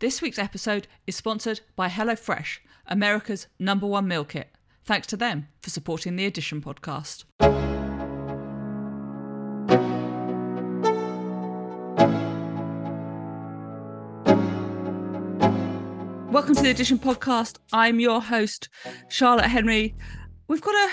This 0.00 0.22
week's 0.22 0.38
episode 0.38 0.86
is 1.08 1.16
sponsored 1.16 1.58
by 1.74 1.88
HelloFresh, 1.88 2.58
America's 2.86 3.48
number 3.58 3.84
one 3.84 4.06
meal 4.06 4.24
kit. 4.24 4.48
Thanks 4.84 5.08
to 5.08 5.16
them 5.16 5.48
for 5.60 5.70
supporting 5.70 6.14
the 6.14 6.24
Addition 6.24 6.62
podcast. 6.62 7.24
Welcome 16.30 16.54
to 16.54 16.62
the 16.62 16.70
Addition 16.70 17.00
podcast. 17.00 17.56
I'm 17.72 17.98
your 17.98 18.22
host, 18.22 18.68
Charlotte 19.08 19.48
Henry. 19.48 19.96
We've 20.46 20.62
got 20.62 20.76
a 20.76 20.92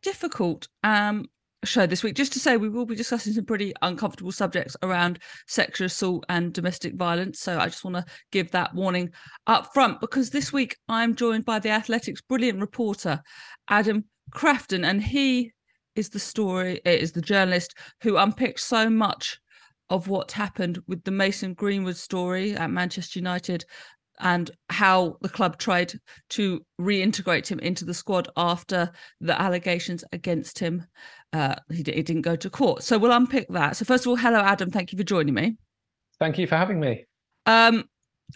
difficult 0.00 0.68
um, 0.84 1.28
show 1.66 1.86
this 1.86 2.02
week. 2.02 2.14
Just 2.14 2.32
to 2.34 2.38
say, 2.38 2.56
we 2.56 2.68
will 2.68 2.86
be 2.86 2.94
discussing 2.94 3.32
some 3.32 3.44
pretty 3.44 3.72
uncomfortable 3.82 4.32
subjects 4.32 4.76
around 4.82 5.18
sexual 5.46 5.86
assault 5.86 6.24
and 6.28 6.52
domestic 6.52 6.94
violence. 6.94 7.40
So 7.40 7.58
I 7.58 7.66
just 7.66 7.84
want 7.84 7.96
to 7.96 8.04
give 8.32 8.50
that 8.52 8.74
warning 8.74 9.10
up 9.46 9.72
front 9.72 10.00
because 10.00 10.30
this 10.30 10.52
week 10.52 10.76
I'm 10.88 11.14
joined 11.14 11.44
by 11.44 11.58
the 11.58 11.70
Athletics 11.70 12.20
brilliant 12.20 12.60
reporter, 12.60 13.20
Adam 13.68 14.04
Crafton, 14.32 14.84
and 14.84 15.02
he 15.02 15.52
is 15.94 16.08
the 16.08 16.18
story, 16.18 16.80
it 16.84 17.00
is 17.00 17.12
the 17.12 17.20
journalist 17.20 17.74
who 18.02 18.16
unpicked 18.16 18.60
so 18.60 18.90
much 18.90 19.38
of 19.90 20.08
what 20.08 20.32
happened 20.32 20.78
with 20.88 21.04
the 21.04 21.10
Mason 21.10 21.54
Greenwood 21.54 21.96
story 21.96 22.54
at 22.54 22.70
Manchester 22.70 23.18
United 23.18 23.64
and 24.20 24.50
how 24.70 25.16
the 25.20 25.28
club 25.28 25.58
tried 25.58 25.92
to 26.30 26.64
reintegrate 26.80 27.46
him 27.46 27.58
into 27.60 27.84
the 27.84 27.94
squad 27.94 28.28
after 28.36 28.90
the 29.20 29.40
allegations 29.40 30.04
against 30.12 30.58
him. 30.58 30.86
Uh, 31.32 31.54
he, 31.70 31.78
he 31.78 32.02
didn't 32.02 32.22
go 32.22 32.36
to 32.36 32.50
court. 32.50 32.82
So 32.82 32.98
we'll 32.98 33.12
unpick 33.12 33.48
that. 33.50 33.76
So, 33.76 33.84
first 33.84 34.04
of 34.04 34.10
all, 34.10 34.16
hello, 34.16 34.38
Adam. 34.38 34.70
Thank 34.70 34.92
you 34.92 34.98
for 34.98 35.04
joining 35.04 35.34
me. 35.34 35.56
Thank 36.20 36.38
you 36.38 36.46
for 36.46 36.56
having 36.56 36.78
me. 36.78 37.04
Um, 37.46 37.84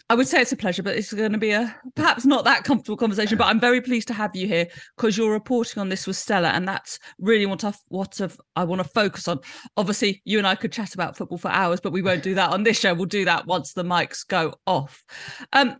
I 0.09 0.15
would 0.15 0.27
say 0.27 0.41
it's 0.41 0.51
a 0.51 0.57
pleasure, 0.57 0.83
but 0.83 0.95
it's 0.95 1.13
going 1.13 1.33
to 1.33 1.37
be 1.37 1.51
a 1.51 1.75
perhaps 1.95 2.25
not 2.25 2.43
that 2.45 2.63
comfortable 2.63 2.97
conversation. 2.97 3.37
But 3.37 3.47
I'm 3.47 3.59
very 3.59 3.81
pleased 3.81 4.07
to 4.09 4.13
have 4.13 4.35
you 4.35 4.47
here 4.47 4.67
because 4.95 5.17
your 5.17 5.31
reporting 5.31 5.81
on 5.81 5.89
this 5.89 6.07
was 6.07 6.17
stellar, 6.17 6.47
and 6.49 6.67
that's 6.67 6.99
really 7.19 7.45
what 7.45 7.63
I 7.63 7.73
what 7.89 8.19
I 8.55 8.63
want 8.63 8.81
to 8.81 8.87
focus 8.87 9.27
on. 9.27 9.39
Obviously, 9.77 10.21
you 10.25 10.37
and 10.37 10.47
I 10.47 10.55
could 10.55 10.71
chat 10.71 10.93
about 10.93 11.17
football 11.17 11.37
for 11.37 11.51
hours, 11.51 11.79
but 11.79 11.91
we 11.91 12.01
won't 12.01 12.23
do 12.23 12.35
that 12.35 12.51
on 12.51 12.63
this 12.63 12.79
show. 12.79 12.93
We'll 12.93 13.05
do 13.05 13.25
that 13.25 13.45
once 13.45 13.73
the 13.73 13.83
mics 13.83 14.27
go 14.27 14.55
off. 14.65 15.03
Um, 15.53 15.77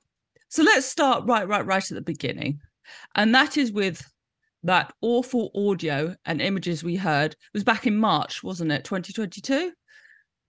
so 0.50 0.64
let's 0.64 0.86
start 0.86 1.26
right, 1.26 1.48
right, 1.48 1.66
right 1.66 1.92
at 1.92 1.96
the 1.96 2.02
beginning, 2.02 2.60
and 3.16 3.34
that 3.36 3.58
is 3.58 3.72
with 3.72 4.04
that 4.64 4.94
awful 5.02 5.52
audio 5.56 6.16
and 6.26 6.42
images 6.42 6.84
we 6.84 6.96
heard. 6.96 7.32
It 7.32 7.38
was 7.54 7.64
back 7.64 7.88
in 7.88 7.96
March, 7.96 8.44
wasn't 8.44 8.72
it? 8.72 8.84
2022. 8.84 9.72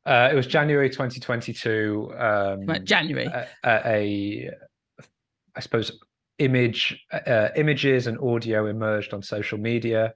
Uh, 0.06 0.30
it 0.32 0.34
was 0.34 0.46
January 0.46 0.88
2022. 0.88 2.12
Um, 2.18 2.84
January. 2.84 3.26
A, 3.26 3.46
a, 3.64 4.50
I 5.54 5.60
suppose, 5.60 5.98
image, 6.38 6.98
uh, 7.12 7.48
images 7.54 8.06
and 8.06 8.18
audio 8.18 8.66
emerged 8.66 9.12
on 9.12 9.22
social 9.22 9.58
media, 9.58 10.14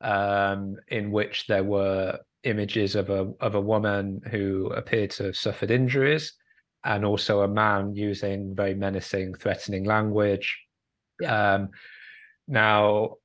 um, 0.00 0.76
in 0.88 1.10
which 1.10 1.46
there 1.48 1.64
were 1.64 2.18
images 2.44 2.94
of 2.94 3.10
a 3.10 3.32
of 3.40 3.54
a 3.54 3.60
woman 3.60 4.20
who 4.30 4.66
appeared 4.76 5.10
to 5.10 5.24
have 5.24 5.36
suffered 5.36 5.70
injuries, 5.70 6.32
and 6.84 7.04
also 7.04 7.42
a 7.42 7.48
man 7.48 7.94
using 7.94 8.54
very 8.54 8.74
menacing, 8.74 9.34
threatening 9.34 9.84
language. 9.84 10.56
Yeah. 11.20 11.54
Um, 11.54 11.70
now, 12.46 13.16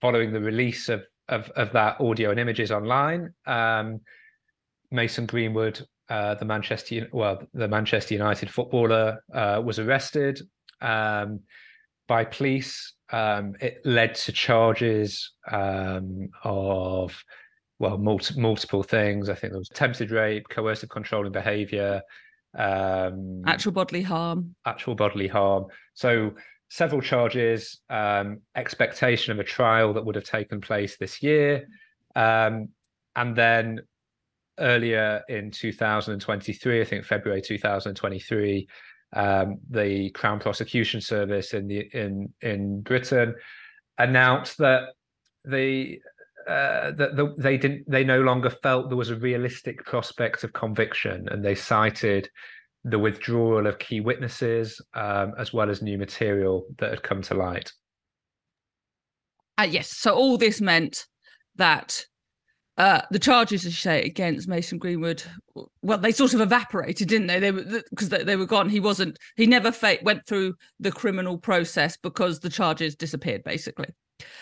following 0.00 0.32
the 0.32 0.40
release 0.40 0.88
of 0.88 1.02
of, 1.28 1.50
of 1.56 1.72
that 1.72 2.00
audio 2.00 2.30
and 2.30 2.38
images 2.38 2.70
online. 2.70 3.34
Um, 3.46 4.00
Mason 4.90 5.26
Greenwood, 5.26 5.86
uh, 6.08 6.34
the 6.34 6.44
Manchester 6.44 7.08
well, 7.12 7.42
the 7.54 7.68
Manchester 7.68 8.14
United 8.14 8.50
footballer, 8.50 9.22
uh, 9.34 9.60
was 9.64 9.78
arrested 9.78 10.40
um, 10.80 11.40
by 12.08 12.24
police. 12.24 12.94
Um, 13.12 13.54
it 13.60 13.80
led 13.84 14.14
to 14.16 14.32
charges 14.32 15.32
um, 15.50 16.28
of 16.42 17.22
well, 17.78 17.98
multi- 17.98 18.40
multiple 18.40 18.82
things. 18.82 19.28
I 19.28 19.34
think 19.34 19.52
there 19.52 19.58
was 19.58 19.70
attempted 19.70 20.10
rape, 20.10 20.48
coercive 20.48 20.88
controlling 20.88 21.32
behaviour, 21.32 22.00
um, 22.56 23.42
actual 23.46 23.72
bodily 23.72 24.02
harm, 24.02 24.54
actual 24.64 24.94
bodily 24.94 25.28
harm. 25.28 25.66
So 25.94 26.32
several 26.70 27.00
charges, 27.00 27.80
um, 27.90 28.40
expectation 28.54 29.32
of 29.32 29.38
a 29.38 29.44
trial 29.44 29.92
that 29.92 30.04
would 30.04 30.14
have 30.14 30.24
taken 30.24 30.60
place 30.60 30.96
this 30.96 31.22
year, 31.22 31.66
um, 32.14 32.68
and 33.14 33.36
then 33.36 33.80
earlier 34.58 35.22
in 35.28 35.50
2023, 35.50 36.80
I 36.80 36.84
think 36.84 37.04
February 37.04 37.42
2023, 37.42 38.68
um, 39.14 39.58
the 39.70 40.10
Crown 40.10 40.38
Prosecution 40.38 41.00
Service 41.00 41.54
in 41.54 41.68
the 41.68 41.88
in 41.92 42.32
in 42.42 42.80
Britain 42.82 43.34
announced 43.98 44.58
that 44.58 44.88
the 45.44 46.00
uh, 46.48 46.92
that 46.92 47.16
the, 47.16 47.34
they 47.38 47.56
didn't 47.56 47.88
they 47.88 48.04
no 48.04 48.20
longer 48.20 48.50
felt 48.50 48.88
there 48.88 48.96
was 48.96 49.10
a 49.10 49.16
realistic 49.16 49.84
prospect 49.84 50.44
of 50.44 50.52
conviction, 50.52 51.28
and 51.30 51.44
they 51.44 51.54
cited 51.54 52.28
the 52.84 52.98
withdrawal 52.98 53.66
of 53.66 53.78
key 53.78 54.00
witnesses 54.00 54.80
um, 54.94 55.32
as 55.38 55.52
well 55.52 55.70
as 55.70 55.82
new 55.82 55.98
material 55.98 56.66
that 56.78 56.90
had 56.90 57.02
come 57.02 57.20
to 57.20 57.34
light. 57.34 57.72
Uh, 59.58 59.66
yes, 59.68 59.88
so 59.88 60.14
all 60.14 60.36
this 60.36 60.60
meant 60.60 61.06
that 61.56 62.04
uh, 62.78 63.00
the 63.10 63.18
charges, 63.18 63.64
as 63.64 63.72
you 63.72 63.78
say, 63.78 64.02
against 64.02 64.48
Mason 64.48 64.78
Greenwood, 64.78 65.22
well, 65.82 65.98
they 65.98 66.12
sort 66.12 66.34
of 66.34 66.40
evaporated, 66.40 67.08
didn't 67.08 67.26
they? 67.26 67.40
They 67.40 67.50
were 67.50 67.82
because 67.90 68.10
they, 68.10 68.22
they, 68.22 68.36
were 68.36 68.46
gone. 68.46 68.68
He 68.68 68.80
wasn't. 68.80 69.18
He 69.36 69.46
never 69.46 69.72
fa- 69.72 69.98
went 70.02 70.26
through 70.26 70.54
the 70.78 70.92
criminal 70.92 71.38
process 71.38 71.96
because 71.96 72.40
the 72.40 72.50
charges 72.50 72.94
disappeared, 72.94 73.44
basically. 73.44 73.88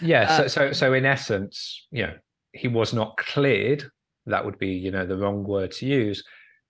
Yeah. 0.00 0.22
Uh, 0.22 0.36
so, 0.36 0.46
so, 0.48 0.72
so 0.72 0.92
in 0.94 1.04
essence, 1.04 1.86
you 1.92 2.06
know, 2.06 2.14
he 2.52 2.66
was 2.66 2.92
not 2.92 3.16
cleared. 3.16 3.84
That 4.26 4.44
would 4.44 4.58
be, 4.58 4.68
you 4.68 4.90
know, 4.90 5.06
the 5.06 5.16
wrong 5.16 5.44
word 5.44 5.70
to 5.72 5.86
use, 5.86 6.24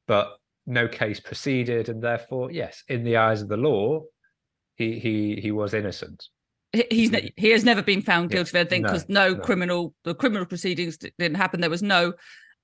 but 0.07 0.37
no 0.67 0.87
case 0.87 1.21
proceeded, 1.21 1.89
and 1.89 2.03
therefore, 2.03 2.51
yes, 2.51 2.83
in 2.89 3.05
the 3.05 3.17
eyes 3.17 3.41
of 3.41 3.49
the 3.49 3.57
law, 3.57 4.03
he 4.77 4.99
he 4.99 5.41
he 5.41 5.51
was 5.51 5.73
innocent 5.73 6.29
he's 6.91 7.11
he 7.37 7.51
has 7.51 7.65
never 7.65 7.83
been 7.83 8.03
found 8.03 8.31
guilty 8.31 8.51
yeah. 8.55 8.61
of 8.61 8.67
anything 8.67 8.83
because 8.83 9.09
no, 9.09 9.29
no, 9.29 9.35
no, 9.35 9.41
criminal 9.41 9.95
the 10.05 10.15
criminal 10.15 10.47
proceedings 10.47 10.97
didn't 10.97 11.37
happen. 11.37 11.61
There 11.61 11.71
was 11.71 11.83
no 11.83 12.15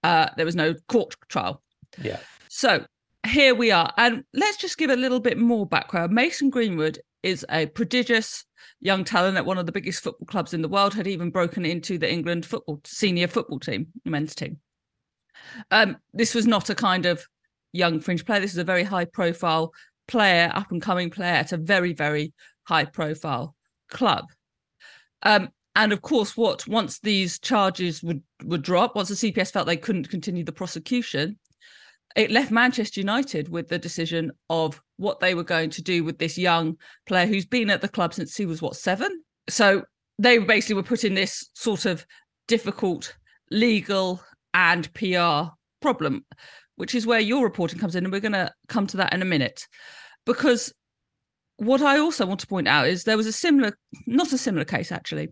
uh, 0.03 0.29
there 0.37 0.47
was 0.47 0.57
no 0.57 0.75
court 0.89 1.15
trial. 1.29 1.63
Yeah. 2.03 2.19
So 2.49 2.85
here 3.27 3.55
we 3.55 3.71
are, 3.71 3.93
and 3.97 4.25
let's 4.35 4.57
just 4.57 4.79
give 4.79 4.91
a 4.91 4.97
little 4.97 5.21
bit 5.21 5.39
more 5.39 5.67
background. 5.67 6.13
Mason 6.13 6.51
Greenwood 6.51 6.99
is 7.23 7.45
a 7.51 7.67
prodigious 7.67 8.45
young 8.81 9.05
talent 9.05 9.37
at 9.37 9.45
one 9.45 9.59
of 9.59 9.67
the 9.67 9.73
biggest 9.73 10.03
football 10.03 10.27
clubs 10.27 10.55
in 10.55 10.63
the 10.63 10.69
world. 10.69 10.95
Had 10.95 11.07
even 11.07 11.31
broken 11.31 11.65
into 11.65 11.99
the 11.99 12.11
England 12.11 12.47
football 12.47 12.81
senior 12.85 13.29
football 13.29 13.61
team, 13.61 13.89
men's 14.05 14.35
team. 14.35 14.59
Um, 15.71 15.97
this 16.13 16.35
was 16.35 16.47
not 16.47 16.71
a 16.71 16.75
kind 16.75 17.07
of 17.07 17.25
young 17.73 18.01
fringe 18.01 18.25
player. 18.25 18.41
This 18.41 18.53
is 18.53 18.59
a 18.59 18.65
very 18.65 18.85
high 18.85 19.05
profile 19.05 19.73
player, 20.09 20.51
up 20.55 20.73
and 20.73 20.83
coming 20.83 21.11
player 21.11 21.35
at 21.35 21.53
a 21.53 21.57
very 21.57 21.93
very 21.93 22.33
high 22.65 22.85
profile 22.85 23.55
club. 23.91 24.27
Um, 25.23 25.51
and 25.77 25.93
of 25.93 26.03
course, 26.03 26.37
what 26.37 26.67
once 26.67 26.99
these 26.99 27.39
charges 27.39 28.03
would 28.03 28.23
would 28.45 28.63
drop, 28.63 28.97
once 28.97 29.09
the 29.09 29.33
CPS 29.33 29.53
felt 29.53 29.67
they 29.67 29.77
couldn't 29.77 30.11
continue 30.11 30.45
the 30.45 30.53
prosecution, 30.53 31.39
it 32.17 32.31
left 32.31 32.51
Manchester 32.51 33.01
United 33.01 33.49
with 33.49 33.69
the 33.69 33.79
decision 33.79 34.33
of 34.49 34.81
what 34.97 35.21
they 35.21 35.35
were 35.35 35.45
going 35.45 35.71
to 35.71 35.83
do 35.83 36.03
with 36.03 36.19
this 36.19 36.37
young 36.37 36.77
player 37.07 37.27
who's 37.27 37.47
been 37.47 37.71
at 37.71 37.81
the 37.81 37.89
club 37.89 38.15
since 38.15 38.37
he 38.37 38.47
was 38.47 38.61
what 38.61 38.77
seven. 38.77 39.23
So 39.49 39.85
they 40.19 40.39
basically 40.39 40.75
were 40.75 40.83
put 40.83 41.05
in 41.05 41.15
this 41.15 41.49
sort 41.55 41.87
of 41.87 42.05
difficult 42.49 43.17
legal 43.51 44.21
and 44.55 44.93
PR 44.95 45.53
problem, 45.81 46.25
which 46.77 46.95
is 46.95 47.07
where 47.07 47.21
your 47.21 47.45
reporting 47.45 47.79
comes 47.79 47.95
in, 47.95 48.05
and 48.05 48.13
we're 48.13 48.21
going 48.21 48.33
to 48.33 48.53
come 48.69 48.87
to 48.89 48.97
that 48.97 49.15
in 49.15 49.23
a 49.23 49.27
minute, 49.27 49.67
because 50.27 50.73
what 51.61 51.83
I 51.83 51.99
also 51.99 52.25
want 52.25 52.41
to 52.41 52.47
point 52.47 52.67
out 52.67 52.89
is 52.89 53.05
there 53.05 53.19
was 53.19 53.27
a 53.27 53.33
similar, 53.33 53.77
not 54.07 54.33
a 54.33 54.39
similar 54.39 54.65
case 54.65 54.91
actually, 54.91 55.29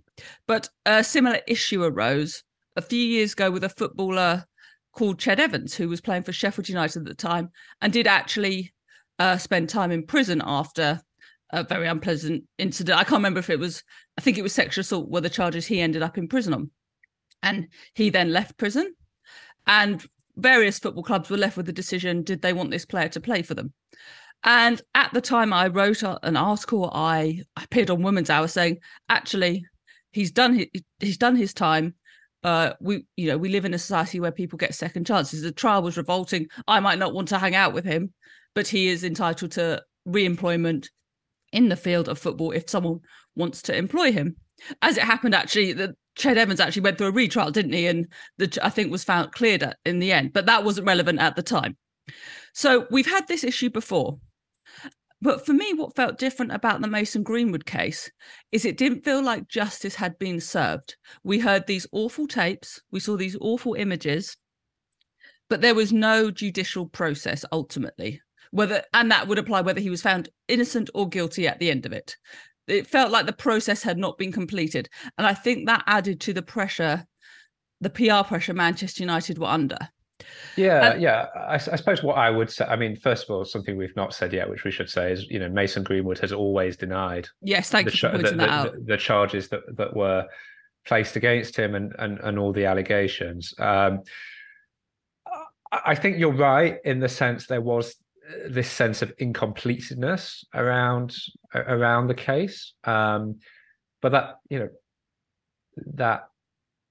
but 0.47 0.69
a 0.85 1.03
similar 1.03 1.41
issue 1.47 1.83
arose 1.83 2.45
a 2.77 2.83
few 2.83 3.01
years 3.01 3.33
ago 3.33 3.51
with 3.51 3.65
a 3.65 3.71
footballer 3.71 4.45
called 4.93 5.19
Ched 5.19 5.39
Evans, 5.39 5.75
who 5.75 5.89
was 5.89 6.03
playing 6.03 6.25
for 6.25 6.35
Sheffield 6.35 6.69
United 6.69 7.01
at 7.01 7.07
the 7.07 7.15
time 7.15 7.49
and 7.81 7.95
did 7.95 8.07
actually 8.07 8.75
uh, 9.19 9.39
spend 9.39 9.71
time 9.71 9.91
in 9.91 10.05
prison 10.05 10.43
after 10.45 11.01
a 11.51 11.65
very 11.65 11.87
unpleasant 11.87 12.45
incident. 12.59 12.99
I 12.99 13.05
can't 13.05 13.21
remember 13.21 13.41
if 13.41 13.49
it 13.49 13.59
was, 13.59 13.83
I 14.19 14.21
think 14.21 14.37
it 14.37 14.43
was 14.43 14.53
sexual 14.53 14.83
assault 14.83 15.09
were 15.09 15.23
the 15.23 15.31
charges 15.31 15.67
he 15.67 15.81
ended 15.81 16.03
up 16.03 16.19
in 16.19 16.29
prison 16.29 16.53
on. 16.53 16.71
And 17.43 17.69
he 17.95 18.11
then 18.11 18.35
left 18.35 18.59
prison. 18.59 18.95
And 19.67 20.07
various 20.37 20.79
football 20.79 21.05
clubs 21.05 21.31
were 21.31 21.39
left 21.39 21.57
with 21.57 21.65
the 21.65 21.73
decision 21.73 22.23
did 22.23 22.43
they 22.43 22.53
want 22.53 22.71
this 22.71 22.85
player 22.85 23.09
to 23.09 23.21
play 23.21 23.41
for 23.41 23.55
them? 23.55 23.73
And 24.45 24.81
at 24.95 25.13
the 25.13 25.21
time, 25.21 25.53
I 25.53 25.67
wrote 25.67 26.03
an 26.03 26.37
article. 26.37 26.91
I 26.93 27.43
appeared 27.57 27.91
on 27.91 28.03
Woman's 28.03 28.31
Hour 28.31 28.49
saying, 28.49 28.79
actually, 29.09 29.65
he's 30.13 30.31
done 30.31 30.55
his, 30.55 30.67
he's 31.01 31.19
done 31.19 31.37
his 31.37 31.53
time. 31.53 31.95
Uh, 32.45 32.73
we, 32.81 33.05
you 33.17 33.27
know, 33.27 33.37
we 33.37 33.49
live 33.49 33.65
in 33.65 33.75
a 33.75 33.79
society 33.79 34.21
where 34.21 34.31
people 34.31 34.57
get 34.57 34.75
second 34.75 35.07
chances. 35.07 35.43
The 35.43 35.51
trial 35.51 35.83
was 35.83 35.97
revolting. 35.97 36.47
I 36.69 36.79
might 36.81 36.99
not 36.99 37.13
want 37.13 37.29
to 37.29 37.39
hang 37.39 37.57
out 37.57 37.75
with 37.75 37.85
him, 37.85 38.13
but 38.55 38.69
he 38.69 38.89
is 38.89 39.03
entitled 39.03 39.53
to 39.53 39.83
re-employment 40.05 40.89
in 41.53 41.69
the 41.69 41.77
field 41.77 42.09
of 42.09 42.19
football 42.19 42.53
if 42.53 42.71
someone 42.71 43.01
wants 43.35 43.63
to 43.63 43.77
employ 43.77 44.13
him. 44.13 44.37
As 44.83 44.97
it 44.97 45.05
happened, 45.05 45.35
actually, 45.35 45.73
the 45.73 45.95
Ched 46.19 46.37
Evans 46.37 46.61
actually 46.61 46.83
went 46.83 46.99
through 46.99 47.09
a 47.09 47.13
retrial, 47.13 47.51
didn't 47.51 47.73
he? 47.73 47.87
And 47.87 48.07
the 48.39 48.59
I 48.63 48.71
think 48.71 48.91
was 48.91 49.05
found 49.05 49.33
cleared 49.33 49.75
in 49.85 49.99
the 49.99 50.13
end, 50.13 50.33
but 50.33 50.47
that 50.47 50.65
wasn't 50.65 50.87
relevant 50.87 51.21
at 51.21 51.37
the 51.37 51.43
time. 51.43 51.77
So 52.55 52.87
we've 52.91 53.07
had 53.07 53.29
this 53.29 53.45
issue 53.45 53.71
before. 53.71 54.19
But 55.21 55.45
for 55.45 55.53
me, 55.53 55.73
what 55.73 55.97
felt 55.97 56.19
different 56.19 56.53
about 56.53 56.81
the 56.81 56.87
Mason 56.87 57.25
Greenwood 57.25 57.67
case 57.67 58.11
is 58.53 58.65
it 58.65 58.77
didn't 58.77 59.05
feel 59.05 59.23
like 59.23 59.49
justice 59.49 59.97
had 59.97 60.19
been 60.19 60.41
served. 60.41 60.97
We 61.25 61.41
heard 61.41 61.67
these 61.67 61.89
awful 61.91 62.29
tapes, 62.29 62.81
we 62.93 63.01
saw 63.01 63.17
these 63.17 63.37
awful 63.41 63.75
images, 63.75 64.37
but 65.49 65.61
there 65.61 65.75
was 65.75 65.93
no 65.93 66.31
judicial 66.31 66.87
process 66.87 67.45
ultimately. 67.51 68.21
Whether 68.51 68.85
and 68.95 69.11
that 69.11 69.27
would 69.27 69.39
apply 69.39 69.63
whether 69.63 69.81
he 69.81 69.91
was 69.91 70.03
found 70.03 70.29
innocent 70.47 70.89
or 70.95 71.09
guilty 71.09 71.49
at 71.49 71.59
the 71.59 71.71
end 71.71 71.85
of 71.85 71.93
it. 71.93 72.17
It 72.67 72.87
felt 72.87 73.11
like 73.11 73.27
the 73.27 73.33
process 73.33 73.83
had 73.83 73.99
not 73.99 74.19
been 74.19 74.33
completed. 74.33 74.89
And 75.17 75.27
I 75.27 75.35
think 75.35 75.67
that 75.67 75.85
added 75.87 76.21
to 76.23 76.33
the 76.33 76.43
pressure, 76.43 77.07
the 77.81 77.91
PR 77.91 78.27
pressure 78.27 78.55
Manchester 78.55 79.03
United 79.03 79.39
were 79.39 79.47
under. 79.47 79.79
Yeah, 80.57 80.91
um, 80.91 81.01
yeah. 81.01 81.27
I, 81.37 81.55
I, 81.55 81.59
suppose 81.59 82.03
what 82.03 82.19
I 82.19 82.31
would 82.31 82.51
say, 82.51 82.65
I 82.65 82.77
mean, 82.77 82.97
first 82.97 83.25
of 83.25 83.31
all, 83.31 83.45
something 83.45 83.77
we've 83.77 83.95
not 83.95 84.13
said 84.13 84.33
yet, 84.33 84.51
which 84.51 84.65
we 84.65 84.71
should 84.71 84.91
say, 84.91 85.13
is 85.13 85.27
you 85.31 85.39
know 85.39 85.49
Mason 85.49 85.85
Greenwood 85.85 86.19
has 86.19 86.33
always 86.33 86.77
denied. 86.77 87.29
Yes, 87.41 87.71
thank 87.71 87.87
the, 87.87 87.93
you 87.93 87.99
for 87.99 88.11
pointing 88.11 88.33
the, 88.33 88.39
that 88.39 88.49
out. 88.49 88.73
The, 88.73 88.81
the, 88.81 88.97
charges 88.97 89.49
that 89.49 89.61
that 89.77 89.95
were 89.95 90.27
placed 90.87 91.17
against 91.17 91.57
him 91.57 91.75
and 91.75 91.95
and, 91.99 92.19
and 92.21 92.39
all 92.39 92.53
the 92.53 92.65
allegations. 92.65 93.55
Um, 93.59 94.03
I 95.71 95.95
think 95.95 96.19
you're 96.19 96.33
right 96.33 96.79
in 96.85 96.99
the 96.99 97.09
sense 97.09 97.47
there 97.47 97.61
was 97.61 97.95
this 98.49 98.71
sense 98.71 99.03
of 99.03 99.13
incompleteness 99.19 100.45
around 100.55 101.15
around 101.55 102.09
the 102.09 102.15
case, 102.15 102.73
um, 102.85 103.39
but 104.03 104.13
that 104.13 104.39
you 104.49 104.59
know 104.59 104.69
that 105.95 106.29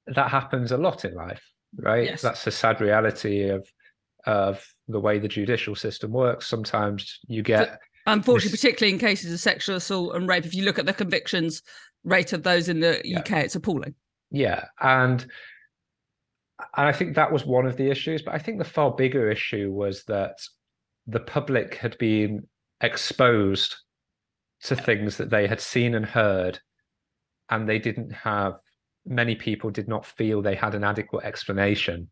that 0.08 0.32
happens 0.32 0.72
a 0.72 0.78
lot 0.78 1.04
in 1.04 1.14
life 1.14 1.44
right? 1.78 2.06
Yes. 2.06 2.22
That's 2.22 2.46
a 2.48 2.52
sad 2.52 2.82
reality 2.82 3.50
of 3.50 3.68
of 4.26 4.66
the 4.88 5.00
way 5.00 5.20
the 5.20 5.28
judicial 5.28 5.76
system 5.76 6.12
works. 6.12 6.48
Sometimes 6.48 7.20
you 7.28 7.42
get 7.42 7.80
unfortunately, 8.06 8.52
this... 8.52 8.62
particularly 8.62 8.94
in 8.94 9.00
cases 9.00 9.32
of 9.32 9.40
sexual 9.40 9.78
assault 9.78 10.16
and 10.16 10.28
rape, 10.28 10.46
if 10.46 10.54
you 10.54 10.64
look 10.64 10.80
at 10.80 10.86
the 10.86 10.94
convictions 10.94 11.62
rate 12.04 12.34
of 12.34 12.44
those 12.44 12.70
in 12.70 12.80
the 12.80 13.02
yeah. 13.04 13.20
UK, 13.20 13.32
it's 13.32 13.56
appalling. 13.56 13.96
Yeah. 14.32 14.66
And 14.82 15.26
and 16.76 16.88
I 16.88 16.92
think 16.92 17.16
that 17.16 17.32
was 17.32 17.46
one 17.46 17.66
of 17.66 17.78
the 17.78 17.90
issues. 17.90 18.22
But 18.22 18.34
I 18.34 18.40
think 18.40 18.58
the 18.58 18.66
far 18.66 18.92
bigger 18.92 19.30
issue 19.30 19.72
was 19.72 20.04
that 20.06 20.38
the 21.06 21.20
public 21.20 21.76
had 21.76 21.98
been 21.98 22.48
exposed 22.82 23.76
to 24.64 24.76
things 24.76 25.18
that 25.18 25.30
they 25.30 25.48
had 25.48 25.62
seen 25.62 25.96
and 25.96 26.06
heard, 26.06 26.60
and 27.50 27.70
they 27.70 27.80
didn't 27.80 28.12
have 28.12 28.56
many 29.08 29.36
people 29.36 29.70
did 29.70 29.88
not 29.88 30.06
feel 30.06 30.42
they 30.42 30.56
had 30.56 30.76
an 30.76 30.84
adequate 30.84 31.26
explanation 31.26 32.10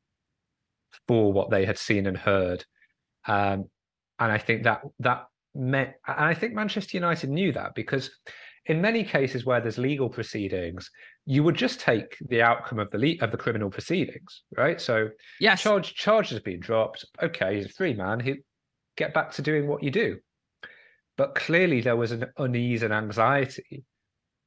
for 1.07 1.31
what 1.31 1.49
they 1.49 1.65
had 1.65 1.77
seen 1.77 2.07
and 2.07 2.17
heard. 2.17 2.65
Um, 3.27 3.65
and 4.19 4.31
I 4.31 4.37
think 4.37 4.63
that 4.63 4.81
that 4.99 5.25
meant, 5.53 5.91
and 6.07 6.25
I 6.25 6.33
think 6.33 6.53
Manchester 6.53 6.97
United 6.97 7.29
knew 7.29 7.51
that 7.51 7.75
because 7.75 8.09
in 8.67 8.81
many 8.81 9.03
cases 9.03 9.45
where 9.45 9.61
there's 9.61 9.77
legal 9.77 10.09
proceedings, 10.09 10.89
you 11.25 11.43
would 11.43 11.55
just 11.55 11.79
take 11.79 12.17
the 12.29 12.41
outcome 12.41 12.79
of 12.79 12.89
the 12.91 12.97
le- 12.97 13.23
of 13.23 13.31
the 13.31 13.37
criminal 13.37 13.69
proceedings, 13.69 14.43
right? 14.57 14.79
So, 14.81 15.09
yes, 15.39 15.61
charge 15.61 15.93
charges 15.93 16.33
have 16.33 16.43
been 16.43 16.59
dropped. 16.59 17.05
Okay, 17.21 17.57
he's 17.57 17.67
a 17.67 17.69
free 17.69 17.93
man. 17.93 18.19
He 18.19 18.35
get 18.97 19.13
back 19.13 19.31
to 19.33 19.41
doing 19.41 19.67
what 19.67 19.83
you 19.83 19.91
do. 19.91 20.17
But 21.17 21.35
clearly, 21.35 21.81
there 21.81 21.95
was 21.95 22.11
an 22.11 22.25
unease 22.37 22.83
and 22.83 22.93
anxiety 22.93 23.83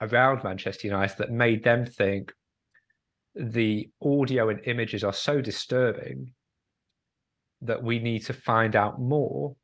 around 0.01 0.45
Manchester 0.45 0.87
United 0.87 1.19
that 1.19 1.31
made 1.31 1.65
them 1.65 1.87
think 1.87 2.33
the 3.39 3.89
audio 4.03 4.49
and 4.49 4.61
images 4.67 5.05
are 5.05 5.13
so 5.13 5.41
disturbing 5.41 6.33
that 7.63 7.83
we 7.83 7.99
need 7.99 8.25
to 8.27 8.33
find 8.33 8.77
out 8.77 9.01
more 9.01 9.55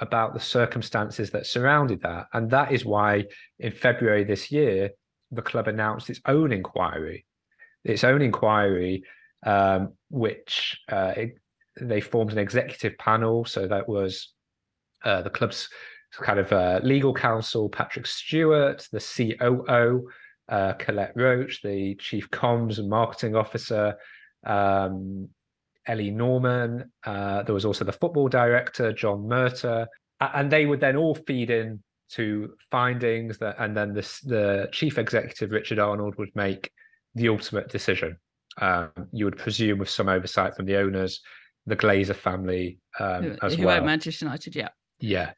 about 0.00 0.32
the 0.32 0.40
circumstances 0.40 1.30
that 1.30 1.46
surrounded 1.46 2.00
that. 2.02 2.26
And 2.32 2.50
that 2.50 2.72
is 2.72 2.84
why 2.84 3.24
in 3.58 3.72
February 3.72 4.24
this 4.24 4.50
year, 4.50 4.90
the 5.30 5.42
club 5.42 5.68
announced 5.68 6.08
its 6.08 6.20
own 6.26 6.52
inquiry, 6.52 7.26
its 7.84 8.04
own 8.04 8.22
inquiry, 8.22 9.04
um, 9.44 9.92
which 10.10 10.80
uh, 10.90 11.12
it, 11.16 11.38
they 11.80 12.00
formed 12.00 12.32
an 12.32 12.38
executive 12.38 12.96
panel. 12.98 13.44
So 13.44 13.66
that 13.66 13.88
was 13.88 14.32
uh, 15.04 15.22
the 15.22 15.30
club's 15.30 15.68
kind 16.12 16.38
of 16.38 16.52
uh, 16.52 16.80
legal 16.82 17.12
counsel, 17.12 17.68
Patrick 17.68 18.06
Stewart, 18.06 18.86
the 18.92 19.00
COO, 19.00 20.08
uh, 20.48 20.72
Colette 20.74 21.12
Roche, 21.14 21.60
the 21.62 21.94
chief 21.96 22.30
comms 22.30 22.78
and 22.78 22.88
marketing 22.88 23.36
officer, 23.36 23.96
um, 24.44 25.28
Ellie 25.86 26.10
Norman. 26.10 26.90
Uh, 27.04 27.42
there 27.42 27.54
was 27.54 27.64
also 27.64 27.84
the 27.84 27.92
football 27.92 28.28
director, 28.28 28.92
John 28.92 29.20
Murtough, 29.20 29.86
and 30.20 30.50
they 30.50 30.66
would 30.66 30.80
then 30.80 30.96
all 30.96 31.14
feed 31.14 31.50
in 31.50 31.82
to 32.10 32.54
findings 32.70 33.38
that, 33.38 33.56
and 33.58 33.76
then 33.76 33.92
the, 33.92 34.20
the 34.24 34.68
chief 34.72 34.98
executive, 34.98 35.50
Richard 35.50 35.78
Arnold, 35.78 36.14
would 36.16 36.34
make 36.34 36.70
the 37.14 37.28
ultimate 37.28 37.68
decision. 37.68 38.16
Um, 38.60 38.90
you 39.12 39.24
would 39.24 39.36
presume 39.36 39.78
with 39.78 39.90
some 39.90 40.08
oversight 40.08 40.56
from 40.56 40.66
the 40.66 40.76
owners, 40.76 41.20
the 41.66 41.76
Glazer 41.76 42.16
family 42.16 42.78
um, 42.98 43.22
who, 43.22 43.36
as 43.42 43.54
who 43.54 43.66
well. 43.66 43.84
Manchester 43.84 44.24
United, 44.24 44.56
yeah. 44.56 44.68
Yeah. 45.00 45.32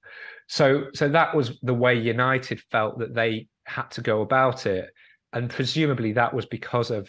So 0.51 0.87
so 0.95 1.09
that 1.09 1.33
was 1.33 1.57
the 1.63 1.73
way 1.73 1.95
United 1.95 2.61
felt 2.73 2.99
that 2.99 3.15
they 3.15 3.47
had 3.67 3.89
to 3.93 4.01
go 4.01 4.21
about 4.21 4.67
it. 4.67 4.91
And 5.33 5.49
presumably 5.49 6.13
that 6.15 6.35
was 6.35 6.45
because 6.45 6.91
of 6.91 7.09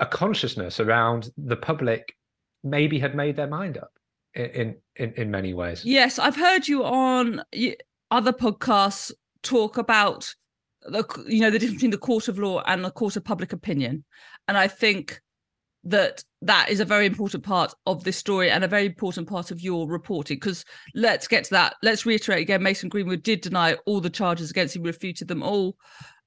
a 0.00 0.06
consciousness 0.06 0.80
around 0.80 1.30
the 1.36 1.54
public 1.56 2.16
maybe 2.64 2.98
had 2.98 3.14
made 3.14 3.36
their 3.36 3.46
mind 3.46 3.78
up 3.78 3.92
in 4.34 4.74
in 4.96 5.12
in 5.14 5.30
many 5.30 5.54
ways. 5.54 5.84
Yes, 5.84 6.18
I've 6.18 6.34
heard 6.34 6.66
you 6.66 6.82
on 6.82 7.40
other 8.10 8.32
podcasts 8.32 9.12
talk 9.44 9.78
about 9.78 10.34
the 10.82 11.04
you 11.28 11.40
know 11.40 11.50
the 11.50 11.58
difference 11.60 11.76
between 11.76 11.92
the 11.92 11.98
court 11.98 12.26
of 12.26 12.36
law 12.36 12.64
and 12.66 12.84
the 12.84 12.90
court 12.90 13.14
of 13.14 13.24
public 13.24 13.52
opinion, 13.52 14.04
and 14.48 14.58
I 14.58 14.66
think 14.66 15.20
that 15.90 16.22
that 16.42 16.68
is 16.68 16.80
a 16.80 16.84
very 16.84 17.06
important 17.06 17.42
part 17.42 17.74
of 17.86 18.04
this 18.04 18.16
story 18.16 18.50
and 18.50 18.62
a 18.62 18.68
very 18.68 18.86
important 18.86 19.28
part 19.28 19.50
of 19.50 19.60
your 19.60 19.88
reporting. 19.88 20.36
Because 20.36 20.64
let's 20.94 21.26
get 21.26 21.44
to 21.44 21.50
that. 21.50 21.74
Let's 21.82 22.06
reiterate 22.06 22.42
again 22.42 22.62
mason 22.62 22.88
greenwood 22.88 23.22
did 23.22 23.40
deny 23.40 23.74
all 23.86 24.00
the 24.00 24.10
charges 24.10 24.50
against 24.50 24.76
him 24.76 24.82
refuted 24.82 25.28
them 25.28 25.42
all 25.42 25.76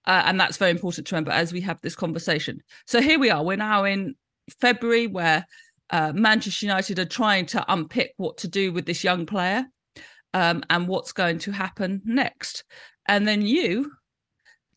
uh, 0.06 0.24
and 0.26 0.40
that's 0.40 0.58
very 0.58 0.72
important 0.72 1.06
to 1.08 1.16
remember 1.16 1.32
as 1.32 1.54
we 1.54 1.62
have 1.62 1.80
this 1.82 1.96
conversation. 1.96 2.62
So 2.88 3.02
here 3.02 3.20
we 3.20 3.30
are. 3.30 3.44
We're 3.44 3.58
now 3.58 3.84
in 3.84 4.16
february 4.60 5.08
where 5.08 5.46
uh, 5.92 6.12
manchester 6.14 6.66
united 6.66 6.98
are 7.00 7.06
trying 7.06 7.46
to 7.46 7.64
unpick 7.72 8.12
what 8.18 8.38
to 8.38 8.48
do 8.48 8.74
with 8.74 8.86
this 8.86 9.04
young 9.04 9.26
player 9.26 9.66
um, 10.34 10.64
and 10.70 10.88
what's 10.88 11.12
going 11.12 11.38
to 11.40 11.52
happen 11.52 12.02
next. 12.04 12.64
And 13.08 13.28
then 13.28 13.42
you 13.44 13.92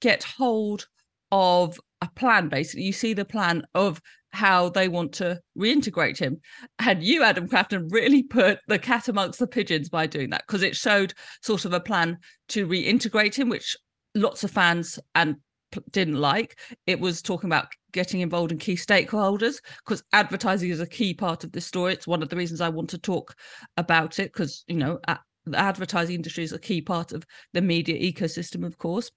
get 0.01 0.23
hold 0.23 0.87
of 1.33 1.81
a 2.03 2.09
plan 2.15 2.49
basically. 2.49 2.85
You 2.85 2.93
see 2.93 3.15
the 3.15 3.25
plan 3.25 3.67
of 3.75 4.01
how 4.35 4.69
they 4.69 4.89
want 4.89 5.13
to 5.13 5.41
reintegrate 5.57 6.19
him. 6.19 6.41
And 6.79 7.03
you, 7.03 7.23
Adam 7.23 7.49
Crafton, 7.49 7.91
really 7.91 8.23
put 8.23 8.59
the 8.69 8.79
cat 8.79 9.09
amongst 9.09 9.39
the 9.39 9.47
pigeons 9.47 9.89
by 9.89 10.07
doing 10.07 10.31
that 10.31 10.45
because 10.47 10.63
it 10.63 10.77
showed 10.77 11.15
sort 11.43 11.65
of 11.65 11.73
a 11.73 11.81
plan 11.81 12.19
to 12.49 12.67
reintegrate 12.67 13.35
him, 13.35 13.49
which 13.49 13.77
lots 14.15 14.45
of 14.45 14.51
fans 14.51 14.99
and 15.15 15.37
didn't 15.91 16.21
like. 16.21 16.59
It 16.87 17.01
was 17.01 17.23
talking 17.23 17.49
about 17.49 17.69
getting 17.93 18.21
involved 18.21 18.53
in 18.53 18.59
key 18.59 18.75
stakeholders 18.75 19.57
because 19.85 20.03
advertising 20.13 20.71
is 20.71 20.81
a 20.81 20.87
key 20.87 21.15
part 21.15 21.45
of 21.45 21.53
this 21.53 21.67
story. 21.67 21.93
It's 21.93 22.07
one 22.07 22.23
of 22.23 22.29
the 22.29 22.37
reasons 22.37 22.61
I 22.61 22.69
want 22.69 22.91
to 22.91 22.99
talk 22.99 23.35
about 23.77 24.19
it 24.19 24.33
because, 24.33 24.65
you 24.67 24.77
know, 24.77 24.99
the 25.47 25.59
advertising 25.59 26.17
industry 26.17 26.45
is 26.45 26.53
a 26.53 26.59
key 26.59 26.81
part 26.81 27.13
of 27.13 27.25
the 27.53 27.61
media 27.61 27.99
ecosystem, 27.99 28.65
of 28.65 28.79
course. 28.79 29.11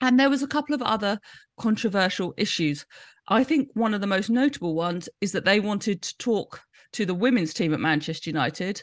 And 0.00 0.18
there 0.18 0.30
was 0.30 0.42
a 0.42 0.48
couple 0.48 0.74
of 0.74 0.82
other 0.82 1.18
controversial 1.58 2.34
issues. 2.36 2.86
I 3.28 3.44
think 3.44 3.68
one 3.74 3.94
of 3.94 4.00
the 4.00 4.06
most 4.06 4.30
notable 4.30 4.74
ones 4.74 5.08
is 5.20 5.32
that 5.32 5.44
they 5.44 5.60
wanted 5.60 6.02
to 6.02 6.16
talk 6.18 6.62
to 6.92 7.04
the 7.04 7.14
women's 7.14 7.52
team 7.52 7.74
at 7.74 7.80
Manchester 7.80 8.30
United 8.30 8.82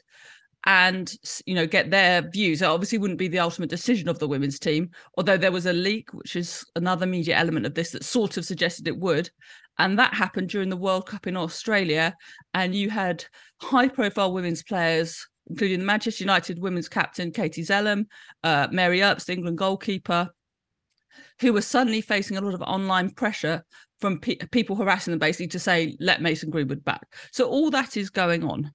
and 0.65 1.15
you 1.45 1.55
know 1.55 1.67
get 1.67 1.91
their 1.91 2.23
views. 2.29 2.61
It 2.61 2.65
obviously 2.65 2.97
wouldn't 2.97 3.19
be 3.19 3.27
the 3.27 3.39
ultimate 3.39 3.69
decision 3.69 4.09
of 4.09 4.19
the 4.19 4.27
women's 4.27 4.59
team 4.59 4.89
although 5.17 5.37
there 5.37 5.51
was 5.51 5.67
a 5.67 5.73
leak 5.73 6.13
which 6.13 6.35
is 6.35 6.65
another 6.75 7.05
media 7.05 7.35
element 7.35 7.65
of 7.65 7.75
this 7.75 7.91
that 7.91 8.03
sort 8.03 8.37
of 8.37 8.45
suggested 8.45 8.87
it 8.87 8.97
would. 8.97 9.29
And 9.77 9.99
that 9.99 10.13
happened 10.13 10.49
during 10.49 10.69
the 10.69 10.77
world 10.77 11.07
cup 11.07 11.27
in 11.27 11.37
australia. 11.37 12.15
And 12.53 12.73
you 12.73 12.89
had 12.89 13.25
high 13.61 13.87
profile 13.87 14.33
women's 14.33 14.63
players 14.63 15.25
including 15.47 15.79
the 15.79 15.85
manchester 15.85 16.23
united 16.23 16.59
women's 16.59 16.89
captain 16.89 17.31
katie 17.31 17.61
zelem 17.61 18.07
uh, 18.43 18.67
mary 18.71 19.03
earps 19.03 19.25
the 19.25 19.33
england 19.33 19.57
goalkeeper 19.57 20.27
who 21.39 21.53
were 21.53 21.61
suddenly 21.61 22.01
facing 22.01 22.37
a 22.37 22.41
lot 22.41 22.53
of 22.53 22.61
online 22.61 23.09
pressure 23.09 23.63
from 23.99 24.19
pe- 24.19 24.35
people 24.51 24.75
harassing 24.75 25.11
them 25.11 25.19
basically 25.19 25.47
to 25.47 25.59
say, 25.59 25.95
let 25.99 26.21
Mason 26.21 26.49
Greenwood 26.49 26.83
back. 26.83 27.05
So 27.31 27.47
all 27.47 27.69
that 27.71 27.97
is 27.97 28.09
going 28.09 28.43
on. 28.43 28.71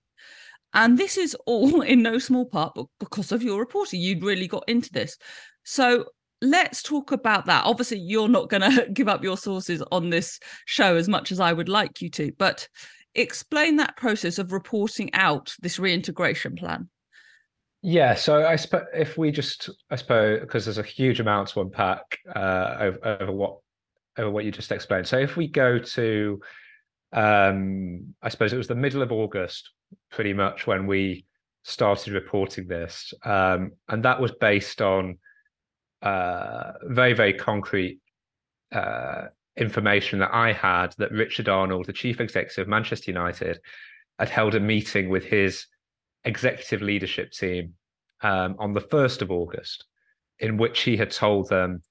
And 0.73 0.99
this 0.99 1.17
is 1.17 1.37
all 1.47 1.81
in 1.83 2.03
no 2.03 2.19
small 2.19 2.47
part 2.47 2.77
because 2.99 3.33
of 3.33 3.43
your 3.43 3.59
reporting. 3.59 4.01
You'd 4.01 4.25
really 4.25 4.47
got 4.47 4.65
into 4.69 4.91
this. 4.93 5.17
So 5.65 6.07
let's 6.43 6.83
talk 6.83 7.13
about 7.13 7.47
that. 7.47 7.65
Obviously, 7.65 7.99
you're 7.99 8.29
not 8.29 8.51
going 8.51 8.63
to 8.77 8.89
give 8.93 9.09
up 9.09 9.23
your 9.23 9.37
sources 9.37 9.83
on 9.93 10.11
this 10.11 10.39
show 10.67 10.97
as 10.97 11.09
much 11.09 11.33
as 11.33 11.41
I 11.41 11.53
would 11.53 11.69
like 11.69 12.01
you 12.01 12.11
to, 12.11 12.33
but 12.39 12.69
explain 13.15 13.77
that 13.77 13.97
process 13.97 14.39
of 14.39 14.53
reporting 14.53 15.13
out 15.15 15.55
this 15.61 15.79
reintegration 15.79 16.55
plan. 16.55 16.89
Yeah, 17.83 18.15
so 18.15 18.47
I 18.47 18.57
suppose 18.57 18.87
if 18.93 19.17
we 19.17 19.31
just, 19.31 19.71
I 19.91 19.97
suppose, 19.97 20.41
because 20.41 20.67
there's 20.67 20.79
a 20.79 20.83
huge 20.83 21.19
amount 21.19 21.49
to 21.49 21.63
unpack 21.63 22.19
uh, 22.35 22.77
over, 22.79 22.99
over 23.21 23.33
what 23.33 23.59
over 24.19 24.31
what 24.31 24.45
you 24.45 24.53
just 24.53 24.71
explained. 24.71 25.07
So 25.07 25.19
if 25.19 25.37
we 25.37 25.47
go 25.47 25.79
to, 25.79 26.41
um, 27.13 28.15
I 28.21 28.29
suppose 28.29 28.53
it 28.53 28.59
was 28.59 28.69
the 28.69 28.75
middle 28.75 29.01
of 29.01 29.13
August, 29.13 29.71
pretty 30.11 30.35
much 30.35 30.67
when 30.67 30.87
we 30.87 31.25
started 31.63 32.13
reporting 32.13 32.67
this, 32.67 33.15
um, 33.25 33.73
and 33.89 34.05
that 34.05 34.21
was 34.21 34.33
based 34.33 34.83
on 34.83 35.19
uh, 36.03 36.73
very 36.85 37.15
very 37.15 37.33
concrete 37.33 38.01
uh, 38.73 39.27
information 39.57 40.19
that 40.19 40.35
I 40.35 40.53
had 40.53 40.95
that 40.99 41.13
Richard 41.13 41.49
Arnold, 41.49 41.87
the 41.87 41.95
chief 41.95 42.21
executive 42.21 42.63
of 42.63 42.69
Manchester 42.69 43.11
United, 43.11 43.59
had 44.19 44.29
held 44.29 44.55
a 44.55 44.61
meeting 44.61 45.09
with 45.09 45.25
his 45.25 45.67
executive 46.25 46.83
leadership 46.83 47.33
team 47.33 47.75
um, 48.23 48.57
on 48.59 48.73
the 48.73 48.81
1st 48.81 49.23
of 49.23 49.31
August, 49.31 49.85
in 50.39 50.57
which 50.57 50.83
he 50.83 50.97
had 50.97 51.11
told 51.11 51.49
them 51.49 51.83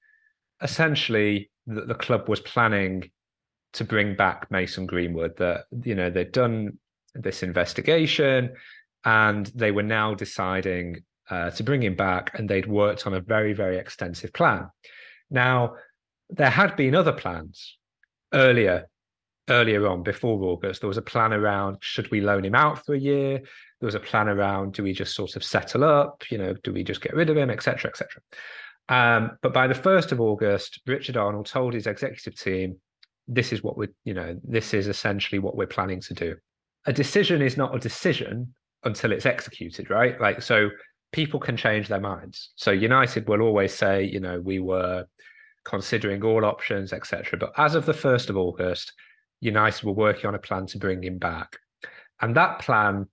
essentially 0.62 1.50
that 1.66 1.88
the 1.88 1.94
club 1.94 2.28
was 2.28 2.40
planning 2.40 3.10
to 3.72 3.84
bring 3.84 4.14
back 4.14 4.50
Mason 4.50 4.86
Greenwood, 4.86 5.36
that, 5.38 5.64
you 5.84 5.94
know, 5.94 6.10
they'd 6.10 6.32
done 6.32 6.78
this 7.14 7.42
investigation 7.42 8.54
and 9.04 9.46
they 9.54 9.70
were 9.70 9.82
now 9.82 10.14
deciding 10.14 11.02
uh, 11.30 11.50
to 11.50 11.62
bring 11.62 11.82
him 11.82 11.94
back 11.94 12.36
and 12.38 12.48
they'd 12.48 12.66
worked 12.66 13.06
on 13.06 13.14
a 13.14 13.20
very, 13.20 13.52
very 13.52 13.78
extensive 13.78 14.32
plan. 14.32 14.68
Now, 15.30 15.76
there 16.28 16.50
had 16.50 16.76
been 16.76 16.94
other 16.94 17.12
plans 17.12 17.76
earlier 18.32 18.88
earlier 19.50 19.86
on 19.86 20.02
before 20.02 20.42
August. 20.42 20.80
There 20.80 20.88
was 20.88 20.96
a 20.96 21.02
plan 21.02 21.32
around 21.32 21.78
should 21.80 22.10
we 22.10 22.20
loan 22.20 22.44
him 22.44 22.54
out 22.54 22.84
for 22.84 22.94
a 22.94 22.98
year? 22.98 23.38
There 23.38 23.86
was 23.86 23.94
a 23.94 24.00
plan 24.00 24.28
around 24.28 24.74
do 24.74 24.82
we 24.82 24.92
just 24.92 25.14
sort 25.14 25.36
of 25.36 25.44
settle 25.44 25.84
up? 25.84 26.24
You 26.30 26.38
know, 26.38 26.54
do 26.62 26.72
we 26.72 26.84
just 26.84 27.00
get 27.00 27.14
rid 27.14 27.30
of 27.30 27.36
him, 27.36 27.50
etc., 27.50 27.90
etc. 27.90 28.22
Um, 28.88 29.38
but 29.42 29.52
by 29.52 29.66
the 29.66 29.74
first 29.74 30.12
of 30.12 30.20
August, 30.20 30.80
Richard 30.86 31.16
Arnold 31.16 31.46
told 31.46 31.74
his 31.74 31.86
executive 31.86 32.36
team, 32.36 32.78
"This 33.28 33.52
is 33.52 33.62
what 33.62 33.76
we, 33.76 33.88
you 34.04 34.14
know, 34.14 34.38
this 34.42 34.74
is 34.74 34.88
essentially 34.88 35.38
what 35.38 35.56
we're 35.56 35.66
planning 35.66 36.00
to 36.02 36.14
do." 36.14 36.36
A 36.86 36.92
decision 36.92 37.42
is 37.42 37.56
not 37.56 37.74
a 37.74 37.78
decision 37.78 38.54
until 38.84 39.12
it's 39.12 39.26
executed, 39.26 39.90
right? 39.90 40.20
Like 40.20 40.42
so. 40.42 40.70
People 41.12 41.40
can 41.40 41.56
change 41.56 41.88
their 41.88 42.00
minds. 42.00 42.52
So 42.54 42.70
United 42.70 43.28
will 43.28 43.42
always 43.42 43.74
say, 43.74 44.04
you 44.04 44.20
know, 44.20 44.38
we 44.38 44.60
were 44.60 45.06
considering 45.64 46.22
all 46.24 46.44
options, 46.44 46.92
etc. 46.92 47.38
But 47.38 47.52
as 47.56 47.74
of 47.74 47.86
the 47.86 47.92
1st 47.92 48.30
of 48.30 48.36
August, 48.36 48.92
United 49.40 49.84
were 49.84 49.92
working 49.92 50.26
on 50.26 50.34
a 50.34 50.38
plan 50.38 50.66
to 50.66 50.78
bring 50.78 51.02
him 51.02 51.18
back. 51.18 51.58
And 52.20 52.36
that 52.36 52.60
plan 52.60 53.06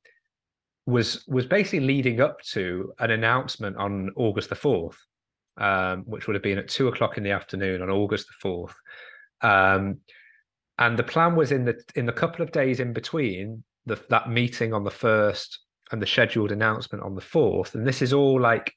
was 0.86 1.26
was 1.28 1.46
basically 1.46 1.82
leading 1.82 2.22
up 2.22 2.42
to 2.42 2.94
an 3.00 3.12
announcement 3.12 3.78
on 3.78 4.12
August 4.16 4.50
the 4.50 4.56
4th, 4.56 4.96
um, 5.58 6.04
which 6.06 6.28
would 6.28 6.36
have 6.36 6.44
been 6.44 6.58
at 6.58 6.70
two 6.70 6.88
o'clock 6.88 7.18
in 7.18 7.24
the 7.24 7.32
afternoon 7.32 7.82
on 7.82 7.90
August 7.90 8.28
the 8.28 8.48
4th. 8.48 8.74
Um, 9.42 10.00
and 10.80 10.98
the 10.98 11.04
plan 11.04 11.36
was 11.36 11.52
in 11.52 11.66
the 11.66 11.82
in 11.96 12.06
the 12.06 12.14
couple 12.14 12.44
of 12.44 12.52
days 12.52 12.80
in 12.80 12.94
between 12.94 13.64
the, 13.86 14.00
that 14.10 14.30
meeting 14.30 14.74
on 14.74 14.84
the 14.84 14.92
first 14.92 15.60
and 15.92 16.02
the 16.02 16.06
scheduled 16.06 16.52
announcement 16.52 17.04
on 17.04 17.16
the 17.16 17.22
fourth. 17.22 17.74
And 17.74 17.88
this 17.88 18.02
is 18.02 18.12
all 18.12 18.40
like 18.40 18.74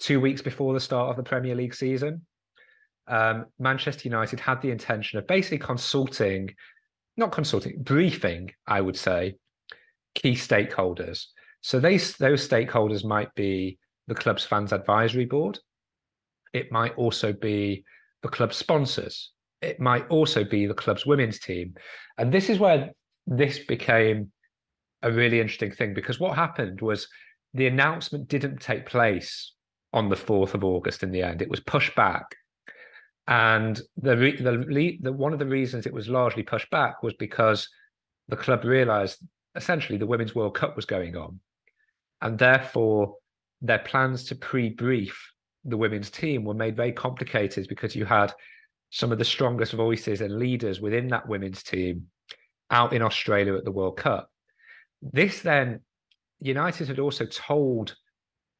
two 0.00 0.20
weeks 0.20 0.42
before 0.42 0.74
the 0.74 0.80
start 0.80 1.10
of 1.10 1.16
the 1.16 1.22
Premier 1.22 1.54
League 1.54 1.74
season 1.74 2.22
um, 3.10 3.46
Manchester 3.58 4.02
United 4.04 4.40
had 4.40 4.62
the 4.62 4.70
intention 4.70 5.18
of 5.18 5.26
basically 5.26 5.58
consulting, 5.58 6.54
not 7.16 7.32
consulting, 7.32 7.82
briefing, 7.82 8.50
I 8.66 8.80
would 8.80 8.96
say, 8.96 9.36
key 10.14 10.32
stakeholders. 10.32 11.26
So 11.62 11.78
they, 11.78 11.96
those 11.96 12.48
stakeholders 12.48 13.04
might 13.04 13.34
be 13.34 13.78
the 14.08 14.14
club's 14.14 14.44
fans 14.44 14.72
advisory 14.72 15.26
board. 15.26 15.58
It 16.52 16.72
might 16.72 16.94
also 16.96 17.32
be 17.32 17.84
the 18.22 18.28
club 18.28 18.52
sponsors. 18.52 19.30
It 19.62 19.78
might 19.78 20.08
also 20.08 20.42
be 20.42 20.66
the 20.66 20.74
club's 20.74 21.06
women's 21.06 21.38
team. 21.38 21.74
And 22.18 22.32
this 22.32 22.48
is 22.48 22.58
where 22.58 22.90
this 23.26 23.58
became 23.58 24.32
a 25.02 25.12
really 25.12 25.40
interesting 25.40 25.72
thing 25.72 25.94
because 25.94 26.18
what 26.18 26.36
happened 26.36 26.80
was 26.80 27.08
the 27.54 27.66
announcement 27.66 28.28
didn't 28.28 28.60
take 28.60 28.86
place 28.86 29.52
on 29.92 30.08
the 30.08 30.16
4th 30.16 30.54
of 30.54 30.64
August 30.64 31.02
in 31.02 31.10
the 31.10 31.22
end. 31.22 31.42
It 31.42 31.50
was 31.50 31.60
pushed 31.60 31.94
back 31.94 32.36
and 33.30 33.80
the, 33.96 34.16
the, 34.16 34.98
the 35.00 35.12
one 35.12 35.32
of 35.32 35.38
the 35.38 35.46
reasons 35.46 35.86
it 35.86 35.94
was 35.94 36.08
largely 36.08 36.42
pushed 36.42 36.68
back 36.70 37.00
was 37.02 37.14
because 37.14 37.68
the 38.28 38.36
club 38.36 38.64
realised 38.64 39.18
essentially 39.54 39.96
the 39.96 40.06
Women's 40.06 40.34
World 40.34 40.56
Cup 40.56 40.74
was 40.74 40.84
going 40.84 41.16
on, 41.16 41.38
and 42.20 42.36
therefore 42.38 43.14
their 43.62 43.78
plans 43.78 44.24
to 44.24 44.34
pre-brief 44.34 45.32
the 45.64 45.76
women's 45.76 46.10
team 46.10 46.44
were 46.44 46.54
made 46.54 46.76
very 46.76 46.92
complicated 46.92 47.68
because 47.68 47.94
you 47.94 48.04
had 48.04 48.32
some 48.90 49.12
of 49.12 49.18
the 49.18 49.24
strongest 49.24 49.74
voices 49.74 50.20
and 50.22 50.38
leaders 50.38 50.80
within 50.80 51.06
that 51.08 51.28
women's 51.28 51.62
team 51.62 52.06
out 52.70 52.92
in 52.92 53.02
Australia 53.02 53.54
at 53.54 53.64
the 53.64 53.70
World 53.70 53.96
Cup. 53.96 54.28
This 55.02 55.40
then, 55.40 55.80
United 56.40 56.88
had 56.88 56.98
also 56.98 57.26
told 57.26 57.94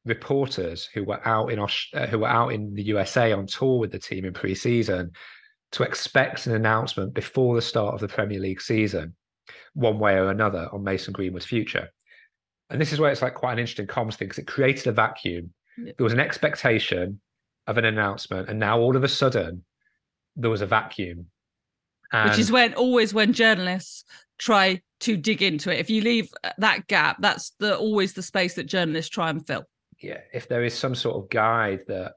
reporters 0.05 0.89
who 0.93 1.03
were 1.03 1.25
out 1.27 1.51
in 1.51 1.59
uh, 1.59 2.07
who 2.07 2.19
were 2.19 2.27
out 2.27 2.49
in 2.49 2.73
the 2.73 2.83
USA 2.83 3.31
on 3.33 3.45
tour 3.45 3.79
with 3.79 3.91
the 3.91 3.99
team 3.99 4.25
in 4.25 4.33
pre-season 4.33 5.11
to 5.73 5.83
expect 5.83 6.47
an 6.47 6.55
announcement 6.55 7.13
before 7.13 7.55
the 7.55 7.61
start 7.61 7.93
of 7.93 8.01
the 8.01 8.07
Premier 8.07 8.39
League 8.39 8.61
season, 8.61 9.15
one 9.73 9.99
way 9.99 10.13
or 10.15 10.29
another, 10.29 10.67
on 10.73 10.83
Mason 10.83 11.13
Greenwood's 11.13 11.45
future. 11.45 11.89
And 12.69 12.81
this 12.81 12.91
is 12.91 12.99
where 12.99 13.11
it's 13.11 13.21
like 13.21 13.35
quite 13.35 13.53
an 13.53 13.59
interesting 13.59 13.87
comms 13.87 14.15
thing 14.15 14.27
because 14.27 14.39
it 14.39 14.47
created 14.47 14.87
a 14.87 14.91
vacuum. 14.91 15.53
Yeah. 15.77 15.93
There 15.97 16.03
was 16.03 16.13
an 16.13 16.19
expectation 16.19 17.21
of 17.67 17.77
an 17.77 17.85
announcement, 17.85 18.49
and 18.49 18.59
now 18.59 18.79
all 18.79 18.95
of 18.95 19.03
a 19.03 19.07
sudden 19.07 19.63
there 20.35 20.49
was 20.49 20.61
a 20.61 20.65
vacuum. 20.65 21.27
And... 22.11 22.29
Which 22.29 22.39
is 22.39 22.51
when 22.51 22.73
always 22.73 23.13
when 23.13 23.31
journalists 23.33 24.03
try 24.37 24.81
to 25.01 25.15
dig 25.15 25.41
into 25.41 25.71
it. 25.71 25.79
If 25.79 25.89
you 25.89 26.01
leave 26.01 26.29
that 26.57 26.87
gap, 26.87 27.17
that's 27.19 27.51
the 27.59 27.77
always 27.77 28.13
the 28.13 28.23
space 28.23 28.55
that 28.55 28.65
journalists 28.65 29.09
try 29.09 29.29
and 29.29 29.45
fill 29.45 29.65
yeah, 30.01 30.21
if 30.33 30.47
there 30.47 30.63
is 30.63 30.77
some 30.77 30.95
sort 30.95 31.15
of 31.15 31.29
guide 31.29 31.81
that 31.87 32.13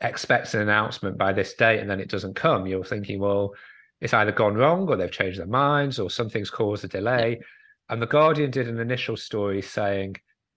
expects 0.00 0.54
an 0.54 0.60
announcement 0.60 1.18
by 1.18 1.32
this 1.32 1.54
date 1.54 1.80
and 1.80 1.90
then 1.90 2.00
it 2.00 2.08
doesn't 2.08 2.34
come, 2.34 2.66
you're 2.66 2.84
thinking, 2.84 3.20
well, 3.20 3.54
it's 4.00 4.14
either 4.14 4.32
gone 4.32 4.54
wrong 4.54 4.88
or 4.88 4.96
they've 4.96 5.10
changed 5.10 5.38
their 5.38 5.46
minds 5.46 5.98
or 5.98 6.10
something's 6.10 6.50
caused 6.50 6.84
a 6.84 6.88
delay. 6.88 7.40
And 7.88 8.00
the 8.00 8.06
Guardian 8.06 8.50
did 8.50 8.68
an 8.68 8.78
initial 8.78 9.16
story 9.16 9.62
saying 9.62 10.16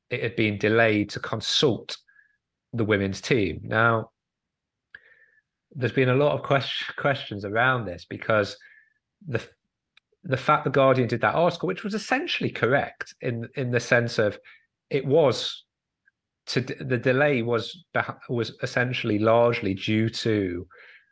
it 0.09 0.21
had 0.21 0.35
been 0.35 0.57
delayed 0.57 1.09
to 1.11 1.19
consult 1.19 1.97
the 2.73 2.85
women's 2.85 3.21
team. 3.21 3.61
Now, 3.63 4.11
there's 5.73 5.91
been 5.91 6.09
a 6.09 6.15
lot 6.15 6.33
of 6.33 6.43
question, 6.43 6.93
questions 6.97 7.45
around 7.45 7.85
this 7.85 8.05
because 8.05 8.57
the 9.27 9.41
the 10.23 10.37
fact 10.37 10.65
the 10.65 10.69
Guardian 10.69 11.07
did 11.07 11.21
that 11.21 11.33
article, 11.33 11.67
which 11.67 11.83
was 11.83 11.95
essentially 11.95 12.51
correct 12.51 13.15
in 13.21 13.47
in 13.55 13.71
the 13.71 13.79
sense 13.79 14.19
of 14.19 14.37
it 14.89 15.05
was 15.05 15.63
to 16.51 16.61
the 16.61 16.97
delay 16.97 17.41
was 17.41 17.85
was 18.27 18.57
essentially 18.61 19.19
largely 19.19 19.73
due 19.73 20.09
to 20.09 20.67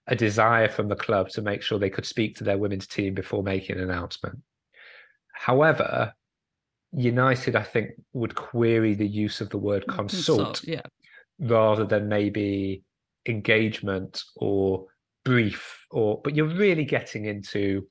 a 0.07 0.15
desire 0.15 0.67
from 0.67 0.89
the 0.89 0.95
club 0.95 1.29
to 1.29 1.41
make 1.41 1.61
sure 1.61 1.79
they 1.79 1.89
could 1.89 2.05
speak 2.05 2.35
to 2.35 2.43
their 2.43 2.57
women's 2.57 2.87
team 2.87 3.13
before 3.13 3.41
making 3.41 3.77
an 3.77 3.83
announcement. 3.83 4.37
However, 5.33 6.13
United, 6.91 7.55
I 7.55 7.63
think, 7.63 7.91
would 8.11 8.35
query 8.35 8.95
the 8.95 9.07
use 9.07 9.39
of 9.39 9.49
the 9.49 9.57
word 9.57 9.85
mm, 9.87 9.95
consult, 9.95 10.39
consult 10.39 10.63
yeah. 10.67 10.81
rather 11.39 11.85
than 11.85 12.09
maybe 12.09 12.83
engagement 13.25 14.21
or 14.35 14.87
brief 15.23 15.85
or 15.91 16.19
but 16.23 16.35
you're 16.35 16.47
really 16.47 16.85
getting 16.85 17.25
into 17.25 17.87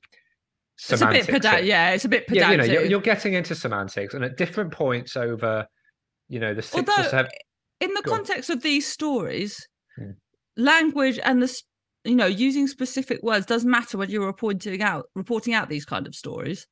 semantics. 0.77 1.21
It's 1.21 1.29
a 1.29 1.31
bit 1.31 1.41
pedantic. 1.41 1.65
Yeah, 1.65 1.89
it's 1.91 2.05
a 2.05 2.09
bit 2.09 2.27
pedantic. 2.27 2.57
Yeah, 2.57 2.63
you 2.63 2.73
know, 2.73 2.79
you're, 2.81 2.89
you're, 2.91 3.01
getting 3.01 3.33
into 3.33 3.55
semantics, 3.55 4.13
and 4.13 4.23
at 4.23 4.37
different 4.37 4.71
points 4.71 5.17
over 5.17 5.65
you 6.29 6.39
know 6.39 6.53
the 6.53 6.61
six 6.61 6.87
Although, 6.89 7.07
or 7.07 7.09
seven 7.09 7.31
in 7.81 7.93
the 7.93 8.01
context 8.03 8.49
on. 8.49 8.57
of 8.57 8.63
these 8.63 8.87
stories 8.87 9.67
hmm. 9.97 10.11
language 10.55 11.19
and 11.23 11.41
the 11.41 11.61
you 12.05 12.15
know 12.15 12.27
using 12.27 12.67
specific 12.67 13.21
words 13.23 13.45
does 13.45 13.65
matter 13.65 13.97
when 13.97 14.09
you're 14.09 14.25
reporting 14.25 14.81
out 14.81 15.07
reporting 15.15 15.53
out 15.53 15.69
these 15.69 15.85
kind 15.85 16.07
of 16.07 16.15
stories 16.15 16.65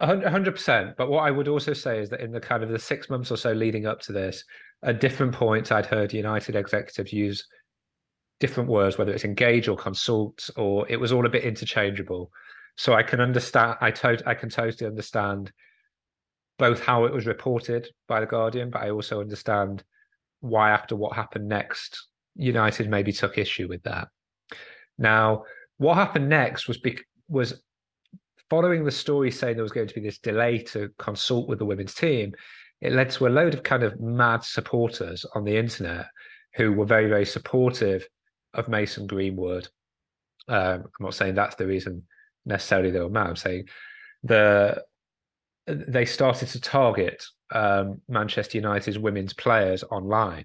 100% 0.00 0.96
but 0.96 1.10
what 1.10 1.20
i 1.20 1.30
would 1.30 1.48
also 1.48 1.72
say 1.72 2.00
is 2.00 2.08
that 2.08 2.20
in 2.20 2.32
the 2.32 2.40
kind 2.40 2.62
of 2.62 2.70
the 2.70 2.78
six 2.78 3.10
months 3.10 3.30
or 3.30 3.36
so 3.36 3.52
leading 3.52 3.86
up 3.86 4.00
to 4.00 4.12
this 4.12 4.44
at 4.82 5.00
different 5.00 5.32
points 5.32 5.70
i'd 5.70 5.86
heard 5.86 6.12
united 6.12 6.56
executives 6.56 7.12
use 7.12 7.46
different 8.40 8.68
words 8.68 8.98
whether 8.98 9.12
it's 9.12 9.24
engage 9.24 9.68
or 9.68 9.76
consult 9.76 10.50
or 10.56 10.88
it 10.88 10.98
was 10.98 11.12
all 11.12 11.26
a 11.26 11.30
bit 11.30 11.44
interchangeable 11.44 12.30
so 12.76 12.94
i 12.94 13.02
can 13.02 13.20
understand 13.20 13.76
i 13.80 13.90
to- 13.90 14.22
i 14.26 14.34
can 14.34 14.48
totally 14.48 14.88
understand 14.88 15.52
both 16.62 16.80
how 16.80 17.06
it 17.06 17.12
was 17.12 17.26
reported 17.26 17.88
by 18.06 18.20
the 18.20 18.26
Guardian, 18.26 18.70
but 18.70 18.82
I 18.82 18.90
also 18.90 19.20
understand 19.20 19.82
why 20.42 20.70
after 20.70 20.94
what 20.94 21.16
happened 21.16 21.48
next, 21.48 22.06
United 22.36 22.88
maybe 22.88 23.10
took 23.10 23.36
issue 23.36 23.66
with 23.66 23.82
that. 23.82 24.06
Now, 24.96 25.42
what 25.78 25.96
happened 25.96 26.28
next 26.28 26.68
was 26.68 26.78
bec- 26.78 27.04
was 27.26 27.60
following 28.48 28.84
the 28.84 28.92
story 28.92 29.32
saying 29.32 29.56
there 29.56 29.64
was 29.64 29.72
going 29.72 29.88
to 29.88 29.94
be 29.94 30.02
this 30.02 30.20
delay 30.20 30.58
to 30.58 30.88
consult 31.00 31.48
with 31.48 31.58
the 31.58 31.64
women's 31.64 31.94
team. 31.94 32.32
It 32.80 32.92
led 32.92 33.10
to 33.10 33.26
a 33.26 33.36
load 33.40 33.54
of 33.54 33.64
kind 33.64 33.82
of 33.82 33.98
mad 33.98 34.44
supporters 34.44 35.26
on 35.34 35.42
the 35.42 35.56
internet 35.56 36.06
who 36.54 36.70
were 36.74 36.86
very, 36.86 37.08
very 37.08 37.26
supportive 37.26 38.06
of 38.54 38.68
Mason 38.68 39.08
Greenwood. 39.08 39.66
Um, 40.46 40.84
I'm 40.84 41.06
not 41.06 41.14
saying 41.14 41.34
that's 41.34 41.56
the 41.56 41.66
reason 41.66 42.04
necessarily 42.46 42.92
they 42.92 43.00
were 43.00 43.10
mad. 43.10 43.30
I'm 43.30 43.34
saying 43.34 43.64
the 44.22 44.84
they 45.66 46.04
started 46.04 46.48
to 46.48 46.60
target 46.60 47.24
um, 47.54 48.00
Manchester 48.08 48.58
United's 48.58 48.98
women's 48.98 49.32
players 49.32 49.84
online. 49.84 50.44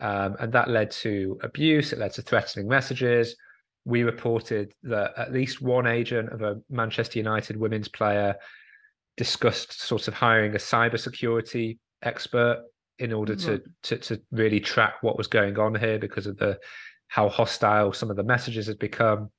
Um, 0.00 0.36
and 0.40 0.52
that 0.52 0.70
led 0.70 0.90
to 0.92 1.38
abuse, 1.42 1.92
it 1.92 1.98
led 1.98 2.14
to 2.14 2.22
threatening 2.22 2.66
messages. 2.66 3.36
We 3.84 4.02
reported 4.02 4.72
that 4.84 5.12
at 5.16 5.32
least 5.32 5.60
one 5.60 5.86
agent 5.86 6.30
of 6.30 6.42
a 6.42 6.60
Manchester 6.70 7.18
United 7.18 7.56
women's 7.56 7.88
player 7.88 8.36
discussed 9.16 9.82
sort 9.82 10.08
of 10.08 10.14
hiring 10.14 10.54
a 10.54 10.58
cybersecurity 10.58 11.78
expert 12.02 12.64
in 12.98 13.12
order 13.12 13.34
to, 13.34 13.62
to 13.82 13.96
to 13.96 14.20
really 14.30 14.60
track 14.60 14.94
what 15.02 15.16
was 15.16 15.26
going 15.26 15.58
on 15.58 15.74
here 15.74 15.98
because 15.98 16.26
of 16.26 16.36
the 16.36 16.58
how 17.08 17.28
hostile 17.28 17.92
some 17.92 18.10
of 18.10 18.16
the 18.16 18.22
messages 18.22 18.66
had 18.66 18.78
become. 18.78 19.30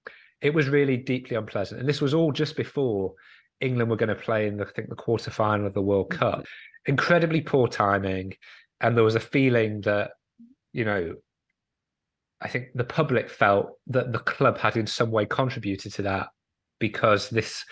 It 0.42 0.54
was 0.54 0.68
really 0.68 0.98
deeply 0.98 1.38
unpleasant, 1.38 1.80
and 1.80 1.88
this 1.88 2.02
was 2.02 2.14
all 2.14 2.32
just 2.32 2.56
before 2.56 3.14
England 3.62 3.90
were 3.90 3.96
going 3.98 4.10
to 4.10 4.16
play 4.16 4.48
in 4.48 4.58
the, 4.58 4.66
I 4.66 4.72
think 4.72 4.90
the 4.90 4.96
quarter 4.96 5.32
final 5.32 5.68
of 5.68 5.74
the 5.74 5.82
World 5.82 6.10
mm-hmm. 6.10 6.20
Cup. 6.20 6.46
Incredibly 6.88 7.42
poor 7.42 7.68
timing, 7.68 8.34
and 8.80 8.98
there 8.98 9.04
was 9.04 9.16
a 9.16 9.20
feeling 9.20 9.82
that 9.82 10.12
you 10.74 10.86
know, 10.86 11.16
I 12.42 12.48
think 12.48 12.70
the 12.74 12.84
public 12.84 13.30
felt 13.30 13.78
that 13.88 14.12
the 14.12 14.20
club 14.20 14.58
had 14.58 14.78
in 14.78 14.88
some 14.88 15.12
way 15.12 15.26
contributed 15.26 15.94
to 15.94 16.02
that 16.04 16.30
because 16.80 17.30
this 17.30 17.64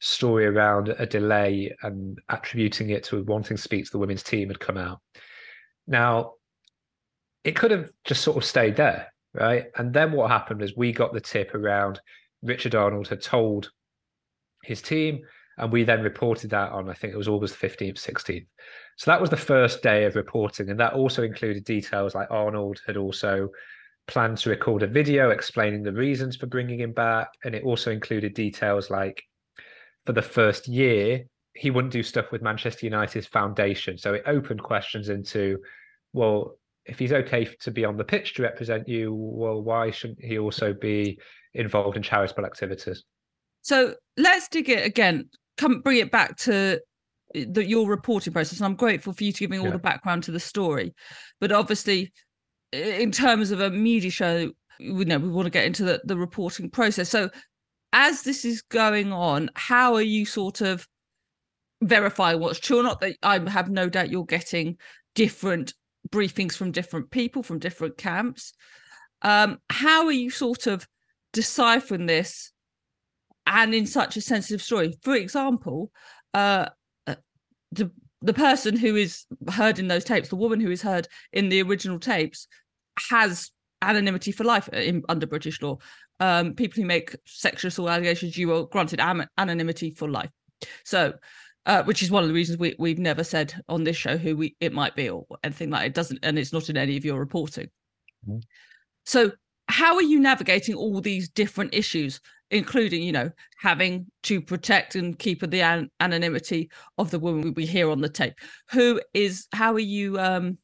story 0.00 0.46
around 0.46 0.88
a 0.98 1.06
delay 1.06 1.74
and 1.82 2.18
attributing 2.28 2.90
it 2.90 3.04
to 3.04 3.22
wanting 3.24 3.56
to 3.56 3.62
speak 3.62 3.84
to 3.84 3.90
the 3.90 3.98
women's 3.98 4.22
team 4.22 4.48
had 4.48 4.60
come 4.60 4.76
out. 4.76 5.00
Now, 5.86 6.32
it 7.42 7.56
could 7.56 7.70
have 7.70 7.90
just 8.04 8.22
sort 8.22 8.38
of 8.38 8.44
stayed 8.44 8.76
there, 8.76 9.12
right? 9.34 9.66
And 9.76 9.92
then 9.92 10.12
what 10.12 10.30
happened 10.30 10.62
is 10.62 10.76
we 10.76 10.92
got 10.92 11.12
the 11.12 11.20
tip 11.20 11.54
around 11.54 12.00
Richard 12.42 12.74
Arnold 12.74 13.08
had 13.08 13.20
told 13.20 13.70
his 14.62 14.80
team, 14.80 15.20
and 15.58 15.72
we 15.72 15.84
then 15.84 16.02
reported 16.02 16.50
that 16.50 16.72
on, 16.72 16.90
I 16.90 16.94
think 16.94 17.12
it 17.12 17.16
was 17.16 17.28
August 17.28 17.56
15th, 17.56 17.94
16th. 17.94 18.46
So 18.96 19.10
that 19.10 19.20
was 19.20 19.30
the 19.30 19.36
first 19.36 19.82
day 19.82 20.04
of 20.04 20.16
reporting. 20.16 20.70
And 20.70 20.80
that 20.80 20.94
also 20.94 21.22
included 21.22 21.64
details 21.64 22.14
like 22.14 22.30
Arnold 22.30 22.80
had 22.86 22.96
also 22.96 23.48
planned 24.06 24.38
to 24.38 24.50
record 24.50 24.82
a 24.82 24.86
video 24.86 25.30
explaining 25.30 25.82
the 25.82 25.92
reasons 25.92 26.36
for 26.36 26.46
bringing 26.46 26.80
him 26.80 26.92
back. 26.92 27.28
And 27.44 27.54
it 27.54 27.64
also 27.64 27.92
included 27.92 28.34
details 28.34 28.90
like 28.90 29.22
for 30.04 30.12
the 30.12 30.22
first 30.22 30.66
year, 30.68 31.24
he 31.54 31.70
wouldn't 31.70 31.92
do 31.92 32.02
stuff 32.02 32.32
with 32.32 32.42
Manchester 32.42 32.86
United's 32.86 33.26
foundation. 33.26 33.96
So 33.96 34.12
it 34.14 34.24
opened 34.26 34.62
questions 34.62 35.08
into, 35.08 35.58
well, 36.12 36.56
if 36.84 36.98
he's 36.98 37.12
okay 37.12 37.44
to 37.60 37.70
be 37.70 37.84
on 37.84 37.96
the 37.96 38.04
pitch 38.04 38.34
to 38.34 38.42
represent 38.42 38.88
you, 38.88 39.14
well, 39.14 39.62
why 39.62 39.90
shouldn't 39.90 40.22
he 40.22 40.38
also 40.38 40.74
be 40.74 41.18
involved 41.54 41.96
in 41.96 42.02
charitable 42.02 42.44
activities? 42.44 43.04
So 43.62 43.94
let's 44.16 44.48
dig 44.48 44.68
it 44.68 44.84
again. 44.84 45.30
Come 45.56 45.80
bring 45.80 45.98
it 45.98 46.10
back 46.10 46.36
to 46.38 46.80
the, 47.34 47.64
your 47.64 47.88
reporting 47.88 48.32
process. 48.32 48.58
And 48.58 48.66
I'm 48.66 48.76
grateful 48.76 49.12
for 49.12 49.24
you 49.24 49.32
to 49.32 49.40
giving 49.40 49.60
all 49.60 49.66
yeah. 49.66 49.72
the 49.72 49.78
background 49.78 50.24
to 50.24 50.32
the 50.32 50.40
story. 50.40 50.94
But 51.40 51.52
obviously, 51.52 52.12
in 52.72 53.12
terms 53.12 53.50
of 53.50 53.60
a 53.60 53.70
media 53.70 54.10
show, 54.10 54.50
we 54.80 55.04
know 55.04 55.18
we 55.18 55.28
want 55.28 55.46
to 55.46 55.50
get 55.50 55.66
into 55.66 55.84
the, 55.84 56.00
the 56.04 56.16
reporting 56.16 56.70
process. 56.70 57.08
So 57.08 57.30
as 57.92 58.22
this 58.22 58.44
is 58.44 58.62
going 58.62 59.12
on, 59.12 59.50
how 59.54 59.94
are 59.94 60.02
you 60.02 60.26
sort 60.26 60.60
of 60.60 60.86
verifying 61.82 62.40
what's 62.40 62.58
true 62.58 62.80
or 62.80 62.82
not? 62.82 63.00
That 63.00 63.16
I 63.22 63.38
have 63.48 63.70
no 63.70 63.88
doubt 63.88 64.10
you're 64.10 64.24
getting 64.24 64.76
different 65.14 65.74
briefings 66.08 66.54
from 66.54 66.72
different 66.72 67.10
people 67.10 67.42
from 67.42 67.58
different 67.58 67.96
camps. 67.96 68.52
Um, 69.22 69.58
how 69.70 70.06
are 70.06 70.12
you 70.12 70.30
sort 70.30 70.66
of 70.66 70.86
deciphering 71.32 72.06
this 72.06 72.52
and 73.46 73.74
in 73.74 73.86
such 73.86 74.16
a 74.16 74.20
sensitive 74.20 74.62
story? 74.62 74.94
For 75.02 75.14
example, 75.14 75.90
uh, 76.32 76.66
uh, 77.06 77.16
the 77.72 77.90
the 78.22 78.34
person 78.34 78.76
who 78.76 78.96
is 78.96 79.26
heard 79.50 79.78
in 79.78 79.88
those 79.88 80.04
tapes, 80.04 80.30
the 80.30 80.36
woman 80.36 80.60
who 80.60 80.70
is 80.70 80.80
heard 80.80 81.06
in 81.32 81.50
the 81.50 81.62
original 81.62 81.98
tapes, 81.98 82.46
has 83.10 83.50
anonymity 83.82 84.32
for 84.32 84.44
life 84.44 84.68
in, 84.68 85.02
under 85.08 85.26
British 85.26 85.60
law. 85.60 85.76
Um, 86.20 86.54
people 86.54 86.80
who 86.80 86.86
make 86.86 87.14
sexual 87.26 87.68
assault 87.68 87.90
allegations, 87.90 88.38
you 88.38 88.54
are 88.54 88.64
granted 88.64 89.00
am- 89.00 89.26
anonymity 89.36 89.90
for 89.90 90.08
life. 90.08 90.30
So, 90.84 91.14
uh, 91.66 91.82
which 91.84 92.02
is 92.02 92.10
one 92.10 92.22
of 92.22 92.28
the 92.28 92.34
reasons 92.34 92.58
we 92.58 92.74
we've 92.78 92.98
never 92.98 93.24
said 93.24 93.54
on 93.68 93.84
this 93.84 93.96
show 93.96 94.16
who 94.16 94.36
we 94.36 94.54
it 94.60 94.72
might 94.72 94.94
be 94.94 95.08
or 95.08 95.24
anything 95.42 95.70
like 95.70 95.84
it. 95.84 95.88
it 95.88 95.94
doesn't, 95.94 96.20
and 96.22 96.38
it's 96.38 96.52
not 96.52 96.68
in 96.68 96.76
any 96.76 96.96
of 96.96 97.04
your 97.04 97.18
reporting. 97.18 97.68
Mm-hmm. 98.26 98.38
So, 99.04 99.32
how 99.68 99.96
are 99.96 100.02
you 100.02 100.20
navigating 100.20 100.74
all 100.74 101.00
these 101.00 101.28
different 101.28 101.74
issues 101.74 102.20
including 102.54 103.02
you 103.02 103.12
know 103.12 103.30
having 103.58 104.06
to 104.22 104.40
protect 104.40 104.94
and 104.94 105.18
keep 105.18 105.40
the 105.40 105.60
an- 105.60 105.90
anonymity 106.00 106.70
of 106.96 107.10
the 107.10 107.18
woman 107.18 107.52
we 107.54 107.66
hear 107.66 107.90
on 107.90 108.00
the 108.00 108.08
tape. 108.08 108.34
Who 108.70 109.00
is 109.12 109.46
how 109.52 109.74
are 109.74 109.78
you 109.78 110.18
um 110.18 110.58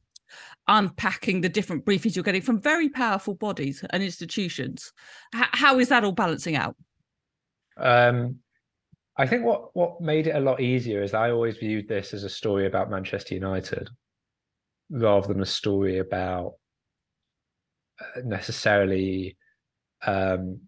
unpacking 0.68 1.40
the 1.40 1.48
different 1.48 1.84
briefings 1.84 2.14
you're 2.14 2.22
getting 2.22 2.42
from 2.42 2.60
very 2.60 2.88
powerful 2.88 3.34
bodies 3.34 3.84
and 3.90 4.02
institutions? 4.02 4.92
H- 5.34 5.48
how 5.52 5.78
is 5.80 5.88
that 5.88 6.04
all 6.04 6.12
balancing 6.12 6.56
out? 6.56 6.76
Um 7.76 8.36
i 9.16 9.26
think 9.26 9.44
what 9.44 9.74
what 9.76 10.00
made 10.00 10.28
it 10.28 10.36
a 10.36 10.40
lot 10.40 10.60
easier 10.60 11.02
is 11.02 11.14
i 11.14 11.30
always 11.30 11.56
viewed 11.56 11.88
this 11.88 12.14
as 12.14 12.22
a 12.22 12.28
story 12.28 12.66
about 12.66 12.88
manchester 12.90 13.34
united 13.34 13.88
rather 14.88 15.26
than 15.26 15.42
a 15.42 15.46
story 15.46 15.98
about 15.98 16.54
uh, 18.00 18.20
necessarily 18.24 19.36
um 20.06 20.60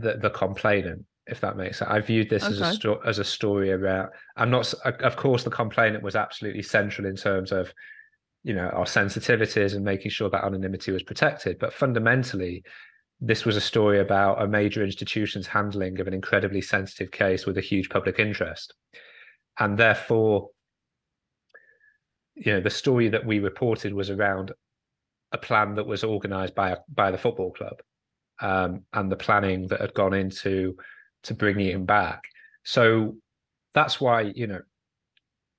the 0.00 0.18
the 0.20 0.30
complainant 0.30 1.04
if 1.30 1.40
that 1.40 1.56
makes 1.56 1.78
sense. 1.78 1.90
I 1.90 2.00
viewed 2.00 2.28
this 2.28 2.42
okay. 2.42 2.52
as 2.52 2.60
a 2.60 2.72
sto- 2.72 3.00
as 3.06 3.18
a 3.18 3.24
story 3.24 3.70
about. 3.70 4.10
I'm 4.36 4.50
not. 4.50 4.72
Of 4.84 5.16
course, 5.16 5.44
the 5.44 5.50
complainant 5.50 6.02
was 6.02 6.16
absolutely 6.16 6.62
central 6.62 7.06
in 7.06 7.16
terms 7.16 7.52
of, 7.52 7.72
you 8.42 8.52
know, 8.52 8.68
our 8.70 8.84
sensitivities 8.84 9.74
and 9.74 9.84
making 9.84 10.10
sure 10.10 10.28
that 10.30 10.44
anonymity 10.44 10.90
was 10.90 11.02
protected. 11.02 11.58
But 11.58 11.72
fundamentally, 11.72 12.64
this 13.20 13.44
was 13.44 13.56
a 13.56 13.60
story 13.60 14.00
about 14.00 14.42
a 14.42 14.48
major 14.48 14.82
institution's 14.82 15.46
handling 15.46 16.00
of 16.00 16.08
an 16.08 16.14
incredibly 16.14 16.60
sensitive 16.60 17.10
case 17.12 17.46
with 17.46 17.58
a 17.58 17.62
huge 17.62 17.88
public 17.90 18.18
interest, 18.18 18.74
and 19.58 19.78
therefore, 19.78 20.48
you 22.34 22.52
know, 22.52 22.60
the 22.60 22.70
story 22.70 23.08
that 23.08 23.24
we 23.24 23.38
reported 23.38 23.94
was 23.94 24.10
around 24.10 24.52
a 25.32 25.38
plan 25.38 25.76
that 25.76 25.86
was 25.86 26.02
organised 26.02 26.56
by 26.56 26.76
by 26.88 27.12
the 27.12 27.18
football 27.18 27.52
club 27.52 27.80
um, 28.40 28.84
and 28.92 29.10
the 29.10 29.16
planning 29.16 29.66
that 29.68 29.80
had 29.80 29.94
gone 29.94 30.14
into 30.14 30.76
to 31.24 31.34
bringing 31.34 31.70
him 31.70 31.84
back. 31.84 32.22
So 32.64 33.16
that's 33.74 34.00
why 34.00 34.32
you 34.34 34.46
know 34.46 34.60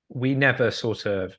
we 0.08 0.34
never 0.34 0.70
sort 0.70 1.06
of 1.06 1.36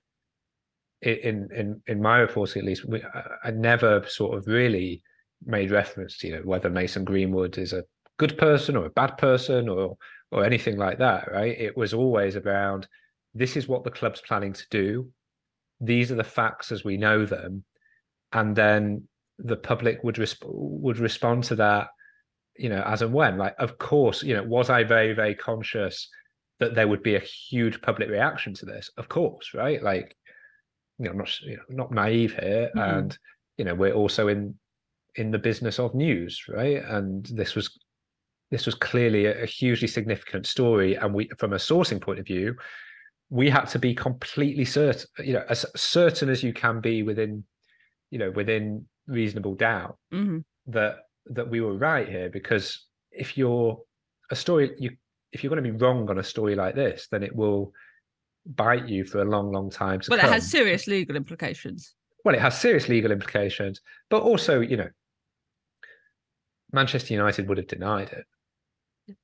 in 1.01 1.49
in 1.53 1.82
in 1.88 2.01
my 2.01 2.19
reporting 2.19 2.62
at 2.62 2.65
least 2.65 2.86
we, 2.88 3.03
I 3.43 3.51
never 3.51 4.06
sort 4.08 4.38
of 4.38 4.47
really 4.47 5.03
made 5.45 5.71
reference 5.71 6.17
to 6.19 6.27
you 6.27 6.36
know 6.38 6.41
whether 6.43 6.69
Mason 6.69 7.03
Greenwood 7.03 7.58
is 7.58 7.73
a 7.73 7.84
good 8.17 8.38
person 8.38 8.77
or 8.77 8.86
a 8.86 8.91
bad 8.91 9.17
person 9.17 9.67
or 9.67 9.97
or 10.32 10.45
anything 10.45 10.77
like 10.77 10.99
that 10.99 11.32
right? 11.32 11.60
It 11.60 11.75
was 11.77 11.93
always 11.93 12.36
around 12.36 12.88
this 13.34 13.58
is 13.58 13.67
what 13.67 13.84
the 13.84 13.91
club's 13.91 14.21
planning 14.21 14.53
to 14.53 14.65
do. 14.69 15.10
These 15.82 16.12
are 16.12 16.15
the 16.15 16.23
facts 16.23 16.71
as 16.71 16.84
we 16.84 16.97
know 16.97 17.25
them. 17.25 17.63
And 18.32 18.56
then 18.56 19.08
the 19.39 19.56
public 19.56 20.04
would 20.04 20.15
resp- 20.15 20.43
would 20.43 21.00
respond 21.00 21.43
to 21.46 21.56
that 21.56 21.88
you 22.58 22.69
know 22.69 22.84
as 22.86 23.02
and 23.02 23.13
when. 23.13 23.38
Like 23.38 23.56
of 23.60 23.78
course 23.78 24.24
you 24.24 24.36
know 24.36 24.43
was 24.43 24.69
i 24.69 24.84
very 24.84 25.13
very 25.13 25.36
conscious 25.36 26.10
that 26.60 26.76
there 26.76 26.88
would 26.88 27.04
be 27.04 27.15
a 27.15 27.19
huge 27.19 27.82
public 27.82 28.10
reaction 28.10 28.54
to 28.56 28.65
this? 28.65 28.89
Of 28.98 29.10
course 29.10 29.54
right? 29.54 29.82
Like 29.82 30.15
you 31.00 31.06
know 31.06 31.12
I'm 31.12 31.17
not 31.17 31.41
you 31.41 31.58
know 31.58 31.63
not 31.69 31.91
naive 31.91 32.34
here. 32.34 32.69
Mm-hmm. 32.76 32.98
and 32.98 33.17
you 33.58 33.65
know 33.65 33.76
we're 33.76 33.93
also 33.93 34.28
in 34.28 34.56
in 35.15 35.32
the 35.32 35.39
business 35.39 35.80
of 35.80 35.96
news 35.96 36.43
right? 36.48 36.84
And 36.84 37.26
this 37.26 37.56
was 37.56 37.78
this 38.52 38.65
was 38.65 38.76
clearly 38.76 39.26
a, 39.26 39.43
a 39.43 39.46
hugely 39.48 39.88
significant 39.88 40.46
story. 40.46 40.96
And 40.96 41.13
we 41.13 41.30
from 41.38 41.54
a 41.54 41.58
sourcing 41.58 42.02
point 42.02 42.19
of 42.19 42.26
view 42.26 42.56
we 43.30 43.50
had 43.50 43.65
to 43.65 43.80
be 43.80 43.96
completely 43.96 44.63
certain 44.63 45.08
you 45.19 45.34
know 45.34 45.43
as 45.50 45.65
certain 45.76 46.30
as 46.30 46.43
you 46.43 46.54
can 46.54 46.80
be 46.80 47.02
within 47.02 47.43
you 48.12 48.19
know 48.19 48.30
within 48.32 48.86
reasonable 49.07 49.55
doubt 49.55 49.97
mm-hmm. 50.13 50.39
that 50.67 50.95
that 51.27 51.49
we 51.49 51.61
were 51.61 51.73
right 51.73 52.07
here 52.07 52.29
because 52.29 52.87
if 53.11 53.37
you're 53.37 53.79
a 54.31 54.35
story 54.35 54.71
you 54.77 54.91
if 55.33 55.43
you're 55.43 55.49
going 55.49 55.63
to 55.63 55.71
be 55.71 55.77
wrong 55.77 56.09
on 56.09 56.19
a 56.19 56.23
story 56.23 56.55
like 56.55 56.75
this, 56.75 57.07
then 57.11 57.23
it 57.23 57.35
will 57.35 57.73
bite 58.45 58.87
you 58.87 59.03
for 59.03 59.21
a 59.21 59.25
long, 59.25 59.51
long 59.51 59.69
time 59.69 59.99
Well, 60.07 60.19
come. 60.19 60.29
it 60.29 60.33
has 60.33 60.49
serious 60.49 60.85
legal 60.87 61.15
implications. 61.15 61.95
well, 62.23 62.35
it 62.35 62.41
has 62.41 62.59
serious 62.59 62.87
legal 62.87 63.11
implications, 63.11 63.81
but 64.09 64.21
also, 64.21 64.61
you 64.61 64.77
know, 64.77 64.89
Manchester 66.71 67.13
United 67.13 67.47
would 67.47 67.57
have 67.57 67.67
denied 67.67 68.11
it, 68.11 69.15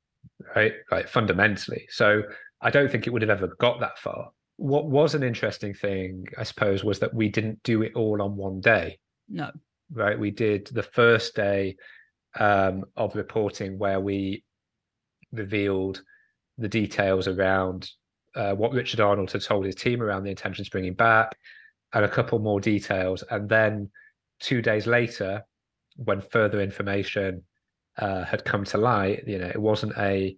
right? 0.56 0.74
Like 0.92 1.08
fundamentally. 1.08 1.86
So 1.90 2.24
I 2.62 2.70
don't 2.70 2.92
think 2.92 3.08
it 3.08 3.12
would 3.12 3.22
have 3.22 3.32
ever 3.32 3.56
got 3.60 3.80
that 3.80 3.98
far. 4.00 4.32
What 4.58 4.88
was 4.88 5.16
an 5.16 5.24
interesting 5.24 5.74
thing, 5.74 6.26
I 6.38 6.44
suppose, 6.44 6.84
was 6.84 7.00
that 7.00 7.14
we 7.14 7.30
didn't 7.30 7.62
do 7.64 7.82
it 7.84 7.94
all 7.96 8.22
on 8.22 8.36
one 8.36 8.60
day, 8.62 9.00
No. 9.30 9.52
Right? 9.94 10.18
We 10.18 10.32
did 10.32 10.68
the 10.68 10.84
first 10.84 11.36
day 11.36 11.76
um, 12.40 12.86
of 12.96 13.16
reporting 13.16 13.78
where 13.78 14.00
we 14.00 14.44
revealed 15.32 16.02
the 16.58 16.68
details 16.68 17.28
around 17.28 17.90
uh, 18.36 18.54
what 18.54 18.74
Richard 18.74 19.00
Arnold 19.00 19.32
had 19.32 19.42
told 19.42 19.66
his 19.66 19.76
team 19.76 20.02
around 20.02 20.24
the 20.24 20.30
intentions 20.30 20.70
bringing 20.70 20.94
back, 20.94 21.36
and 21.94 22.06
a 22.06 22.10
couple 22.10 22.40
more 22.40 22.60
details. 22.60 23.24
And 23.32 23.50
then 23.50 23.90
two 24.40 24.62
days 24.62 24.86
later, 24.86 25.44
when 25.96 26.22
further 26.22 26.62
information 26.62 27.44
uh, 27.98 28.24
had 28.24 28.46
come 28.46 28.64
to 28.66 28.78
light, 28.78 29.28
you 29.28 29.40
know, 29.40 29.48
it 29.48 29.62
wasn't 29.62 29.94
a. 29.98 30.38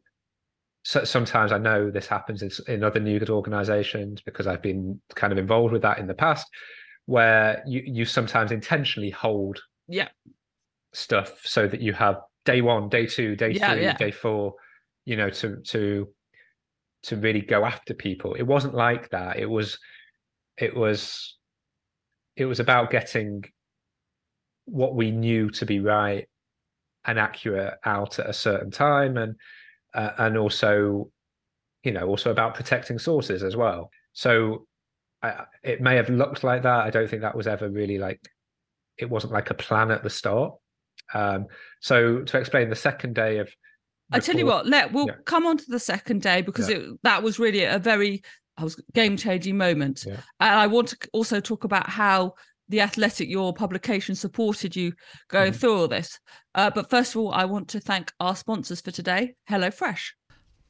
So, 0.83 1.03
sometimes 1.03 1.51
I 1.51 1.59
know 1.59 1.91
this 1.91 2.07
happens 2.07 2.41
in, 2.41 2.49
in 2.67 2.83
other 2.83 2.99
new 2.99 3.19
organizations 3.29 4.21
because 4.21 4.47
I've 4.47 4.63
been 4.63 4.99
kind 5.15 5.31
of 5.31 5.37
involved 5.37 5.73
with 5.73 5.83
that 5.83 5.99
in 5.99 6.07
the 6.07 6.15
past, 6.15 6.47
where 7.11 7.61
you 7.67 7.81
you 7.85 8.05
sometimes 8.05 8.51
intentionally 8.53 9.09
hold 9.09 9.59
Yeah. 9.89 10.07
stuff 10.93 11.41
so 11.43 11.67
that 11.67 11.81
you 11.81 11.91
have 11.91 12.15
day 12.45 12.61
one, 12.61 12.87
day 12.87 13.05
two, 13.05 13.35
day 13.35 13.51
Yeah, 13.51 13.73
three, 13.73 13.83
yeah. 13.83 13.97
day 13.97 14.11
four, 14.11 14.55
you 15.03 15.17
know, 15.17 15.29
to 15.29 15.57
to 15.73 16.07
to 17.03 17.15
really 17.17 17.41
go 17.41 17.65
after 17.65 17.93
people. 17.93 18.33
It 18.35 18.43
wasn't 18.43 18.75
like 18.75 19.09
that. 19.09 19.37
It 19.37 19.49
was 19.49 19.77
it 20.57 20.73
was 20.73 21.37
it 22.37 22.45
was 22.45 22.61
about 22.61 22.91
getting 22.91 23.43
what 24.65 24.95
we 24.95 25.11
knew 25.11 25.49
to 25.49 25.65
be 25.65 25.81
right 25.81 26.29
and 27.03 27.19
accurate 27.19 27.73
out 27.83 28.19
at 28.19 28.29
a 28.29 28.33
certain 28.33 28.71
time 28.71 29.17
and 29.17 29.35
uh, 29.93 30.11
and 30.17 30.37
also 30.37 31.09
you 31.83 31.91
know 31.91 32.07
also 32.07 32.31
about 32.31 32.55
protecting 32.55 32.99
sources 32.99 33.43
as 33.43 33.55
well 33.57 33.89
so 34.13 34.65
I, 35.23 35.45
it 35.63 35.81
may 35.81 35.95
have 35.95 36.09
looked 36.09 36.43
like 36.43 36.63
that 36.63 36.85
i 36.85 36.89
don't 36.89 37.09
think 37.09 37.21
that 37.21 37.35
was 37.35 37.47
ever 37.47 37.69
really 37.69 37.97
like 37.97 38.19
it 38.97 39.09
wasn't 39.09 39.33
like 39.33 39.49
a 39.49 39.53
plan 39.55 39.91
at 39.91 40.03
the 40.03 40.09
start 40.09 40.53
um 41.13 41.45
so 41.81 42.21
to 42.23 42.37
explain 42.37 42.69
the 42.69 42.75
second 42.75 43.15
day 43.15 43.37
of 43.39 43.49
I 44.13 44.19
tell 44.19 44.35
you 44.35 44.45
what, 44.45 44.67
let 44.67 44.91
we'll 44.91 45.07
Yeah. 45.07 45.13
come 45.25 45.45
on 45.45 45.55
to 45.57 45.63
the 45.69 45.79
second 45.79 46.21
day 46.21 46.41
because 46.41 46.67
it 46.67 46.83
that 47.03 47.23
was 47.23 47.39
really 47.39 47.63
a 47.63 47.79
very 47.79 48.21
I 48.57 48.65
was 48.65 48.75
game 48.93 49.15
changing 49.15 49.57
moment. 49.57 50.03
Yeah. 50.05 50.17
And 50.41 50.59
I 50.59 50.67
want 50.67 50.89
to 50.89 50.97
also 51.13 51.39
talk 51.39 51.63
about 51.63 51.89
how 51.89 52.33
the 52.67 52.81
Athletic, 52.81 53.29
your 53.29 53.53
publication, 53.53 54.13
supported 54.15 54.75
you 54.75 54.91
going 55.29 55.53
Mhm. 55.53 55.55
through 55.55 55.77
all 55.77 55.87
this. 55.87 56.19
Uh, 56.55 56.69
but 56.69 56.89
first 56.89 57.15
of 57.15 57.21
all, 57.21 57.31
I 57.31 57.45
want 57.45 57.69
to 57.69 57.79
thank 57.79 58.11
our 58.19 58.35
sponsors 58.35 58.81
for 58.81 58.91
today, 58.91 59.35
HelloFresh. 59.49 60.03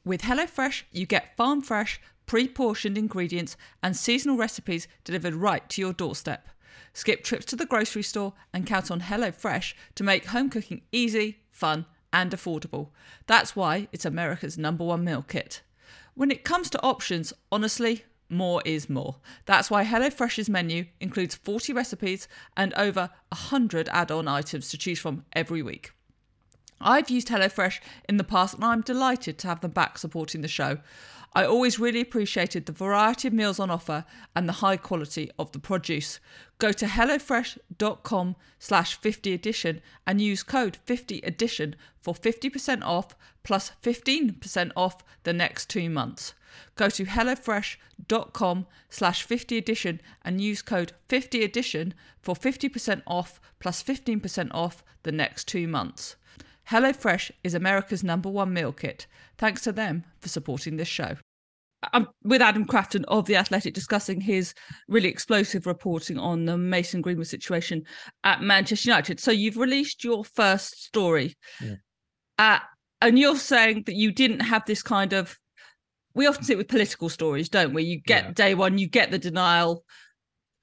With 0.04 0.22
HelloFresh, 0.22 0.84
you 0.92 1.06
get 1.06 1.36
farm 1.36 1.62
fresh, 1.62 2.00
pre 2.32 2.48
portioned 2.48 2.96
ingredients 2.96 3.58
and 3.82 3.94
seasonal 3.94 4.38
recipes 4.38 4.88
delivered 5.04 5.34
right 5.34 5.68
to 5.68 5.82
your 5.82 5.92
doorstep. 5.92 6.48
Skip 6.94 7.22
trips 7.22 7.44
to 7.44 7.56
the 7.56 7.66
grocery 7.66 8.02
store 8.02 8.32
and 8.54 8.66
count 8.66 8.90
on 8.90 9.02
HelloFresh 9.02 9.74
to 9.96 10.02
make 10.02 10.24
home 10.24 10.48
cooking 10.48 10.80
easy, 10.92 11.40
fun, 11.50 11.84
and 12.10 12.30
affordable. 12.30 12.88
That's 13.26 13.54
why 13.54 13.86
it's 13.92 14.06
America's 14.06 14.56
number 14.56 14.82
one 14.82 15.04
meal 15.04 15.22
kit. 15.28 15.60
When 16.14 16.30
it 16.30 16.42
comes 16.42 16.70
to 16.70 16.82
options, 16.82 17.34
honestly, 17.52 18.06
more 18.30 18.62
is 18.64 18.88
more. 18.88 19.16
That's 19.44 19.70
why 19.70 19.84
HelloFresh's 19.84 20.48
menu 20.48 20.86
includes 21.00 21.34
40 21.34 21.74
recipes 21.74 22.28
and 22.56 22.72
over 22.78 23.10
100 23.28 23.90
add 23.90 24.10
on 24.10 24.26
items 24.26 24.70
to 24.70 24.78
choose 24.78 25.00
from 25.00 25.26
every 25.34 25.60
week. 25.60 25.92
I've 26.80 27.10
used 27.10 27.28
HelloFresh 27.28 27.80
in 28.08 28.16
the 28.16 28.24
past 28.24 28.54
and 28.54 28.64
I'm 28.64 28.80
delighted 28.80 29.38
to 29.38 29.48
have 29.48 29.60
them 29.60 29.70
back 29.72 29.98
supporting 29.98 30.40
the 30.40 30.48
show. 30.48 30.78
I 31.34 31.46
always 31.46 31.78
really 31.78 32.02
appreciated 32.02 32.66
the 32.66 32.72
variety 32.72 33.28
of 33.28 33.34
meals 33.34 33.58
on 33.58 33.70
offer 33.70 34.04
and 34.36 34.46
the 34.46 34.60
high 34.60 34.76
quality 34.76 35.30
of 35.38 35.50
the 35.52 35.58
produce. 35.58 36.20
Go 36.58 36.72
to 36.72 36.84
hellofresh.com 36.84 38.36
slash 38.58 39.00
50 39.00 39.32
edition 39.32 39.80
and 40.06 40.20
use 40.20 40.42
code 40.42 40.76
50 40.84 41.20
edition 41.20 41.74
for 42.02 42.12
50% 42.12 42.82
off 42.82 43.16
plus 43.44 43.72
15% 43.82 44.72
off 44.76 45.02
the 45.22 45.32
next 45.32 45.70
two 45.70 45.88
months. 45.88 46.34
Go 46.76 46.90
to 46.90 47.06
hellofresh.com 47.06 48.66
slash 48.90 49.22
50 49.22 49.56
edition 49.56 50.00
and 50.22 50.38
use 50.38 50.60
code 50.60 50.92
50 51.08 51.42
edition 51.42 51.94
for 52.20 52.34
50% 52.34 53.02
off 53.06 53.40
plus 53.58 53.82
15% 53.82 54.50
off 54.52 54.84
the 55.02 55.12
next 55.12 55.48
two 55.48 55.66
months. 55.66 56.16
HelloFresh 56.70 57.30
is 57.44 57.54
America's 57.54 58.04
number 58.04 58.28
one 58.28 58.52
meal 58.52 58.72
kit. 58.72 59.06
Thanks 59.38 59.62
to 59.62 59.72
them 59.72 60.04
for 60.20 60.28
supporting 60.28 60.76
this 60.76 60.88
show. 60.88 61.16
I'm 61.92 62.06
with 62.22 62.40
Adam 62.40 62.64
Crafton 62.64 63.04
of 63.08 63.26
The 63.26 63.34
Athletic 63.36 63.74
discussing 63.74 64.20
his 64.20 64.54
really 64.86 65.08
explosive 65.08 65.66
reporting 65.66 66.16
on 66.16 66.44
the 66.44 66.56
Mason 66.56 67.00
Greenwood 67.00 67.26
situation 67.26 67.82
at 68.22 68.40
Manchester 68.40 68.90
United. 68.90 69.18
So 69.18 69.32
you've 69.32 69.56
released 69.56 70.04
your 70.04 70.24
first 70.24 70.84
story. 70.84 71.36
Yeah. 71.60 71.74
Uh, 72.38 72.58
and 73.00 73.18
you're 73.18 73.36
saying 73.36 73.82
that 73.86 73.96
you 73.96 74.12
didn't 74.12 74.40
have 74.40 74.64
this 74.64 74.82
kind 74.82 75.12
of 75.12 75.36
we 76.14 76.26
often 76.26 76.44
see 76.44 76.52
it 76.52 76.56
with 76.58 76.68
political 76.68 77.08
stories, 77.08 77.48
don't 77.48 77.72
we? 77.72 77.84
You 77.84 78.00
get 78.00 78.24
Yeah. 78.24 78.32
day 78.32 78.54
one, 78.54 78.76
you 78.78 78.86
get 78.86 79.10
the 79.10 79.18
denial. 79.18 79.82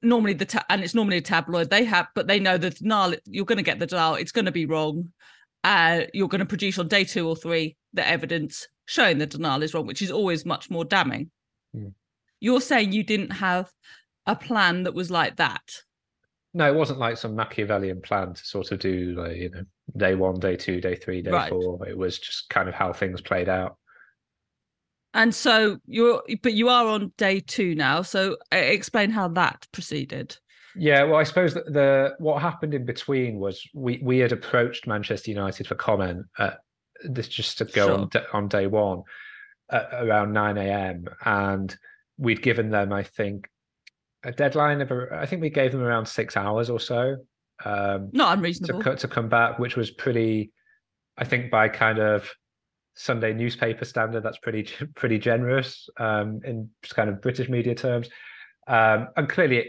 Normally 0.01 0.33
the 0.33 0.45
ta- 0.45 0.65
and 0.69 0.83
it's 0.83 0.93
normally 0.93 1.17
a 1.17 1.21
tabloid. 1.21 1.69
They 1.69 1.83
have, 1.85 2.07
but 2.15 2.27
they 2.27 2.39
know 2.39 2.57
the 2.57 2.69
denial. 2.69 3.15
You're 3.25 3.45
going 3.45 3.57
to 3.57 3.63
get 3.63 3.79
the 3.79 3.87
denial. 3.87 4.15
It's 4.15 4.31
going 4.31 4.45
to 4.45 4.51
be 4.51 4.65
wrong. 4.67 5.11
Uh, 5.63 6.01
you're 6.13 6.27
going 6.29 6.39
to 6.39 6.45
produce 6.45 6.79
on 6.79 6.87
day 6.87 7.03
two 7.03 7.27
or 7.27 7.35
three 7.35 7.75
the 7.93 8.07
evidence 8.07 8.67
showing 8.85 9.17
the 9.17 9.25
denial 9.25 9.61
is 9.63 9.73
wrong, 9.73 9.85
which 9.85 10.01
is 10.01 10.11
always 10.11 10.45
much 10.45 10.69
more 10.69 10.85
damning. 10.85 11.29
Mm. 11.75 11.93
You're 12.39 12.61
saying 12.61 12.91
you 12.93 13.03
didn't 13.03 13.31
have 13.31 13.69
a 14.25 14.35
plan 14.35 14.83
that 14.83 14.93
was 14.93 15.11
like 15.11 15.35
that. 15.37 15.63
no 16.53 16.67
it 16.71 16.75
wasn't 16.75 16.99
like 16.99 17.17
some 17.17 17.35
machiavellian 17.35 18.01
plan 18.01 18.33
to 18.33 18.45
sort 18.45 18.71
of 18.71 18.79
do 18.79 19.13
like 19.17 19.37
you 19.37 19.49
know 19.49 19.63
day 19.97 20.15
one 20.15 20.39
day 20.39 20.55
two 20.55 20.79
day 20.81 20.95
three 20.95 21.21
day 21.21 21.31
Right. 21.31 21.49
four 21.49 21.87
it 21.87 21.97
was 21.97 22.17
just 22.19 22.49
kind 22.49 22.69
of 22.69 22.75
how 22.75 22.93
things 22.93 23.21
played 23.21 23.49
out 23.49 23.77
And 25.13 25.33
so 25.33 25.77
you're, 25.85 26.21
but 26.43 26.53
you 26.53 26.69
are 26.69 26.85
on 26.87 27.11
day 27.17 27.39
two 27.39 27.73
now. 27.75 28.03
So 28.03 28.37
uh, 28.53 28.57
explain 28.57 29.09
how 29.09 29.27
that 29.29 29.67
proceeded. 29.71 30.37
Yeah, 30.75 31.03
well, 31.03 31.15
I 31.15 31.23
suppose 31.23 31.53
that 31.55 31.71
the 31.73 32.15
what 32.19 32.41
happened 32.41 32.73
in 32.73 32.85
between 32.85 33.39
was 33.39 33.61
we 33.73 33.99
we 34.03 34.19
had 34.19 34.31
approached 34.31 34.87
Manchester 34.87 35.31
United 35.31 35.67
for 35.67 35.75
comment 35.75 36.25
at 36.37 36.59
this 37.03 37.27
just 37.27 37.57
to 37.59 37.65
go 37.65 37.93
on 37.93 38.09
Sure. 38.11 38.21
d- 38.21 38.27
on 38.33 38.47
day 38.47 38.67
one 38.67 39.03
around 39.71 40.33
nine 40.33 40.57
a.m. 40.57 41.05
and 41.25 41.75
we'd 42.17 42.41
given 42.41 42.69
them, 42.69 42.91
I 42.91 43.03
think, 43.03 43.47
a 44.23 44.31
deadline 44.31 44.81
of 44.81 44.91
I 45.11 45.25
think 45.25 45.41
we 45.41 45.49
gave 45.49 45.71
them 45.71 45.81
around 45.81 46.07
six 46.07 46.35
hours 46.35 46.69
or 46.69 46.79
so 46.79 47.17
um, 47.65 48.09
Not 48.11 48.37
unreasonable. 48.37 48.81
co- 48.81 48.95
to 48.95 49.07
come 49.07 49.29
back, 49.29 49.59
which 49.59 49.75
was 49.75 49.91
pretty, 49.91 50.51
I 51.17 51.25
think, 51.25 51.51
by 51.51 51.67
kind 51.69 51.99
of 51.99 52.29
Sunday 52.95 53.33
newspaper 53.33 53.85
standard, 53.85 54.23
that's 54.23 54.37
pretty 54.39 54.67
pretty 54.95 55.19
generous 55.19 55.87
um, 55.97 56.41
in 56.43 56.69
just 56.83 56.95
kind 56.95 57.09
of 57.09 57.21
British 57.21 57.47
media 57.49 57.75
terms, 57.75 58.09
um, 58.67 59.07
and 59.15 59.29
clearly 59.29 59.57
it, 59.57 59.67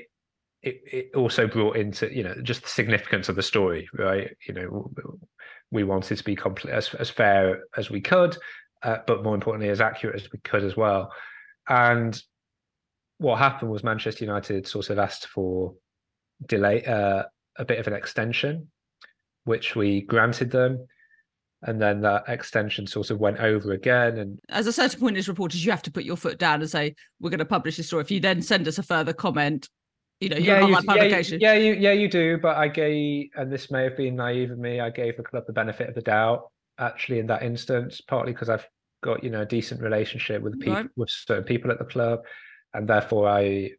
it 0.63 0.81
it 0.93 1.15
also 1.15 1.47
brought 1.47 1.77
into 1.77 2.15
you 2.15 2.23
know 2.23 2.35
just 2.43 2.63
the 2.63 2.69
significance 2.69 3.29
of 3.29 3.37
the 3.37 3.43
story, 3.43 3.89
right? 3.95 4.37
You 4.47 4.55
know, 4.55 4.91
we 5.71 5.85
wanted 5.85 6.17
to 6.17 6.25
be 6.25 6.37
complete 6.37 6.73
as 6.73 6.93
as 6.95 7.11
fair 7.11 7.65
as 7.77 7.91
we 7.91 8.01
could, 8.01 8.37
uh, 8.83 8.99
but 9.07 9.23
more 9.23 9.35
importantly, 9.35 9.71
as 9.71 9.81
accurate 9.81 10.17
as 10.17 10.31
we 10.33 10.39
could 10.41 10.65
as 10.65 10.77
well. 10.77 11.13
And 11.69 12.21
what 13.19 13.39
happened 13.39 13.71
was 13.71 13.85
Manchester 13.85 14.25
United 14.25 14.67
sort 14.67 14.91
of 14.91 14.99
asked 14.99 15.27
for 15.27 15.75
delay, 16.47 16.85
uh, 16.85 17.25
a 17.57 17.65
bit 17.65 17.79
of 17.79 17.87
an 17.87 17.93
extension, 17.93 18.69
which 19.45 19.77
we 19.77 20.01
granted 20.03 20.51
them. 20.51 20.87
And 21.63 21.81
then 21.81 22.01
that 22.01 22.25
extension 22.29 22.87
sort 22.87 23.11
of 23.11 23.21
went 23.21 23.39
over 23.39 23.73
again. 23.73 24.17
And 24.17 24.41
As 24.49 24.67
a 24.67 24.73
certain 24.73 24.99
point 24.99 25.19
as 25.19 25.29
reporters, 25.29 25.63
you 25.63 25.71
have 25.71 25.83
to 25.83 25.91
put 25.91 26.05
your 26.05 26.17
foot 26.17 26.39
down 26.39 26.63
and 26.63 26.71
say, 26.71 26.95
we're 27.21 27.29
going 27.29 27.39
to 27.39 27.45
publish 27.45 27.77
this 27.77 27.89
story. 27.89 28.01
If 28.01 28.11
you 28.11 28.19
then 28.19 28.41
send 28.41 28.67
us 28.67 28.79
a 28.79 28.83
further 28.83 29.13
comment, 29.13 29.69
you 30.21 30.29
know, 30.29 30.37
yeah, 30.37 30.61
you, 30.61 30.77
yeah, 30.87 31.05
you- 31.05 31.39
yeah, 31.41 31.53
you, 31.55 31.73
yeah, 31.75 31.93
you 31.93 32.09
do. 32.09 32.39
But 32.39 32.57
I 32.57 32.69
gave, 32.69 33.31
and 33.37 33.51
this 33.51 33.71
may 33.71 33.85
have 33.85 33.97
been 33.97 34.17
naive 34.17 34.51
of 34.51 34.59
me, 34.59 34.79
I 34.81 34.91
gave 34.91 35.17
the 35.17 35.23
club 35.23 35.45
the 35.47 35.53
benefit 35.53 35.89
of 35.89 35.95
the 35.95 36.03
doubt. 36.03 36.51
Actually, 36.79 37.19
in 37.19 37.27
that 37.27 37.43
instance, 37.43 38.01
partly 38.01 38.33
because 38.33 38.49
I've 38.49 38.67
got 39.03 39.25
you 39.25 39.31
know 39.31 39.43
a 39.43 39.47
decent 39.47 39.81
relationship 39.81 40.43
with 40.43 40.59
people 40.61 40.75
Right. 40.75 40.87
with 40.97 41.11
certain 41.11 41.45
people 41.45 41.71
at 41.71 41.79
the 41.79 41.85
club, 41.85 42.21
and 42.75 42.89
therefore 42.89 43.29
I 43.29 43.71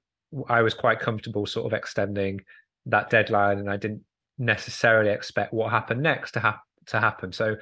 I 0.49 0.61
was 0.61 0.73
quite 0.73 0.99
comfortable 0.99 1.45
sort 1.45 1.71
of 1.71 1.77
extending 1.77 2.41
that 2.87 3.09
deadline, 3.09 3.59
and 3.59 3.69
I 3.69 3.77
didn't 3.77 4.01
necessarily 4.37 5.11
expect 5.11 5.53
what 5.53 5.69
happened 5.71 6.01
next 6.01 6.31
to 6.31 6.39
happen 6.39 6.61
to 6.87 6.99
happen. 6.99 7.31
So 7.31 7.55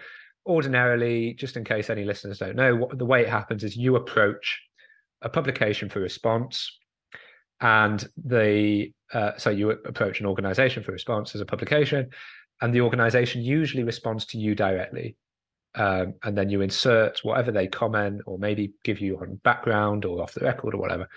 ordinarily, 0.45 1.33
just 1.33 1.57
in 1.57 1.63
case 1.63 1.89
any 1.89 2.05
listeners 2.05 2.39
don't 2.39 2.55
know, 2.55 2.75
what 2.75 2.97
the 2.97 3.05
way 3.05 3.21
it 3.21 3.29
happens 3.29 3.63
is 3.63 3.75
you 3.75 3.95
approach 3.97 4.61
a 5.21 5.29
publication 5.29 5.89
for 5.89 5.99
response, 5.99 6.78
and 7.61 8.07
the 8.25 8.91
uh, 9.13 9.31
so 9.37 9.49
you 9.49 9.71
approach 9.71 10.19
an 10.19 10.25
organization 10.25 10.83
for 10.83 10.91
response 10.91 11.35
as 11.35 11.41
a 11.41 11.45
publication, 11.45 12.09
and 12.61 12.73
the 12.73 12.81
organization 12.81 13.41
usually 13.41 13.83
responds 13.83 14.25
to 14.27 14.37
you 14.37 14.55
directly. 14.55 15.15
Um, 15.75 16.15
and 16.23 16.35
then 16.35 16.49
you 16.49 16.61
insert 16.61 17.19
whatever 17.23 17.51
they 17.51 17.67
comment 17.67 18.21
or 18.25 18.39
maybe 18.39 18.73
give 18.83 18.99
you 18.99 19.19
on 19.19 19.39
background 19.43 20.03
or 20.03 20.21
off 20.21 20.33
the 20.33 20.43
record 20.43 20.73
or 20.73 20.79
whatever 20.79 21.07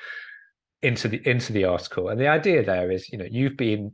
into 0.82 1.08
the 1.08 1.26
into 1.28 1.52
the 1.52 1.64
article. 1.64 2.08
And 2.08 2.20
the 2.20 2.28
idea 2.28 2.64
there 2.64 2.90
is, 2.90 3.08
you 3.10 3.18
know, 3.18 3.26
you've 3.30 3.56
been 3.56 3.92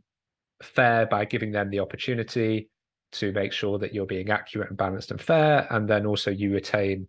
fair 0.62 1.06
by 1.06 1.24
giving 1.24 1.52
them 1.52 1.70
the 1.70 1.80
opportunity 1.80 2.70
to 3.12 3.32
make 3.32 3.52
sure 3.52 3.78
that 3.78 3.94
you're 3.94 4.06
being 4.06 4.30
accurate 4.30 4.68
and 4.68 4.76
balanced 4.76 5.10
and 5.10 5.20
fair, 5.20 5.66
and 5.70 5.88
then 5.88 6.06
also 6.06 6.30
you 6.30 6.52
retain, 6.52 7.08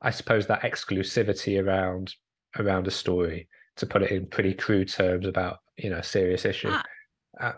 I 0.00 0.10
suppose, 0.10 0.46
that 0.46 0.62
exclusivity 0.62 1.62
around 1.62 2.14
around 2.58 2.86
a 2.86 2.90
story 2.90 3.48
to 3.76 3.86
put 3.86 4.02
it 4.02 4.10
in 4.10 4.26
pretty 4.26 4.54
crude 4.54 4.88
terms 4.88 5.26
about 5.26 5.58
you 5.76 5.90
know 5.90 5.98
a 5.98 6.02
serious 6.02 6.44
issue. 6.44 6.68
Ah. 6.70 6.84
Uh, 7.40 7.52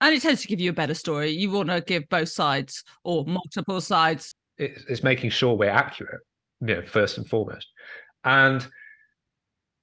and 0.00 0.14
it 0.14 0.22
tends 0.22 0.42
to 0.42 0.48
give 0.48 0.60
you 0.60 0.70
a 0.70 0.74
better 0.74 0.94
story. 0.94 1.30
You 1.30 1.50
want 1.50 1.68
to 1.68 1.80
give 1.80 2.08
both 2.08 2.28
sides 2.28 2.82
or 3.04 3.24
multiple 3.24 3.80
sides. 3.80 4.34
It's 4.58 5.04
making 5.04 5.30
sure 5.30 5.54
we're 5.54 5.70
accurate, 5.70 6.20
you 6.60 6.74
know, 6.74 6.82
first 6.82 7.18
and 7.18 7.28
foremost. 7.28 7.68
And 8.24 8.66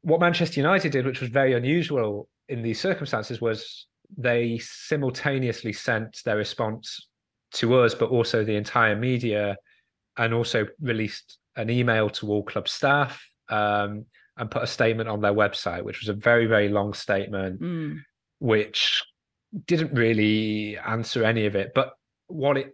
what 0.01 0.19
Manchester 0.19 0.59
United 0.59 0.91
did, 0.91 1.05
which 1.05 1.21
was 1.21 1.29
very 1.29 1.53
unusual 1.53 2.27
in 2.49 2.61
these 2.61 2.81
circumstances, 2.81 3.39
was 3.39 3.87
they 4.17 4.57
simultaneously 4.61 5.71
sent 5.71 6.19
their 6.25 6.37
response 6.37 7.07
to 7.53 7.75
us, 7.75 7.95
but 7.95 8.09
also 8.09 8.43
the 8.43 8.55
entire 8.55 8.97
media, 8.97 9.55
and 10.17 10.33
also 10.33 10.67
released 10.81 11.37
an 11.55 11.69
email 11.69 12.09
to 12.09 12.27
all 12.29 12.43
club 12.43 12.67
staff 12.67 13.25
um, 13.49 14.05
and 14.39 14.49
put 14.49 14.63
a 14.63 14.67
statement 14.67 15.09
on 15.09 15.21
their 15.21 15.33
website, 15.33 15.83
which 15.83 15.99
was 15.99 16.09
a 16.09 16.13
very, 16.13 16.45
very 16.45 16.69
long 16.69 16.93
statement, 16.93 17.61
mm. 17.61 17.99
which 18.39 19.03
didn't 19.65 19.93
really 19.93 20.77
answer 20.77 21.23
any 21.23 21.45
of 21.45 21.55
it. 21.55 21.71
But 21.75 21.93
what 22.27 22.57
it 22.57 22.71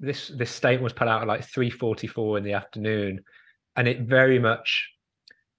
this 0.00 0.28
this 0.28 0.50
statement 0.50 0.84
was 0.84 0.92
put 0.92 1.08
out 1.08 1.22
at 1.22 1.28
like 1.28 1.40
3:44 1.40 2.38
in 2.38 2.44
the 2.44 2.52
afternoon, 2.52 3.20
and 3.76 3.88
it 3.88 4.02
very 4.02 4.38
much, 4.38 4.88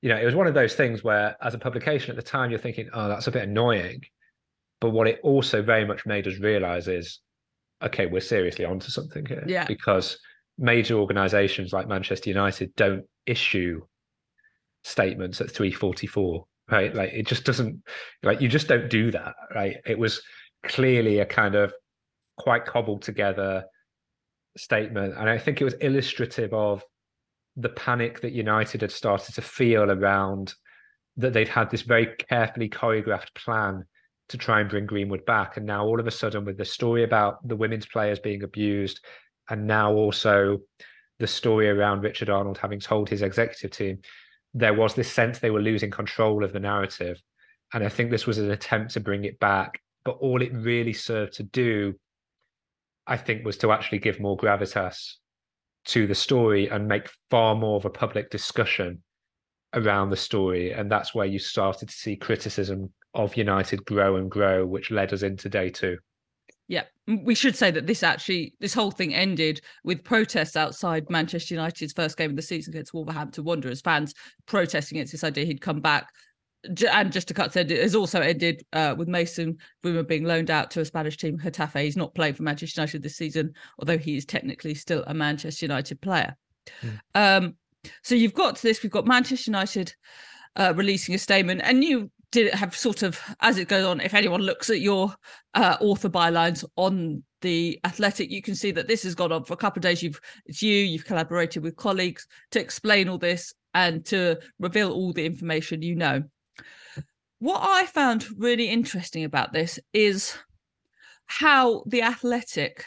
you 0.02 0.10
know, 0.10 0.18
it 0.18 0.26
was 0.26 0.36
one 0.36 0.48
of 0.48 0.54
those 0.54 0.76
things 0.76 1.04
where, 1.04 1.36
as 1.42 1.54
a 1.54 1.60
publication 1.60 2.10
at 2.10 2.16
the 2.16 2.22
time, 2.22 2.50
you're 2.50 2.60
thinking, 2.60 2.90
oh, 2.94 3.10
that's 3.10 3.28
a 3.28 3.32
bit 3.32 3.44
annoying. 3.44 4.02
But 4.82 4.92
what 4.92 5.08
it 5.08 5.20
also 5.24 5.62
very 5.62 5.86
much 5.86 6.06
made 6.06 6.26
us 6.26 6.40
realize 6.40 6.88
is, 6.88 7.20
okay, 7.84 8.06
we're 8.06 8.22
seriously 8.22 8.64
onto 8.64 8.90
something 8.90 9.26
here. 9.26 9.44
Yeah. 9.46 9.66
Because 9.66 10.18
major 10.58 10.96
organizations 10.96 11.74
like 11.74 11.90
Manchester 11.90 12.30
United 12.30 12.74
don't 12.76 13.04
issue 13.26 13.82
statements 14.84 15.42
at 15.42 15.52
344 15.52 16.46
right? 16.72 16.94
Like 16.94 17.12
it 17.14 17.26
just 17.26 17.46
doesn't 17.46 17.82
like 18.22 18.42
you 18.42 18.48
just 18.48 18.68
don't 18.68 18.90
do 18.90 19.12
that 19.12 19.34
right? 19.56 19.78
It 19.86 19.98
was 19.98 20.22
clearly 20.64 21.20
a 21.20 21.26
kind 21.26 21.56
of 21.56 21.74
quite 22.38 22.66
cobbled 22.66 23.02
together 23.02 23.66
statement 24.58 25.14
and 25.18 25.30
i 25.30 25.38
think 25.38 25.62
it 25.62 25.64
was 25.64 25.76
illustrative 25.82 26.54
of 26.54 26.84
the 27.56 27.70
panic 27.70 28.22
that 28.22 28.32
united 28.32 28.82
had 28.82 28.92
started 28.92 29.34
to 29.36 29.42
feel 29.42 29.92
around 29.92 30.54
that 31.18 31.34
they'd 31.34 31.48
had 31.48 31.70
this 31.70 31.82
very 31.82 32.08
carefully 32.30 32.70
choreographed 32.70 33.34
plan 33.36 33.84
to 34.28 34.38
try 34.38 34.60
and 34.60 34.70
bring 34.70 34.86
greenwood 34.86 35.26
back 35.26 35.58
and 35.58 35.66
now 35.66 35.86
all 35.86 36.00
of 36.00 36.08
a 36.08 36.12
sudden 36.12 36.46
with 36.46 36.58
the 36.58 36.66
story 36.66 37.04
about 37.04 37.46
the 37.48 37.56
women's 37.56 37.86
players 37.86 38.20
being 38.20 38.44
abused 38.44 39.00
and 39.50 39.66
now 39.66 39.92
also 39.94 40.58
the 41.20 41.28
story 41.28 41.70
around 41.70 42.02
richard 42.02 42.30
arnold 42.30 42.58
having 42.58 42.80
told 42.80 43.10
his 43.10 43.22
executive 43.22 43.72
team 43.72 44.00
there 44.54 44.74
was 44.74 44.96
this 44.96 45.12
sense 45.12 45.40
they 45.40 45.52
were 45.52 45.62
losing 45.62 45.92
control 45.92 46.44
of 46.44 46.54
the 46.54 46.60
narrative. 46.60 47.22
And 47.74 47.84
I 47.84 47.90
think 47.90 48.10
this 48.10 48.26
was 48.26 48.38
an 48.38 48.52
attempt 48.52 48.94
to 48.94 49.00
bring 49.00 49.26
it 49.26 49.40
back. 49.40 49.82
But 50.04 50.18
all 50.20 50.42
it 50.42 50.54
really 50.54 50.94
served 50.94 51.34
to 51.34 51.44
do, 51.44 51.94
I 53.06 53.18
think, 53.18 53.46
was 53.46 53.58
to 53.58 53.72
actually 53.72 54.00
give 54.00 54.20
more 54.20 54.38
gravitas 54.38 55.14
to 55.86 56.08
the 56.08 56.16
story 56.16 56.70
and 56.70 56.88
make 56.88 57.10
far 57.30 57.56
more 57.56 57.78
of 57.78 57.86
a 57.86 57.90
public 57.90 58.30
discussion 58.30 59.04
around 59.74 60.10
the 60.10 60.18
story. 60.18 60.72
And 60.72 60.92
that's 60.92 61.14
where 61.14 61.28
you 61.28 61.40
started 61.40 61.90
to 61.90 61.96
see 61.96 62.16
criticism 62.16 62.92
of 63.14 63.38
United 63.38 63.86
grow 63.86 64.16
and 64.16 64.32
grow, 64.32 64.66
which 64.66 64.92
led 64.92 65.14
us 65.14 65.22
into 65.22 65.50
day 65.50 65.70
two. 65.70 65.98
Yeah, 66.70 66.84
we 67.08 67.34
should 67.34 67.56
say 67.56 67.72
that 67.72 67.88
this 67.88 68.04
actually, 68.04 68.54
this 68.60 68.76
whole 68.76 68.92
thing 68.92 69.16
ended 69.16 69.60
with 69.84 70.04
protests 70.04 70.56
outside 70.56 71.10
Manchester 71.10 71.56
United's 71.56 71.94
first 71.94 72.16
game 72.16 72.30
of 72.30 72.36
the 72.36 72.44
season 72.44 72.74
against 72.74 72.94
Wolverhampton 72.94 73.44
Wanderers. 73.44 73.82
Fans 73.82 74.14
protesting 74.46 75.00
against 75.00 75.12
this 75.12 75.24
idea 75.24 75.46
he'd 75.46 75.62
come 75.62 75.82
back. 75.82 76.10
And 76.92 77.12
just 77.12 77.28
to 77.30 77.34
cut 77.34 77.54
to 77.54 77.62
it 77.62 77.72
has 77.72 77.96
also 77.96 78.22
ended 78.22 78.64
uh, 78.72 78.94
with 78.96 79.08
Mason 79.08 79.58
Greenwood 79.82 80.08
being 80.08 80.26
loaned 80.26 80.52
out 80.52 80.70
to 80.72 80.82
a 80.82 80.86
Spanish 80.86 81.18
team, 81.18 81.40
Getafe. 81.40 81.82
He's 81.82 81.98
not 81.98 82.14
playing 82.14 82.36
for 82.36 82.44
Manchester 82.44 82.82
United 82.82 83.02
this 83.02 83.18
season, 83.18 83.56
although 83.80 83.98
he 83.98 84.16
is 84.16 84.26
technically 84.26 84.76
still 84.76 85.04
a 85.08 85.14
Manchester 85.16 85.66
United 85.66 86.00
player. 86.02 86.36
Mm. 86.84 87.00
Um, 87.16 87.56
so 88.04 88.14
you've 88.14 88.36
got 88.36 88.62
this. 88.62 88.84
We've 88.84 88.92
got 88.92 89.08
Manchester 89.08 89.50
United 89.50 89.96
uh, 90.56 90.74
releasing 90.76 91.16
a 91.16 91.18
statement, 91.18 91.62
and 91.64 91.84
you 91.84 92.12
did 92.32 92.48
it 92.48 92.54
have 92.54 92.76
sort 92.76 93.04
of 93.04 93.20
as 93.42 93.58
it 93.58 93.68
goes 93.68 93.86
on 93.86 94.00
if 94.02 94.14
anyone 94.14 94.42
looks 94.42 94.70
at 94.70 94.82
your 94.82 95.14
uh, 95.56 95.78
author 95.82 96.10
bylines 96.10 96.64
on 96.76 97.24
the 97.42 97.80
athletic 97.86 98.30
you 98.30 98.42
can 98.42 98.56
see 98.56 98.72
that 98.72 98.88
this 98.88 99.04
has 99.04 99.16
gone 99.16 99.32
on 99.32 99.44
for 99.44 99.54
a 99.54 99.58
couple 99.58 99.80
of 99.80 99.84
days. 99.84 100.04
You've 100.04 100.20
it's 100.46 100.62
you 100.62 100.76
you've 100.76 101.06
collaborated 101.06 101.64
with 101.64 101.76
colleagues 101.76 102.28
to 102.52 102.60
explain 102.60 103.10
all 103.10 103.18
this 103.18 103.54
and 103.74 104.06
to 104.06 104.38
reveal 104.60 104.92
all 104.92 105.14
the 105.14 105.26
information 105.26 105.82
you 105.82 105.96
know. 105.96 106.24
What 107.40 107.62
i 107.64 107.86
found 107.86 108.26
really 108.38 108.68
interesting 108.70 109.24
about 109.24 109.54
this 109.54 109.80
is 109.94 110.38
how 111.28 111.84
the 111.86 112.02
athletic 112.02 112.86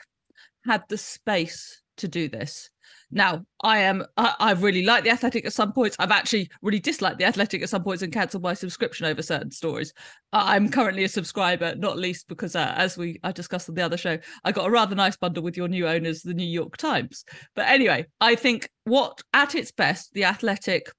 had 0.66 0.82
the 0.88 0.98
space 0.98 1.82
to 1.96 2.08
do 2.08 2.28
this 2.28 2.70
now, 3.14 3.44
I 3.62 3.78
am 3.80 4.04
I, 4.16 4.34
I've 4.40 4.62
really 4.62 4.84
liked 4.84 5.04
the 5.04 5.10
Athletic 5.10 5.44
at 5.44 5.52
some 5.52 5.72
points. 5.72 5.96
I've 5.98 6.10
actually 6.10 6.50
really 6.62 6.80
disliked 6.80 7.18
the 7.18 7.26
Athletic 7.26 7.62
at 7.62 7.68
some 7.68 7.84
points 7.84 8.02
and 8.02 8.12
cancelled 8.12 8.42
my 8.42 8.54
subscription 8.54 9.04
over 9.04 9.22
certain 9.22 9.50
stories. 9.50 9.92
I'm 10.32 10.70
currently 10.70 11.04
a 11.04 11.08
subscriber, 11.08 11.74
not 11.76 11.98
least 11.98 12.26
because, 12.26 12.56
uh, 12.56 12.72
as 12.74 12.96
we 12.96 13.20
I 13.22 13.30
discussed 13.30 13.68
on 13.68 13.74
the 13.74 13.82
other 13.82 13.98
show, 13.98 14.18
I 14.44 14.52
got 14.52 14.66
a 14.66 14.70
rather 14.70 14.94
nice 14.94 15.16
bundle 15.16 15.42
with 15.42 15.58
your 15.58 15.68
new 15.68 15.86
owners, 15.86 16.22
the 16.22 16.32
New 16.32 16.46
York 16.46 16.78
Times. 16.78 17.24
But 17.54 17.68
anyway, 17.68 18.06
I 18.20 18.34
think 18.34 18.70
what 18.84 19.20
at 19.34 19.54
its 19.54 19.70
best, 19.70 20.14
the 20.14 20.24
Athletic 20.24 20.90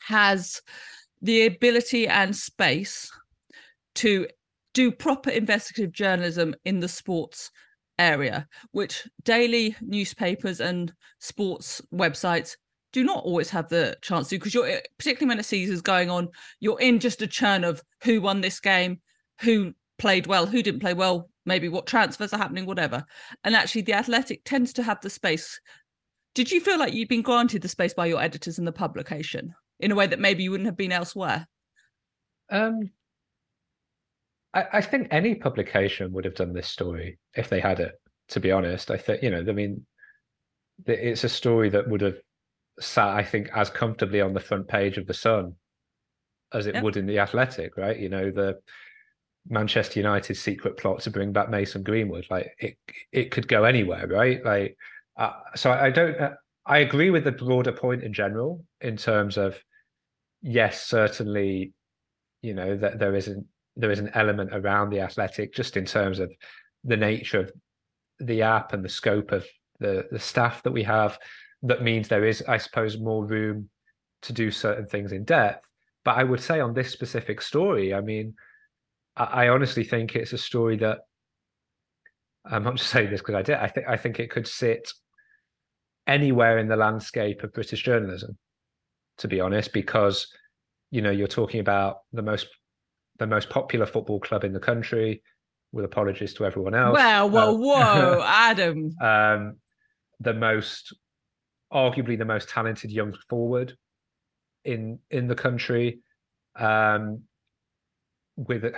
has 0.00 0.62
the 1.20 1.46
ability 1.46 2.08
and 2.08 2.34
space 2.34 3.10
to 3.96 4.26
do 4.72 4.90
proper 4.90 5.30
investigative 5.30 5.92
journalism 5.92 6.54
in 6.64 6.80
the 6.80 6.88
sports 6.88 7.50
area, 7.98 8.46
which 8.72 9.08
daily 9.22 9.76
newspapers 9.80 10.60
and 10.60 10.92
sports 11.20 11.80
websites 11.92 12.56
do 12.92 13.02
not 13.02 13.24
always 13.24 13.50
have 13.50 13.68
the 13.68 13.96
chance 14.02 14.28
to 14.28 14.36
because 14.36 14.54
you're 14.54 14.68
eh, 14.68 14.80
particularly 14.98 15.28
when 15.28 15.40
a 15.40 15.42
season's 15.42 15.80
going 15.80 16.10
on, 16.10 16.28
you're 16.60 16.80
in 16.80 17.00
just 17.00 17.22
a 17.22 17.26
churn 17.26 17.64
of 17.64 17.82
who 18.02 18.20
won 18.20 18.40
this 18.40 18.60
game, 18.60 19.00
who 19.40 19.74
played 19.98 20.26
well, 20.26 20.46
who 20.46 20.62
didn't 20.62 20.80
play 20.80 20.94
well, 20.94 21.28
maybe 21.44 21.68
what 21.68 21.86
transfers 21.86 22.32
are 22.32 22.38
happening, 22.38 22.66
whatever. 22.66 23.04
And 23.42 23.56
actually 23.56 23.82
the 23.82 23.94
athletic 23.94 24.42
tends 24.44 24.72
to 24.74 24.82
have 24.82 25.00
the 25.00 25.10
space. 25.10 25.60
Did 26.34 26.50
you 26.50 26.60
feel 26.60 26.78
like 26.78 26.94
you'd 26.94 27.08
been 27.08 27.22
granted 27.22 27.62
the 27.62 27.68
space 27.68 27.94
by 27.94 28.06
your 28.06 28.20
editors 28.20 28.58
in 28.58 28.64
the 28.64 28.72
publication 28.72 29.54
in 29.80 29.90
a 29.90 29.94
way 29.94 30.06
that 30.06 30.20
maybe 30.20 30.44
you 30.44 30.52
wouldn't 30.52 30.66
have 30.66 30.76
been 30.76 30.92
elsewhere? 30.92 31.46
Um 32.50 32.90
I, 34.54 34.66
I 34.74 34.80
think 34.80 35.08
any 35.10 35.34
publication 35.34 36.12
would 36.12 36.24
have 36.24 36.36
done 36.36 36.52
this 36.52 36.68
story 36.68 37.18
if 37.34 37.48
they 37.48 37.60
had 37.60 37.80
it. 37.80 37.92
To 38.28 38.40
be 38.40 38.52
honest, 38.52 38.90
I 38.90 38.96
think 38.96 39.22
you 39.22 39.30
know, 39.30 39.44
I 39.46 39.52
mean, 39.52 39.84
it's 40.86 41.24
a 41.24 41.28
story 41.28 41.68
that 41.70 41.88
would 41.88 42.00
have 42.00 42.16
sat, 42.80 43.08
I 43.08 43.22
think, 43.22 43.50
as 43.54 43.68
comfortably 43.68 44.20
on 44.20 44.32
the 44.32 44.40
front 44.40 44.66
page 44.66 44.96
of 44.96 45.06
the 45.06 45.14
Sun 45.14 45.54
as 46.52 46.66
it 46.66 46.74
yep. 46.74 46.84
would 46.84 46.96
in 46.96 47.06
the 47.06 47.18
Athletic, 47.18 47.76
right? 47.76 47.98
You 47.98 48.08
know, 48.08 48.30
the 48.30 48.60
Manchester 49.48 50.00
United 50.00 50.36
secret 50.36 50.76
plot 50.78 51.00
to 51.00 51.10
bring 51.10 51.32
back 51.32 51.50
Mason 51.50 51.82
Greenwood, 51.82 52.26
like 52.30 52.52
it, 52.58 52.76
it 53.12 53.30
could 53.30 53.48
go 53.48 53.64
anywhere, 53.64 54.06
right? 54.06 54.44
Like, 54.44 54.76
uh, 55.18 55.32
so 55.54 55.70
I, 55.70 55.86
I 55.86 55.90
don't, 55.90 56.18
uh, 56.18 56.30
I 56.66 56.78
agree 56.78 57.10
with 57.10 57.24
the 57.24 57.32
broader 57.32 57.72
point 57.72 58.02
in 58.02 58.12
general 58.12 58.64
in 58.80 58.96
terms 58.96 59.36
of, 59.36 59.56
yes, 60.40 60.86
certainly, 60.86 61.72
you 62.40 62.54
know, 62.54 62.76
that 62.76 62.98
there 62.98 63.14
isn't 63.14 63.46
there 63.76 63.90
is 63.90 63.98
an 63.98 64.10
element 64.14 64.50
around 64.52 64.90
the 64.90 65.00
athletic 65.00 65.54
just 65.54 65.76
in 65.76 65.84
terms 65.84 66.18
of 66.18 66.32
the 66.84 66.96
nature 66.96 67.40
of 67.40 67.52
the 68.20 68.42
app 68.42 68.72
and 68.72 68.84
the 68.84 68.88
scope 68.88 69.32
of 69.32 69.44
the 69.80 70.06
the 70.10 70.18
staff 70.18 70.62
that 70.62 70.72
we 70.72 70.82
have 70.82 71.18
that 71.62 71.82
means 71.82 72.06
there 72.06 72.24
is 72.24 72.42
i 72.46 72.56
suppose 72.56 72.98
more 72.98 73.24
room 73.24 73.68
to 74.22 74.32
do 74.32 74.50
certain 74.50 74.86
things 74.86 75.12
in 75.12 75.24
depth. 75.24 75.66
But 76.04 76.16
i 76.16 76.24
would 76.24 76.40
say 76.40 76.60
on 76.60 76.74
this 76.74 76.92
specific 76.92 77.42
story 77.42 77.92
i 77.92 78.00
mean 78.00 78.34
i, 79.16 79.24
I 79.24 79.48
honestly 79.48 79.84
think 79.84 80.14
it's 80.14 80.32
a 80.32 80.38
story 80.38 80.76
that 80.78 80.98
i'm 82.44 82.62
not 82.62 82.76
just 82.76 82.90
saying 82.90 83.10
this 83.10 83.20
because 83.20 83.34
i 83.34 83.42
did 83.42 83.56
i 83.56 83.66
think 83.66 83.88
i 83.88 83.96
think 83.96 84.20
it 84.20 84.30
could 84.30 84.46
sit 84.46 84.92
anywhere 86.06 86.58
in 86.58 86.68
the 86.68 86.76
landscape 86.76 87.42
of 87.42 87.52
British 87.52 87.82
journalism, 87.82 88.36
to 89.18 89.28
be 89.28 89.40
honest, 89.40 89.72
because 89.72 90.26
you 90.90 91.02
know 91.02 91.10
you're 91.10 91.26
talking 91.26 91.60
about 91.60 91.98
the 92.12 92.22
most 92.22 92.48
the 93.18 93.26
most 93.26 93.50
popular 93.50 93.86
football 93.86 94.20
club 94.20 94.44
in 94.44 94.52
the 94.52 94.60
country. 94.60 95.22
With 95.72 95.84
apologies 95.84 96.34
to 96.34 96.46
everyone 96.46 96.74
else. 96.76 96.94
Well, 96.94 97.28
whoa, 97.28 97.50
uh, 97.50 97.54
whoa, 97.56 98.22
Adam. 98.24 98.94
Um, 99.00 99.56
the 100.20 100.32
most, 100.32 100.96
arguably 101.72 102.16
the 102.16 102.24
most 102.24 102.48
talented 102.48 102.92
young 102.92 103.12
forward 103.28 103.76
in 104.64 105.00
in 105.10 105.26
the 105.26 105.34
country. 105.34 105.98
Um, 106.54 107.22
with 108.36 108.64
it, 108.64 108.74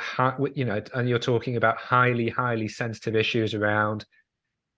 you 0.54 0.64
know, 0.64 0.82
and 0.94 1.08
you're 1.08 1.18
talking 1.18 1.56
about 1.56 1.76
highly, 1.76 2.28
highly 2.28 2.68
sensitive 2.68 3.14
issues 3.14 3.54
around 3.54 4.06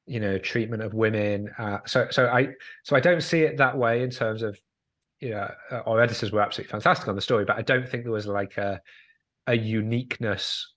you 0.08 0.18
know 0.18 0.38
treatment 0.38 0.82
of 0.82 0.94
women 0.94 1.50
uh, 1.58 1.78
so 1.86 2.08
so 2.10 2.26
i 2.28 2.48
so 2.82 2.96
i 2.96 3.00
don't 3.00 3.22
see 3.22 3.42
it 3.42 3.58
that 3.58 3.76
way 3.76 4.02
in 4.02 4.10
terms 4.10 4.42
of 4.42 4.58
you 5.20 5.30
know 5.30 5.52
uh, 5.70 5.82
our 5.86 6.00
editors 6.00 6.32
were 6.32 6.40
absolutely 6.40 6.70
fantastic 6.70 7.06
on 7.06 7.14
the 7.14 7.20
story 7.20 7.44
but 7.44 7.56
i 7.56 7.62
don't 7.62 7.88
think 7.88 8.02
there 8.02 8.12
was 8.12 8.26
like 8.26 8.56
a 8.56 8.80
a 9.48 9.56
uniqueness 9.56 10.74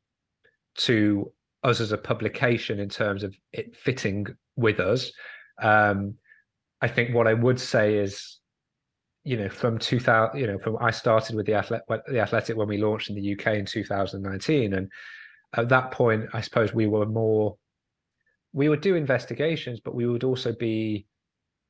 to 0.76 1.32
us 1.64 1.80
as 1.80 1.92
a 1.92 1.98
publication 1.98 2.80
in 2.80 2.90
terms 2.90 3.24
of 3.24 3.36
it 3.54 3.76
fitting 3.76 4.26
with 4.56 4.80
us 4.80 5.12
um 5.62 6.16
i 6.82 6.88
think 6.88 7.14
what 7.14 7.28
i 7.28 7.34
would 7.34 7.60
say 7.60 7.98
is 7.98 8.40
you 9.24 9.38
know 9.38 9.50
from 9.50 9.78
2000 9.78 10.40
you 10.40 10.48
know 10.48 10.58
from 10.58 10.76
i 10.82 10.90
started 10.90 11.36
with 11.36 11.46
the 11.46 11.54
athletic 11.54 11.86
the 12.08 12.20
athletic 12.20 12.58
when 12.58 12.68
we 12.68 12.78
launched 12.78 13.10
in 13.10 13.16
the 13.16 13.34
uk 13.34 13.46
in 13.48 13.66
2019 13.66 14.74
and 14.74 14.90
at 15.54 15.70
that 15.70 15.92
point 15.92 16.26
i 16.34 16.42
suppose 16.42 16.74
we 16.74 16.88
were 16.88 17.06
more 17.06 17.56
we 18.54 18.70
would 18.70 18.82
do 18.82 18.96
investigations, 18.96 19.80
but 19.80 19.96
we 19.96 20.06
would 20.06 20.24
also 20.24 20.54
be, 20.54 21.06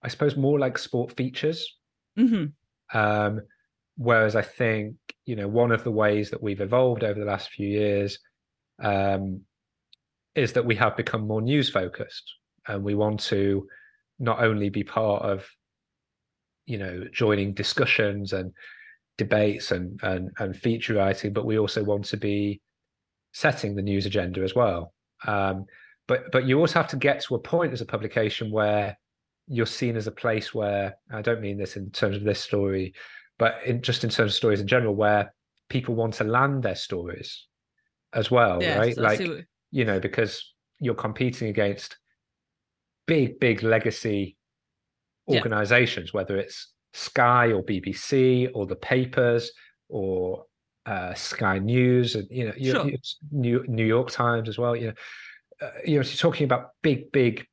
I 0.04 0.08
suppose, 0.08 0.36
more 0.36 0.60
like 0.60 0.78
sport 0.78 1.16
features. 1.16 1.78
Mm-hmm. 2.18 2.98
Um, 2.98 3.42
whereas 4.02 4.36
I 4.36 4.42
think 4.42 4.96
you 5.26 5.36
know 5.36 5.48
one 5.48 5.72
of 5.72 5.84
the 5.84 5.92
ways 5.92 6.32
that 6.32 6.42
we've 6.42 6.62
evolved 6.62 7.04
over 7.04 7.20
the 7.20 7.26
last 7.26 7.50
few 7.50 7.68
years 7.68 8.18
um, 8.84 9.42
is 10.36 10.54
that 10.54 10.66
we 10.66 10.76
have 10.76 10.98
become 10.98 11.28
more 11.28 11.42
news 11.42 11.70
focused, 11.70 12.34
and 12.68 12.84
we 12.84 12.96
want 12.96 13.20
to 13.22 13.68
not 14.20 14.44
only 14.44 14.70
be 14.70 14.84
part 14.84 15.22
of 15.24 15.48
you 16.66 16.80
know 16.80 17.06
joining 17.14 17.54
discussions 17.54 18.34
and 18.34 18.52
debates 19.18 19.72
and 19.72 20.00
and 20.02 20.32
and 20.40 20.56
feature 20.56 20.96
writing, 20.96 21.32
but 21.32 21.46
we 21.46 21.60
also 21.60 21.84
want 21.84 22.06
to 22.06 22.18
be 22.18 22.60
setting 23.34 23.76
the 23.76 23.82
news 23.84 24.08
agenda 24.08 24.42
as 24.42 24.56
well. 24.56 24.94
Um, 25.28 25.66
but 26.08 26.32
but 26.32 26.46
you 26.46 26.60
also 26.60 26.80
have 26.80 26.90
to 26.90 26.98
get 26.98 27.22
to 27.24 27.36
a 27.36 27.40
point 27.40 27.72
as 27.72 27.82
a 27.82 27.86
publication 27.86 28.52
where 28.52 28.98
you're 29.48 29.66
seen 29.68 29.96
as 29.96 30.08
a 30.08 30.12
place 30.12 30.56
where 30.56 30.96
I 31.12 31.22
don't 31.22 31.42
mean 31.42 31.58
this 31.58 31.76
in 31.76 31.92
terms 31.92 32.16
of 32.16 32.24
this 32.24 32.40
story, 32.40 32.94
but 33.42 33.58
in, 33.66 33.82
just 33.82 34.04
in 34.04 34.12
terms 34.12 34.34
of 34.34 34.36
stories 34.36 34.62
in 34.62 34.68
general, 34.68 34.94
where 34.94 35.34
people 35.68 35.96
want 35.96 36.14
to 36.14 36.24
land 36.24 36.62
their 36.62 36.76
stories 36.76 37.48
as 38.14 38.30
well, 38.30 38.62
yes, 38.62 38.78
right? 38.78 38.98
Like 39.00 39.20
what... 39.20 39.40
you 39.72 39.84
know, 39.84 40.00
because 40.00 40.54
you're 40.80 40.94
competing 40.94 41.48
against 41.48 41.98
big, 43.08 43.40
big 43.40 43.64
legacy 43.64 44.38
organizations, 45.28 46.12
yeah. 46.14 46.20
whether 46.20 46.38
it's 46.38 46.72
Sky 46.94 47.52
or 47.52 47.64
BBC 47.64 48.52
or 48.54 48.68
the 48.68 48.76
papers 48.76 49.52
or 49.90 50.46
uh, 50.86 51.16
Sky 51.16 51.58
News 51.58 52.14
and 52.14 52.28
you 52.30 52.46
know, 52.46 52.54
sure. 52.84 52.92
New 53.32 53.66
New 53.68 53.88
York 53.88 54.12
Times 54.12 54.50
as 54.50 54.60
well. 54.60 54.76
You 54.76 54.90
know, 54.90 54.94
uh, 55.64 55.72
you 55.84 55.98
know, 55.98 56.04
she's 56.04 56.20
talking 56.20 56.46
about 56.46 56.74
big, 56.84 57.12
big 57.12 57.44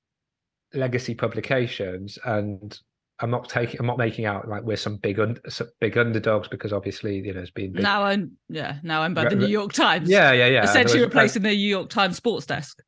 legacy 0.74 1.14
publications, 1.14 2.18
and 2.26 2.78
I'm 3.20 3.30
not 3.30 3.48
taking, 3.48 3.80
I'm 3.80 3.86
not 3.86 3.98
making 3.98 4.26
out 4.26 4.48
like 4.48 4.62
we're 4.62 4.76
some 4.76 4.96
big, 4.96 5.18
un, 5.18 5.38
some 5.48 5.68
big 5.80 5.98
underdogs 5.98 6.48
because 6.48 6.72
obviously, 6.72 7.18
you 7.18 7.34
know, 7.34 7.40
it's 7.40 7.50
been 7.50 7.72
big... 7.72 7.82
now 7.82 8.04
I'm, 8.04 8.32
yeah, 8.48 8.78
now 8.82 9.02
I'm 9.02 9.14
by 9.14 9.28
the 9.28 9.36
New 9.36 9.48
York 9.48 9.72
Times. 9.72 10.08
Yeah, 10.08 10.32
yeah, 10.32 10.46
yeah. 10.46 10.62
Essentially 10.62 11.00
replacing 11.00 11.42
the 11.42 11.50
New 11.50 11.56
York 11.56 11.90
Times 11.90 12.16
sports 12.16 12.46
desk. 12.46 12.80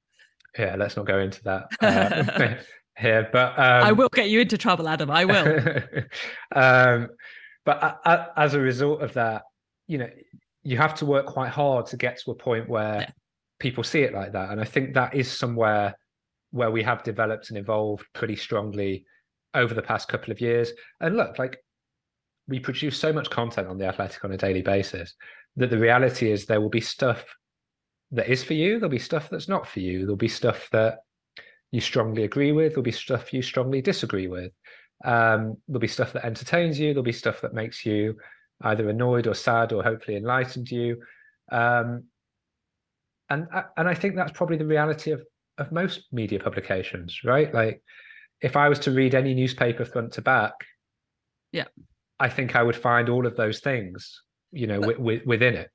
Yeah, 0.58 0.76
let's 0.76 0.96
not 0.96 1.06
go 1.06 1.18
into 1.18 1.42
that 1.44 1.66
uh, 1.80 2.54
here, 2.98 3.28
but 3.32 3.58
um, 3.58 3.84
I 3.84 3.92
will 3.92 4.08
get 4.08 4.30
you 4.30 4.40
into 4.40 4.58
trouble, 4.58 4.88
Adam. 4.88 5.10
I 5.10 5.24
will. 5.24 5.64
um, 6.54 7.08
but 7.64 8.00
as 8.36 8.54
a 8.54 8.60
result 8.60 9.02
of 9.02 9.12
that, 9.14 9.42
you 9.86 9.98
know, 9.98 10.10
you 10.62 10.76
have 10.76 10.94
to 10.96 11.06
work 11.06 11.26
quite 11.26 11.50
hard 11.50 11.86
to 11.86 11.96
get 11.96 12.18
to 12.20 12.30
a 12.30 12.34
point 12.34 12.68
where 12.68 13.00
yeah 13.00 13.10
people 13.60 13.84
see 13.84 14.00
it 14.00 14.12
like 14.12 14.32
that. 14.32 14.50
And 14.50 14.60
I 14.60 14.64
think 14.64 14.94
that 14.94 15.14
is 15.14 15.30
somewhere 15.30 15.94
where 16.50 16.72
we 16.72 16.82
have 16.82 17.04
developed 17.04 17.50
and 17.50 17.58
evolved 17.58 18.04
pretty 18.12 18.34
strongly 18.34 19.04
over 19.54 19.74
the 19.74 19.82
past 19.82 20.08
couple 20.08 20.32
of 20.32 20.40
years. 20.40 20.72
And 21.00 21.16
look, 21.16 21.38
like 21.38 21.58
we 22.48 22.60
produce 22.60 22.98
so 22.98 23.12
much 23.12 23.30
content 23.30 23.68
on 23.68 23.78
the 23.78 23.86
Athletic 23.86 24.24
on 24.24 24.32
a 24.32 24.36
daily 24.36 24.62
basis 24.62 25.14
that 25.56 25.70
the 25.70 25.78
reality 25.78 26.30
is 26.30 26.46
there 26.46 26.60
will 26.60 26.68
be 26.70 26.80
stuff 26.80 27.24
that 28.12 28.28
is 28.28 28.42
for 28.42 28.54
you, 28.54 28.78
there'll 28.78 28.88
be 28.88 28.98
stuff 28.98 29.28
that's 29.30 29.48
not 29.48 29.66
for 29.66 29.80
you, 29.80 30.00
there'll 30.00 30.16
be 30.16 30.28
stuff 30.28 30.68
that 30.72 30.98
you 31.70 31.80
strongly 31.80 32.24
agree 32.24 32.52
with, 32.52 32.72
there'll 32.72 32.82
be 32.82 32.90
stuff 32.92 33.32
you 33.32 33.42
strongly 33.42 33.80
disagree 33.80 34.26
with. 34.26 34.52
Um, 35.04 35.56
there'll 35.68 35.80
be 35.80 35.88
stuff 35.88 36.12
that 36.12 36.24
entertains 36.24 36.78
you, 36.78 36.92
there'll 36.92 37.02
be 37.02 37.12
stuff 37.12 37.40
that 37.40 37.54
makes 37.54 37.86
you 37.86 38.16
either 38.62 38.88
annoyed 38.88 39.26
or 39.26 39.34
sad 39.34 39.72
or 39.72 39.82
hopefully 39.82 40.16
enlightened 40.16 40.70
you. 40.70 41.02
Um, 41.50 42.04
and 43.28 43.46
and 43.76 43.88
I 43.88 43.94
think 43.94 44.16
that's 44.16 44.32
probably 44.32 44.56
the 44.56 44.66
reality 44.66 45.12
of 45.12 45.22
of 45.58 45.70
most 45.70 46.08
media 46.10 46.40
publications, 46.40 47.20
right? 47.24 47.52
Like, 47.52 47.82
if 48.40 48.56
I 48.56 48.68
was 48.68 48.78
to 48.80 48.90
read 48.90 49.14
any 49.14 49.34
newspaper 49.34 49.84
front 49.84 50.12
to 50.14 50.22
back, 50.22 50.52
yeah, 51.52 51.66
I 52.18 52.28
think 52.28 52.56
I 52.56 52.62
would 52.62 52.76
find 52.76 53.08
all 53.08 53.26
of 53.26 53.36
those 53.36 53.60
things, 53.60 54.22
you 54.52 54.66
know, 54.66 54.80
w- 54.80 54.98
w- 54.98 55.22
within 55.26 55.54
it. 55.54 55.70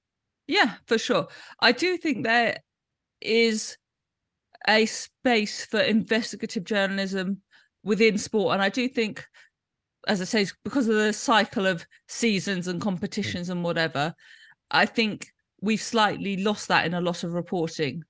Yeah, 0.47 0.75
for 0.85 0.97
sure. 0.97 1.27
I 1.59 1.71
do 1.71 1.97
think 1.97 2.23
there 2.23 2.57
is 3.21 3.77
a 4.67 4.85
space 4.85 5.65
for 5.65 5.79
investigative 5.79 6.63
journalism 6.63 7.41
within 7.83 8.17
sport, 8.17 8.53
and 8.53 8.61
I 8.61 8.69
do 8.69 8.87
think, 8.87 9.25
as 10.07 10.21
I 10.21 10.25
say, 10.25 10.47
because 10.63 10.87
of 10.87 10.95
the 10.95 11.13
cycle 11.13 11.65
of 11.65 11.85
seasons 12.07 12.67
and 12.67 12.81
competitions 12.81 13.49
mm. 13.49 13.53
and 13.53 13.63
whatever, 13.63 14.13
I 14.71 14.85
think 14.85 15.27
we've 15.61 15.81
slightly 15.81 16.37
lost 16.37 16.67
that 16.67 16.85
in 16.85 16.93
a 16.93 17.01
lot 17.01 17.23
of 17.23 17.33
reporting. 17.33 18.03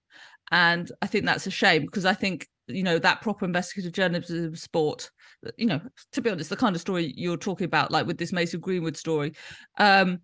And 0.51 0.91
I 1.01 1.07
think 1.07 1.25
that's 1.25 1.47
a 1.47 1.51
shame 1.51 1.83
because 1.83 2.05
I 2.05 2.13
think, 2.13 2.47
you 2.67 2.83
know, 2.83 2.99
that 2.99 3.21
proper 3.21 3.45
investigative 3.45 3.91
journalism 3.91 4.55
sport, 4.55 5.09
you 5.57 5.67
know, 5.67 5.79
to 6.11 6.21
be 6.21 6.29
honest, 6.29 6.49
the 6.49 6.55
kind 6.55 6.75
of 6.75 6.81
story 6.81 7.13
you're 7.15 7.37
talking 7.37 7.65
about, 7.65 7.91
like 7.91 8.07
with 8.07 8.17
this 8.17 8.33
Mason 8.33 8.59
Greenwood 8.59 8.97
story, 8.97 9.33
um, 9.77 10.19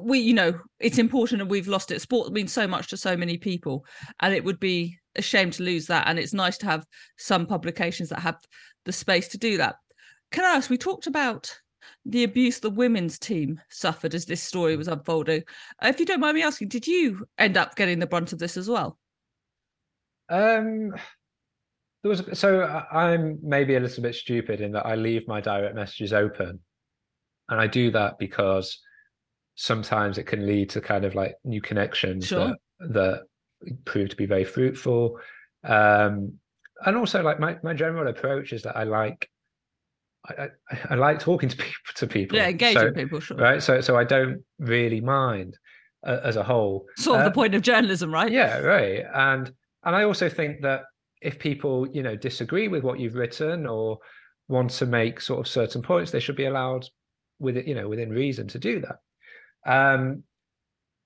we, 0.00 0.18
you 0.18 0.34
know, 0.34 0.58
it's 0.80 0.98
important 0.98 1.40
and 1.40 1.50
we've 1.50 1.68
lost 1.68 1.90
it. 1.90 2.00
Sport 2.00 2.32
means 2.32 2.52
so 2.52 2.66
much 2.66 2.88
to 2.88 2.96
so 2.96 3.16
many 3.16 3.36
people, 3.36 3.84
and 4.20 4.32
it 4.32 4.44
would 4.44 4.60
be 4.60 4.96
a 5.16 5.22
shame 5.22 5.50
to 5.50 5.62
lose 5.62 5.86
that. 5.86 6.06
And 6.06 6.18
it's 6.18 6.32
nice 6.32 6.56
to 6.58 6.66
have 6.66 6.86
some 7.18 7.46
publications 7.46 8.08
that 8.10 8.20
have 8.20 8.36
the 8.84 8.92
space 8.92 9.28
to 9.28 9.38
do 9.38 9.56
that. 9.58 9.76
Can 10.30 10.44
I 10.44 10.56
ask? 10.56 10.70
We 10.70 10.78
talked 10.78 11.06
about 11.06 11.52
the 12.04 12.24
abuse 12.24 12.58
the 12.60 12.70
women's 12.70 13.18
team 13.18 13.60
suffered 13.70 14.14
as 14.14 14.24
this 14.24 14.42
story 14.42 14.76
was 14.76 14.88
unfolding. 14.88 15.42
Uh, 15.82 15.88
if 15.88 16.00
you 16.00 16.06
don't 16.06 16.20
mind 16.20 16.36
me 16.36 16.42
asking, 16.42 16.68
did 16.68 16.86
you 16.86 17.26
end 17.38 17.56
up 17.56 17.76
getting 17.76 17.98
the 17.98 18.06
brunt 18.06 18.32
of 18.32 18.38
this 18.38 18.56
as 18.56 18.68
well? 18.68 18.98
Um, 20.28 20.92
there 22.02 22.10
was 22.10 22.22
so 22.32 22.62
I'm 22.90 23.38
maybe 23.42 23.76
a 23.76 23.80
little 23.80 24.02
bit 24.02 24.14
stupid 24.14 24.60
in 24.60 24.72
that 24.72 24.86
I 24.86 24.96
leave 24.96 25.26
my 25.28 25.40
direct 25.40 25.74
messages 25.74 26.12
open, 26.12 26.60
and 27.48 27.60
I 27.60 27.66
do 27.66 27.90
that 27.92 28.18
because 28.18 28.78
sometimes 29.54 30.18
it 30.18 30.24
can 30.24 30.46
lead 30.46 30.70
to 30.70 30.80
kind 30.80 31.04
of 31.04 31.14
like 31.14 31.36
new 31.44 31.60
connections 31.60 32.26
sure. 32.26 32.54
that 32.80 32.92
that 32.92 33.22
prove 33.84 34.08
to 34.10 34.16
be 34.16 34.26
very 34.26 34.44
fruitful. 34.44 35.18
Um, 35.64 36.38
and 36.84 36.96
also 36.96 37.22
like 37.22 37.38
my 37.38 37.56
my 37.62 37.74
general 37.74 38.08
approach 38.08 38.52
is 38.52 38.62
that 38.62 38.76
I 38.76 38.82
like 38.82 39.28
I, 40.28 40.48
I, 40.70 40.78
I, 40.90 40.94
like 40.94 41.18
talking 41.20 41.48
to 41.48 41.56
people 41.64 41.92
to 41.94 42.06
people. 42.06 42.36
Yeah, 42.36 42.48
engaging 42.48 42.82
so, 42.82 42.92
people, 42.92 43.20
sure. 43.20 43.36
Right. 43.36 43.62
So 43.62 43.80
so 43.80 43.96
I 43.96 44.04
don't 44.04 44.42
really 44.58 45.00
mind 45.00 45.56
uh, 46.04 46.18
as 46.24 46.36
a 46.36 46.42
whole. 46.42 46.86
Sort 46.96 47.20
of 47.20 47.26
uh, 47.26 47.28
the 47.28 47.34
point 47.34 47.54
of 47.54 47.62
journalism, 47.62 48.12
right? 48.12 48.30
Yeah, 48.30 48.58
right. 48.58 49.04
And 49.14 49.52
and 49.84 49.96
I 49.96 50.04
also 50.04 50.28
think 50.28 50.62
that 50.62 50.82
if 51.22 51.38
people, 51.38 51.88
you 51.92 52.02
know, 52.02 52.16
disagree 52.16 52.68
with 52.68 52.82
what 52.82 52.98
you've 52.98 53.14
written 53.14 53.66
or 53.66 53.98
want 54.48 54.70
to 54.70 54.86
make 54.86 55.20
sort 55.20 55.40
of 55.40 55.48
certain 55.48 55.82
points, 55.82 56.10
they 56.10 56.20
should 56.20 56.36
be 56.36 56.46
allowed 56.46 56.84
with 57.38 57.56
it, 57.56 57.66
you 57.66 57.74
know, 57.74 57.88
within 57.88 58.10
reason 58.10 58.48
to 58.48 58.58
do 58.58 58.80
that. 58.80 58.98
Um 59.66 60.24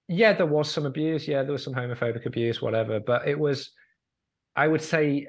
yeah, 0.09 0.33
there 0.33 0.47
was 0.47 0.71
some 0.71 0.87
abuse, 0.87 1.27
yeah, 1.27 1.43
there 1.43 1.53
was 1.53 1.65
some 1.65 1.75
homophobic 1.75 2.27
abuse, 2.27 2.63
whatever, 2.63 3.01
but 3.01 3.27
it 3.27 3.39
was 3.39 3.73
I 4.55 4.69
would 4.69 4.83
say 4.83 5.27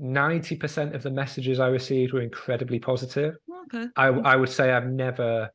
90% 0.00 0.94
of 0.94 1.02
the 1.02 1.10
messages 1.10 1.60
I 1.60 1.68
received 1.68 2.12
were 2.12 2.22
incredibly 2.22 2.80
positive. 2.80 3.36
Okay. 3.66 3.86
I, 3.96 4.06
I 4.08 4.36
would 4.36 4.48
say 4.48 4.72
I've 4.72 4.88
never 4.88 5.50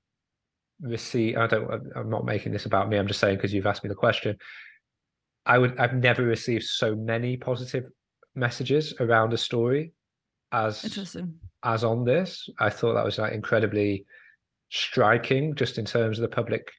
received, 0.82 1.38
I 1.38 1.48
don't, 1.48 1.70
I'm 1.96 2.10
not 2.10 2.26
making 2.26 2.54
this 2.54 2.66
about 2.66 2.88
me. 2.88 2.98
I'm 2.98 3.08
just 3.08 3.20
saying 3.20 3.36
because 3.36 3.54
you've 3.54 3.66
asked 3.66 3.84
me 3.84 3.90
the 3.90 3.96
question. 3.96 4.38
I 5.46 5.58
would, 5.58 5.78
I've 5.78 5.96
never 5.96 6.24
received 6.24 6.64
so 6.64 6.96
many 6.96 7.36
positive 7.36 7.86
messages 8.38 8.94
around 9.00 9.34
a 9.34 9.38
story. 9.38 9.92
as 10.52 10.84
Interesting. 10.86 11.34
as 11.64 11.84
on 11.84 12.06
this. 12.06 12.50
I 12.60 12.70
thought 12.70 12.94
that 12.94 13.04
was 13.06 13.18
like 13.18 13.34
incredibly 13.34 14.06
striking, 14.70 15.56
just 15.56 15.78
in 15.78 15.86
terms 15.86 16.18
of 16.20 16.22
the 16.22 16.36
public 16.36 16.72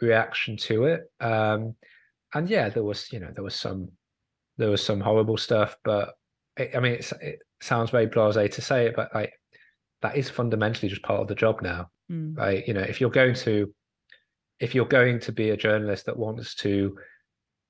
reaction 0.00 0.56
to 0.56 0.84
it. 0.84 1.10
Um, 1.20 1.74
and 2.34 2.48
yeah, 2.48 2.68
there 2.68 2.84
was 2.84 3.12
you 3.12 3.18
know 3.20 3.30
there 3.34 3.44
was 3.44 3.54
some 3.56 3.88
there 4.58 4.70
was 4.70 4.84
some 4.84 5.00
horrible 5.00 5.36
stuff, 5.36 5.76
but 5.84 6.14
it, 6.56 6.70
I 6.76 6.80
mean 6.80 6.92
it's, 6.92 7.12
it 7.20 7.40
sounds 7.60 7.90
very 7.90 8.06
blasé 8.06 8.50
to 8.52 8.62
say 8.62 8.86
it, 8.86 8.96
but 8.96 9.14
like 9.14 9.32
that 10.02 10.16
is 10.16 10.28
fundamentally 10.30 10.88
just 10.88 11.02
part 11.02 11.20
of 11.20 11.28
the 11.28 11.34
job 11.34 11.62
now, 11.62 11.90
Mm. 12.10 12.36
right? 12.36 12.62
You 12.68 12.74
know, 12.74 12.82
if 12.82 13.00
you're 13.00 13.10
going 13.10 13.34
to 13.46 13.72
if 14.60 14.74
you're 14.74 14.86
going 14.86 15.18
to 15.20 15.32
be 15.32 15.50
a 15.50 15.56
journalist 15.56 16.06
that 16.06 16.16
wants 16.16 16.54
to 16.56 16.96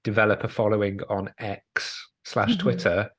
develop 0.05 0.45
a 0.45 0.49
following 0.49 1.01
on 1.09 1.33
X 1.39 1.97
slash 2.27 2.57
Mhm. 2.57 2.59
Twitter, 2.59 3.11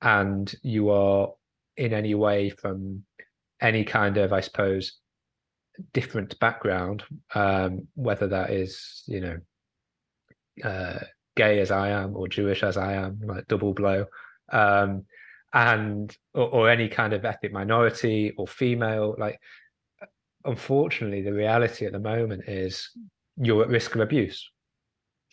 and 0.00 0.54
you 0.62 0.88
are 0.88 1.34
in 1.76 1.92
any 1.92 2.14
way 2.14 2.48
from 2.48 3.04
any 3.60 3.84
kind 3.84 4.16
of, 4.16 4.32
I 4.32 4.40
suppose, 4.40 4.98
different 5.92 6.38
background, 6.40 7.04
um, 7.34 7.88
whether 7.94 8.26
that 8.28 8.50
is, 8.50 9.02
you 9.06 9.20
know, 9.20 9.38
uh, 10.64 11.00
gay 11.34 11.60
as 11.60 11.70
I 11.70 11.90
am 11.90 12.16
or 12.16 12.26
Jewish 12.26 12.62
as 12.62 12.78
I 12.78 12.94
am, 12.94 13.20
like 13.20 13.46
double 13.48 13.74
blow, 13.74 14.06
um, 14.50 15.04
and 15.52 16.16
or, 16.32 16.48
or 16.48 16.70
any 16.70 16.88
kind 16.88 17.12
of 17.12 17.26
ethnic 17.26 17.52
minority 17.52 18.32
or 18.38 18.48
female, 18.48 19.14
like 19.18 19.38
unfortunately, 20.46 21.20
the 21.20 21.34
reality 21.34 21.84
at 21.84 21.92
the 21.92 21.98
moment 21.98 22.48
is 22.48 22.90
you're 23.36 23.62
at 23.62 23.68
risk 23.68 23.94
of 23.94 24.00
abuse 24.00 24.50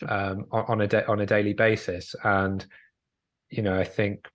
um, 0.08 0.46
on, 0.50 0.80
a 0.80 0.86
da- 0.86 1.06
on 1.08 1.20
a 1.20 1.26
daily 1.26 1.52
basis, 1.52 2.14
and 2.24 2.64
you 3.50 3.62
know 3.62 3.78
I 3.78 3.84
think 3.84 4.26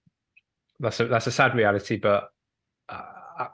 that's 0.80 1.00
a 1.00 1.06
that's 1.08 1.28
a 1.28 1.32
sad 1.32 1.56
reality, 1.56 1.98
but 1.98 2.30
uh, 2.90 3.02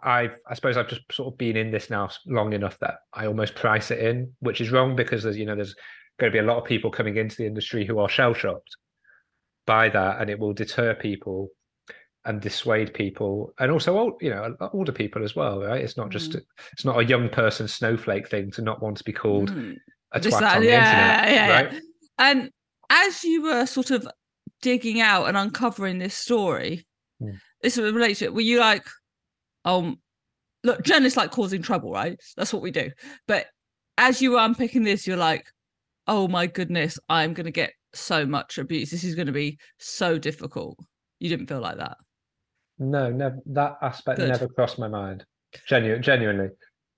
I 0.03 0.29
I 0.47 0.53
suppose 0.53 0.77
I've 0.77 0.87
just 0.89 1.01
sort 1.11 1.33
of 1.33 1.37
been 1.37 1.55
in 1.57 1.71
this 1.71 1.89
now 1.89 2.09
long 2.27 2.53
enough 2.53 2.77
that 2.79 2.95
I 3.13 3.27
almost 3.27 3.55
price 3.55 3.91
it 3.91 3.99
in, 3.99 4.33
which 4.39 4.61
is 4.61 4.71
wrong 4.71 4.95
because 4.95 5.23
there's 5.23 5.37
you 5.37 5.45
know 5.45 5.55
there's 5.55 5.75
going 6.19 6.31
to 6.31 6.35
be 6.35 6.39
a 6.45 6.47
lot 6.47 6.57
of 6.57 6.65
people 6.65 6.89
coming 6.91 7.17
into 7.17 7.35
the 7.37 7.45
industry 7.45 7.85
who 7.85 7.99
are 7.99 8.07
shell 8.09 8.33
shocked 8.33 8.75
by 9.65 9.89
that, 9.89 10.21
and 10.21 10.29
it 10.29 10.39
will 10.39 10.53
deter 10.53 10.93
people 10.93 11.49
and 12.27 12.41
dissuade 12.41 12.91
people, 12.93 13.53
and 13.59 13.71
also 13.71 13.97
old, 13.97 14.13
you 14.21 14.29
know 14.31 14.55
older 14.73 14.91
people 14.91 15.23
as 15.23 15.35
well, 15.35 15.61
right? 15.61 15.81
It's 15.83 15.97
not 15.97 16.09
just 16.09 16.31
Mm. 16.31 16.41
it's 16.73 16.85
not 16.85 16.99
a 16.99 17.05
young 17.05 17.29
person 17.29 17.67
snowflake 17.67 18.27
thing 18.29 18.49
to 18.51 18.61
not 18.61 18.81
want 18.81 18.97
to 18.97 19.03
be 19.03 19.13
called 19.13 19.51
Mm. 19.51 19.75
a 20.11 20.19
twat 20.19 20.39
that- 20.39 20.55
on 20.57 20.61
the 20.61 20.67
yeah, 20.67 21.25
internet, 21.25 21.33
yeah, 21.33 21.71
yeah. 21.73 21.79
And 22.17 22.49
as 22.89 23.23
you 23.23 23.43
were 23.43 23.65
sort 23.65 23.91
of 23.91 24.07
digging 24.61 25.01
out 25.01 25.27
and 25.27 25.37
uncovering 25.37 25.99
this 25.99 26.15
story, 26.15 26.85
Mm. 27.21 27.39
this 27.61 27.77
relates 27.77 28.19
to. 28.19 28.29
Were 28.29 28.41
you 28.41 28.59
like, 28.59 28.85
um, 29.63 29.99
look, 30.65 30.83
journalists 30.83 31.15
like 31.15 31.31
causing 31.31 31.61
trouble, 31.61 31.93
right? 31.93 32.19
That's 32.35 32.51
what 32.51 32.61
we 32.61 32.71
do. 32.71 32.91
But 33.25 33.45
as 33.97 34.21
you 34.21 34.31
were 34.31 34.39
unpicking 34.39 34.83
this, 34.83 35.07
you're 35.07 35.15
like, 35.15 35.45
oh 36.07 36.27
my 36.27 36.45
goodness, 36.47 36.99
I'm 37.07 37.33
going 37.33 37.45
to 37.45 37.51
get 37.51 37.71
so 37.93 38.25
much 38.25 38.57
abuse. 38.57 38.91
This 38.91 39.05
is 39.05 39.15
going 39.15 39.27
to 39.27 39.31
be 39.33 39.57
so 39.79 40.17
difficult. 40.17 40.77
You 41.19 41.29
didn't 41.29 41.47
feel 41.47 41.61
like 41.61 41.77
that. 41.77 41.97
No, 42.77 43.09
never. 43.09 43.39
That 43.45 43.77
aspect 43.81 44.19
Good. 44.19 44.29
never 44.29 44.49
crossed 44.49 44.77
my 44.77 44.89
mind. 44.89 45.23
Genuine, 45.69 46.01
genuinely, 46.01 46.49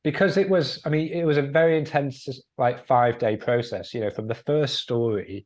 because 0.08 0.38
it 0.38 0.50
was. 0.50 0.80
I 0.86 0.90
mean, 0.90 1.12
it 1.12 1.26
was 1.26 1.36
a 1.36 1.42
very 1.42 1.78
intense, 1.78 2.30
like 2.58 2.88
five 2.88 3.20
day 3.20 3.36
process. 3.36 3.94
You 3.94 4.00
know, 4.00 4.10
from 4.10 4.26
the 4.26 4.36
first 4.36 4.76
story 4.76 5.46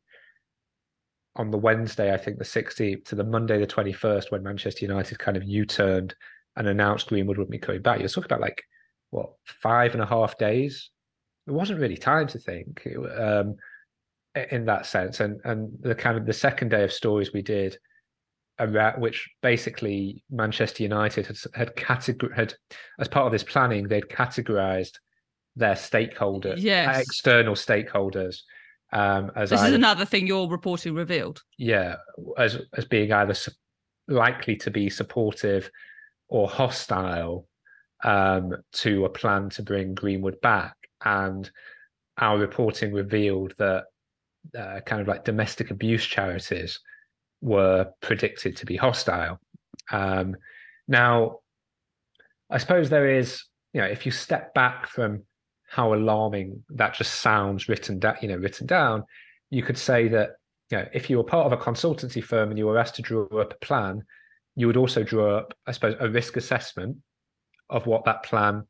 on 1.34 1.50
the 1.50 1.58
Wednesday, 1.58 2.14
I 2.14 2.16
think 2.16 2.38
the 2.38 2.44
16th, 2.44 3.04
to 3.06 3.16
the 3.16 3.24
Monday 3.24 3.58
the 3.58 3.66
21st, 3.66 4.30
when 4.30 4.44
Manchester 4.44 4.84
United 4.84 5.18
kind 5.18 5.36
of 5.36 5.42
U-turned 5.42 6.14
and 6.54 6.68
announced 6.68 7.08
Greenwood 7.08 7.38
would 7.38 7.50
be 7.50 7.58
coming 7.58 7.82
back. 7.82 7.98
You're 7.98 8.08
talking 8.08 8.26
about 8.26 8.40
like 8.40 8.62
what 9.10 9.32
five 9.42 9.94
and 9.94 10.02
a 10.02 10.06
half 10.06 10.38
days. 10.38 10.90
It 11.48 11.50
wasn't 11.50 11.80
really 11.80 11.96
time 11.96 12.28
to 12.28 12.38
think 12.38 12.86
um, 13.18 13.56
in 14.52 14.64
that 14.66 14.86
sense. 14.86 15.18
And 15.18 15.40
and 15.42 15.76
the 15.80 15.96
kind 15.96 16.16
of 16.16 16.24
the 16.24 16.32
second 16.32 16.68
day 16.68 16.84
of 16.84 16.92
stories 16.92 17.32
we 17.32 17.42
did 17.42 17.76
around 18.62 19.00
which 19.00 19.28
basically 19.42 20.22
Manchester 20.30 20.82
United 20.82 21.26
had 21.26 21.36
had 21.54 21.74
categor- 21.76 22.34
had 22.34 22.54
as 22.98 23.08
part 23.08 23.26
of 23.26 23.32
this 23.32 23.42
planning 23.44 23.88
they'd 23.88 24.08
categorized 24.08 24.94
their 25.56 25.76
stakeholder 25.76 26.54
Yes. 26.56 27.00
external 27.02 27.54
stakeholders 27.54 28.36
um 28.92 29.30
as 29.36 29.50
This 29.50 29.62
is 29.62 29.72
another 29.74 30.04
thing 30.04 30.26
your 30.26 30.48
reporting 30.50 30.94
revealed. 30.94 31.42
yeah 31.58 31.96
as 32.38 32.58
as 32.78 32.84
being 32.84 33.12
either 33.12 33.34
su- 33.34 33.52
likely 34.08 34.56
to 34.56 34.70
be 34.70 34.88
supportive 34.90 35.70
or 36.28 36.48
hostile 36.48 37.46
um 38.04 38.52
to 38.72 39.04
a 39.04 39.08
plan 39.10 39.48
to 39.50 39.62
bring 39.62 39.94
Greenwood 39.94 40.40
back 40.40 40.76
and 41.04 41.50
our 42.18 42.38
reporting 42.38 42.92
revealed 42.92 43.54
that 43.58 43.84
uh, 44.58 44.80
kind 44.86 45.00
of 45.02 45.08
like 45.08 45.24
domestic 45.24 45.70
abuse 45.70 46.04
charities 46.04 46.80
were 47.42 47.90
predicted 48.00 48.56
to 48.56 48.64
be 48.64 48.76
hostile. 48.76 49.38
Um, 49.90 50.36
now, 50.88 51.40
I 52.48 52.58
suppose 52.58 52.88
there 52.88 53.10
is, 53.10 53.44
you 53.74 53.80
know, 53.80 53.86
if 53.86 54.06
you 54.06 54.12
step 54.12 54.54
back 54.54 54.86
from 54.86 55.24
how 55.68 55.92
alarming 55.92 56.62
that 56.70 56.94
just 56.94 57.20
sounds 57.20 57.68
written 57.68 57.98
down, 57.98 58.16
you 58.22 58.28
know, 58.28 58.36
written 58.36 58.66
down, 58.66 59.04
you 59.50 59.62
could 59.62 59.78
say 59.78 60.08
that, 60.08 60.30
you 60.70 60.78
know, 60.78 60.86
if 60.94 61.10
you 61.10 61.16
were 61.18 61.24
part 61.24 61.46
of 61.46 61.52
a 61.52 61.62
consultancy 61.62 62.22
firm 62.22 62.50
and 62.50 62.58
you 62.58 62.66
were 62.66 62.78
asked 62.78 62.94
to 62.96 63.02
draw 63.02 63.26
up 63.38 63.52
a 63.52 63.64
plan, 63.64 64.02
you 64.54 64.66
would 64.66 64.76
also 64.76 65.02
draw 65.02 65.38
up, 65.38 65.54
I 65.66 65.72
suppose, 65.72 65.96
a 65.98 66.08
risk 66.08 66.36
assessment 66.36 66.96
of 67.70 67.86
what 67.86 68.04
that 68.04 68.22
plan 68.22 68.64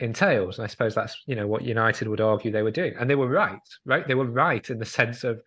entails. 0.00 0.58
And 0.58 0.64
I 0.64 0.68
suppose 0.68 0.94
that's, 0.94 1.20
you 1.26 1.34
know, 1.34 1.46
what 1.46 1.62
United 1.62 2.08
would 2.08 2.20
argue 2.20 2.50
they 2.50 2.62
were 2.62 2.70
doing. 2.70 2.94
And 2.98 3.10
they 3.10 3.14
were 3.14 3.28
right, 3.28 3.58
right? 3.84 4.06
They 4.06 4.14
were 4.14 4.30
right 4.30 4.68
in 4.70 4.78
the 4.78 4.84
sense 4.84 5.24
of 5.24 5.42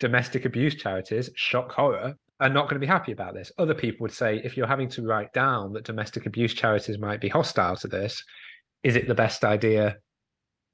domestic 0.00 0.46
abuse 0.46 0.74
charities, 0.74 1.30
shock 1.36 1.70
horror, 1.70 2.16
are 2.40 2.48
not 2.48 2.64
going 2.64 2.76
to 2.76 2.80
be 2.80 2.86
happy 2.86 3.12
about 3.12 3.34
this. 3.34 3.52
Other 3.58 3.74
people 3.74 4.02
would 4.04 4.12
say 4.12 4.40
if 4.42 4.56
you're 4.56 4.66
having 4.66 4.88
to 4.90 5.06
write 5.06 5.32
down 5.32 5.74
that 5.74 5.84
domestic 5.84 6.26
abuse 6.26 6.54
charities 6.54 6.98
might 6.98 7.20
be 7.20 7.28
hostile 7.28 7.76
to 7.76 7.88
this, 7.88 8.24
is 8.82 8.96
it 8.96 9.06
the 9.06 9.14
best 9.14 9.44
idea 9.44 9.98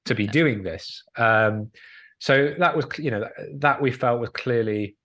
to 0.05 0.15
be 0.15 0.29
doing 0.29 0.63
this? 0.63 1.03
Um, 1.17 1.73
so 2.21 2.55
that 2.59 2.75
was, 2.75 2.87
you 2.99 3.11
know, 3.11 3.21
that, 3.21 3.33
that 3.61 3.83
we 3.83 3.91
felt 3.91 4.21
was 4.21 4.31
clearly 4.31 4.97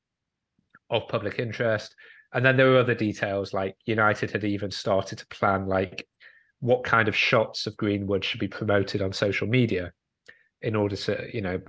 of 0.92 1.08
public 1.08 1.40
interest. 1.40 1.96
And 2.34 2.46
then 2.46 2.56
there 2.56 2.70
were 2.70 2.80
other 2.80 2.96
details 2.96 3.54
like 3.54 3.76
United 3.86 4.32
had 4.32 4.44
even 4.44 4.72
started 4.72 5.18
to 5.18 5.28
plan 5.28 5.66
like 5.66 6.08
what 6.60 6.84
kind 6.84 7.08
of 7.08 7.16
shots 7.16 7.66
of 7.66 7.76
Greenwood 7.76 8.24
should 8.24 8.40
be 8.40 8.48
promoted 8.48 9.02
on 9.02 9.12
social 9.12 9.48
media 9.48 9.92
in 10.62 10.76
order 10.76 10.96
to, 10.96 11.28
you 11.34 11.42
know, 11.42 11.60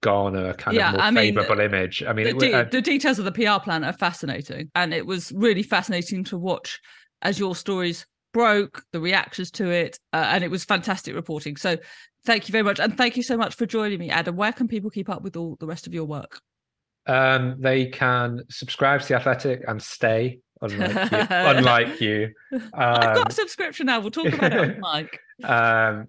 garner 0.00 0.50
a 0.50 0.54
kind 0.54 0.76
Yeah, 0.76 0.86
of 0.88 0.92
more 0.92 1.02
I 1.02 1.10
mean, 1.10 1.34
favorable 1.34 1.60
image. 1.60 2.02
I 2.06 2.12
mean, 2.12 2.26
the, 2.38 2.46
de- 2.46 2.54
uh, 2.54 2.64
the 2.64 2.80
details 2.80 3.18
of 3.18 3.24
the 3.24 3.32
PR 3.32 3.60
plan 3.62 3.84
are 3.84 3.92
fascinating, 3.92 4.70
and 4.74 4.94
it 4.94 5.04
was 5.06 5.32
really 5.32 5.62
fascinating 5.62 6.24
to 6.24 6.38
watch 6.38 6.80
as 7.22 7.38
your 7.38 7.56
stories 7.56 8.06
broke, 8.32 8.82
the 8.92 9.00
reactions 9.00 9.50
to 9.52 9.70
it, 9.70 9.98
uh, 10.12 10.26
and 10.30 10.44
it 10.44 10.50
was 10.50 10.64
fantastic 10.64 11.14
reporting. 11.14 11.56
So, 11.56 11.76
thank 12.24 12.48
you 12.48 12.52
very 12.52 12.64
much, 12.64 12.78
and 12.78 12.96
thank 12.96 13.16
you 13.16 13.22
so 13.22 13.36
much 13.36 13.54
for 13.54 13.66
joining 13.66 13.98
me, 13.98 14.10
Adam. 14.10 14.36
Where 14.36 14.52
can 14.52 14.68
people 14.68 14.90
keep 14.90 15.08
up 15.08 15.22
with 15.22 15.36
all 15.36 15.56
the 15.58 15.66
rest 15.66 15.86
of 15.86 15.94
your 15.94 16.04
work? 16.04 16.40
um, 17.06 17.56
they 17.60 17.86
can 17.86 18.40
subscribe 18.50 19.00
to 19.00 19.08
the 19.08 19.14
Athletic 19.14 19.62
and 19.68 19.80
stay, 19.82 20.40
unlike 20.60 21.10
you. 21.12 21.26
unlike 21.30 22.00
you. 22.00 22.30
I've 22.52 23.14
got 23.14 23.28
Um, 23.28 23.28
a 23.28 23.32
subscription 23.32 23.86
now. 23.86 24.00
We'll 24.00 24.10
talk 24.10 24.32
about 24.32 24.52
it 24.52 24.58
on 24.58 24.74
mic. 24.80 25.20
um, 25.44 26.08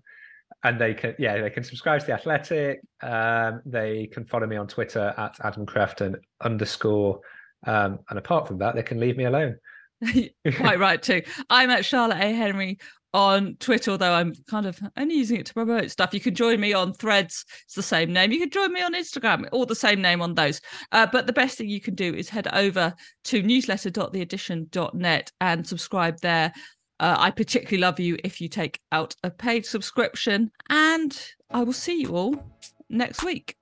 and 0.67 0.81
they 0.81 0.93
can, 0.93 1.15
yeah, 1.17 1.39
they 1.41 1.49
can 1.49 1.63
subscribe 1.63 2.01
to 2.01 2.07
the 2.07 2.13
Athletic. 2.13 2.81
Um, 3.01 3.61
they 3.65 4.07
can 4.07 4.25
follow 4.25 4.47
me 4.47 4.57
on 4.57 4.67
Twitter 4.67 5.13
at 5.17 5.37
Adam 5.43 5.65
Crafton 5.65 6.15
underscore. 6.41 7.21
Um, 7.65 7.99
and 8.09 8.19
apart 8.19 8.47
from 8.47 8.57
that, 8.59 8.75
they 8.75 8.83
can 8.83 8.99
leave 8.99 9.15
me 9.15 9.25
alone. 9.25 9.55
Quite 10.57 10.79
right 10.79 11.01
too. 11.01 11.21
I'm 11.49 11.69
at 11.69 11.85
Charlotte 11.85 12.21
A 12.21 12.33
Henry 12.33 12.79
on 13.13 13.55
Twitter, 13.59 13.91
although 13.91 14.13
I'm 14.13 14.33
kind 14.49 14.65
of 14.65 14.77
only 14.97 15.15
using 15.15 15.39
it 15.39 15.45
to 15.47 15.53
promote 15.53 15.89
stuff. 15.89 16.13
You 16.13 16.19
can 16.19 16.35
join 16.35 16.59
me 16.59 16.73
on 16.73 16.93
Threads; 16.93 17.45
it's 17.63 17.73
the 17.73 17.81
same 17.81 18.11
name. 18.11 18.31
You 18.31 18.39
can 18.39 18.49
join 18.49 18.73
me 18.73 18.81
on 18.81 18.93
Instagram, 18.93 19.47
all 19.51 19.65
the 19.65 19.73
same 19.73 20.01
name 20.01 20.21
on 20.21 20.35
those. 20.35 20.59
Uh, 20.91 21.07
but 21.11 21.25
the 21.25 21.33
best 21.33 21.57
thing 21.57 21.69
you 21.69 21.81
can 21.81 21.95
do 21.95 22.13
is 22.13 22.29
head 22.29 22.47
over 22.53 22.93
to 23.23 23.41
newsletter.theaddition.net 23.41 25.31
and 25.39 25.65
subscribe 25.65 26.19
there. 26.19 26.51
Uh, 26.99 27.15
I 27.17 27.31
particularly 27.31 27.81
love 27.81 27.99
you 27.99 28.17
if 28.23 28.41
you 28.41 28.47
take 28.47 28.81
out 28.91 29.15
a 29.23 29.29
paid 29.29 29.65
subscription, 29.65 30.51
and 30.69 31.17
I 31.51 31.63
will 31.63 31.73
see 31.73 32.01
you 32.01 32.15
all 32.15 32.43
next 32.89 33.23
week. 33.23 33.55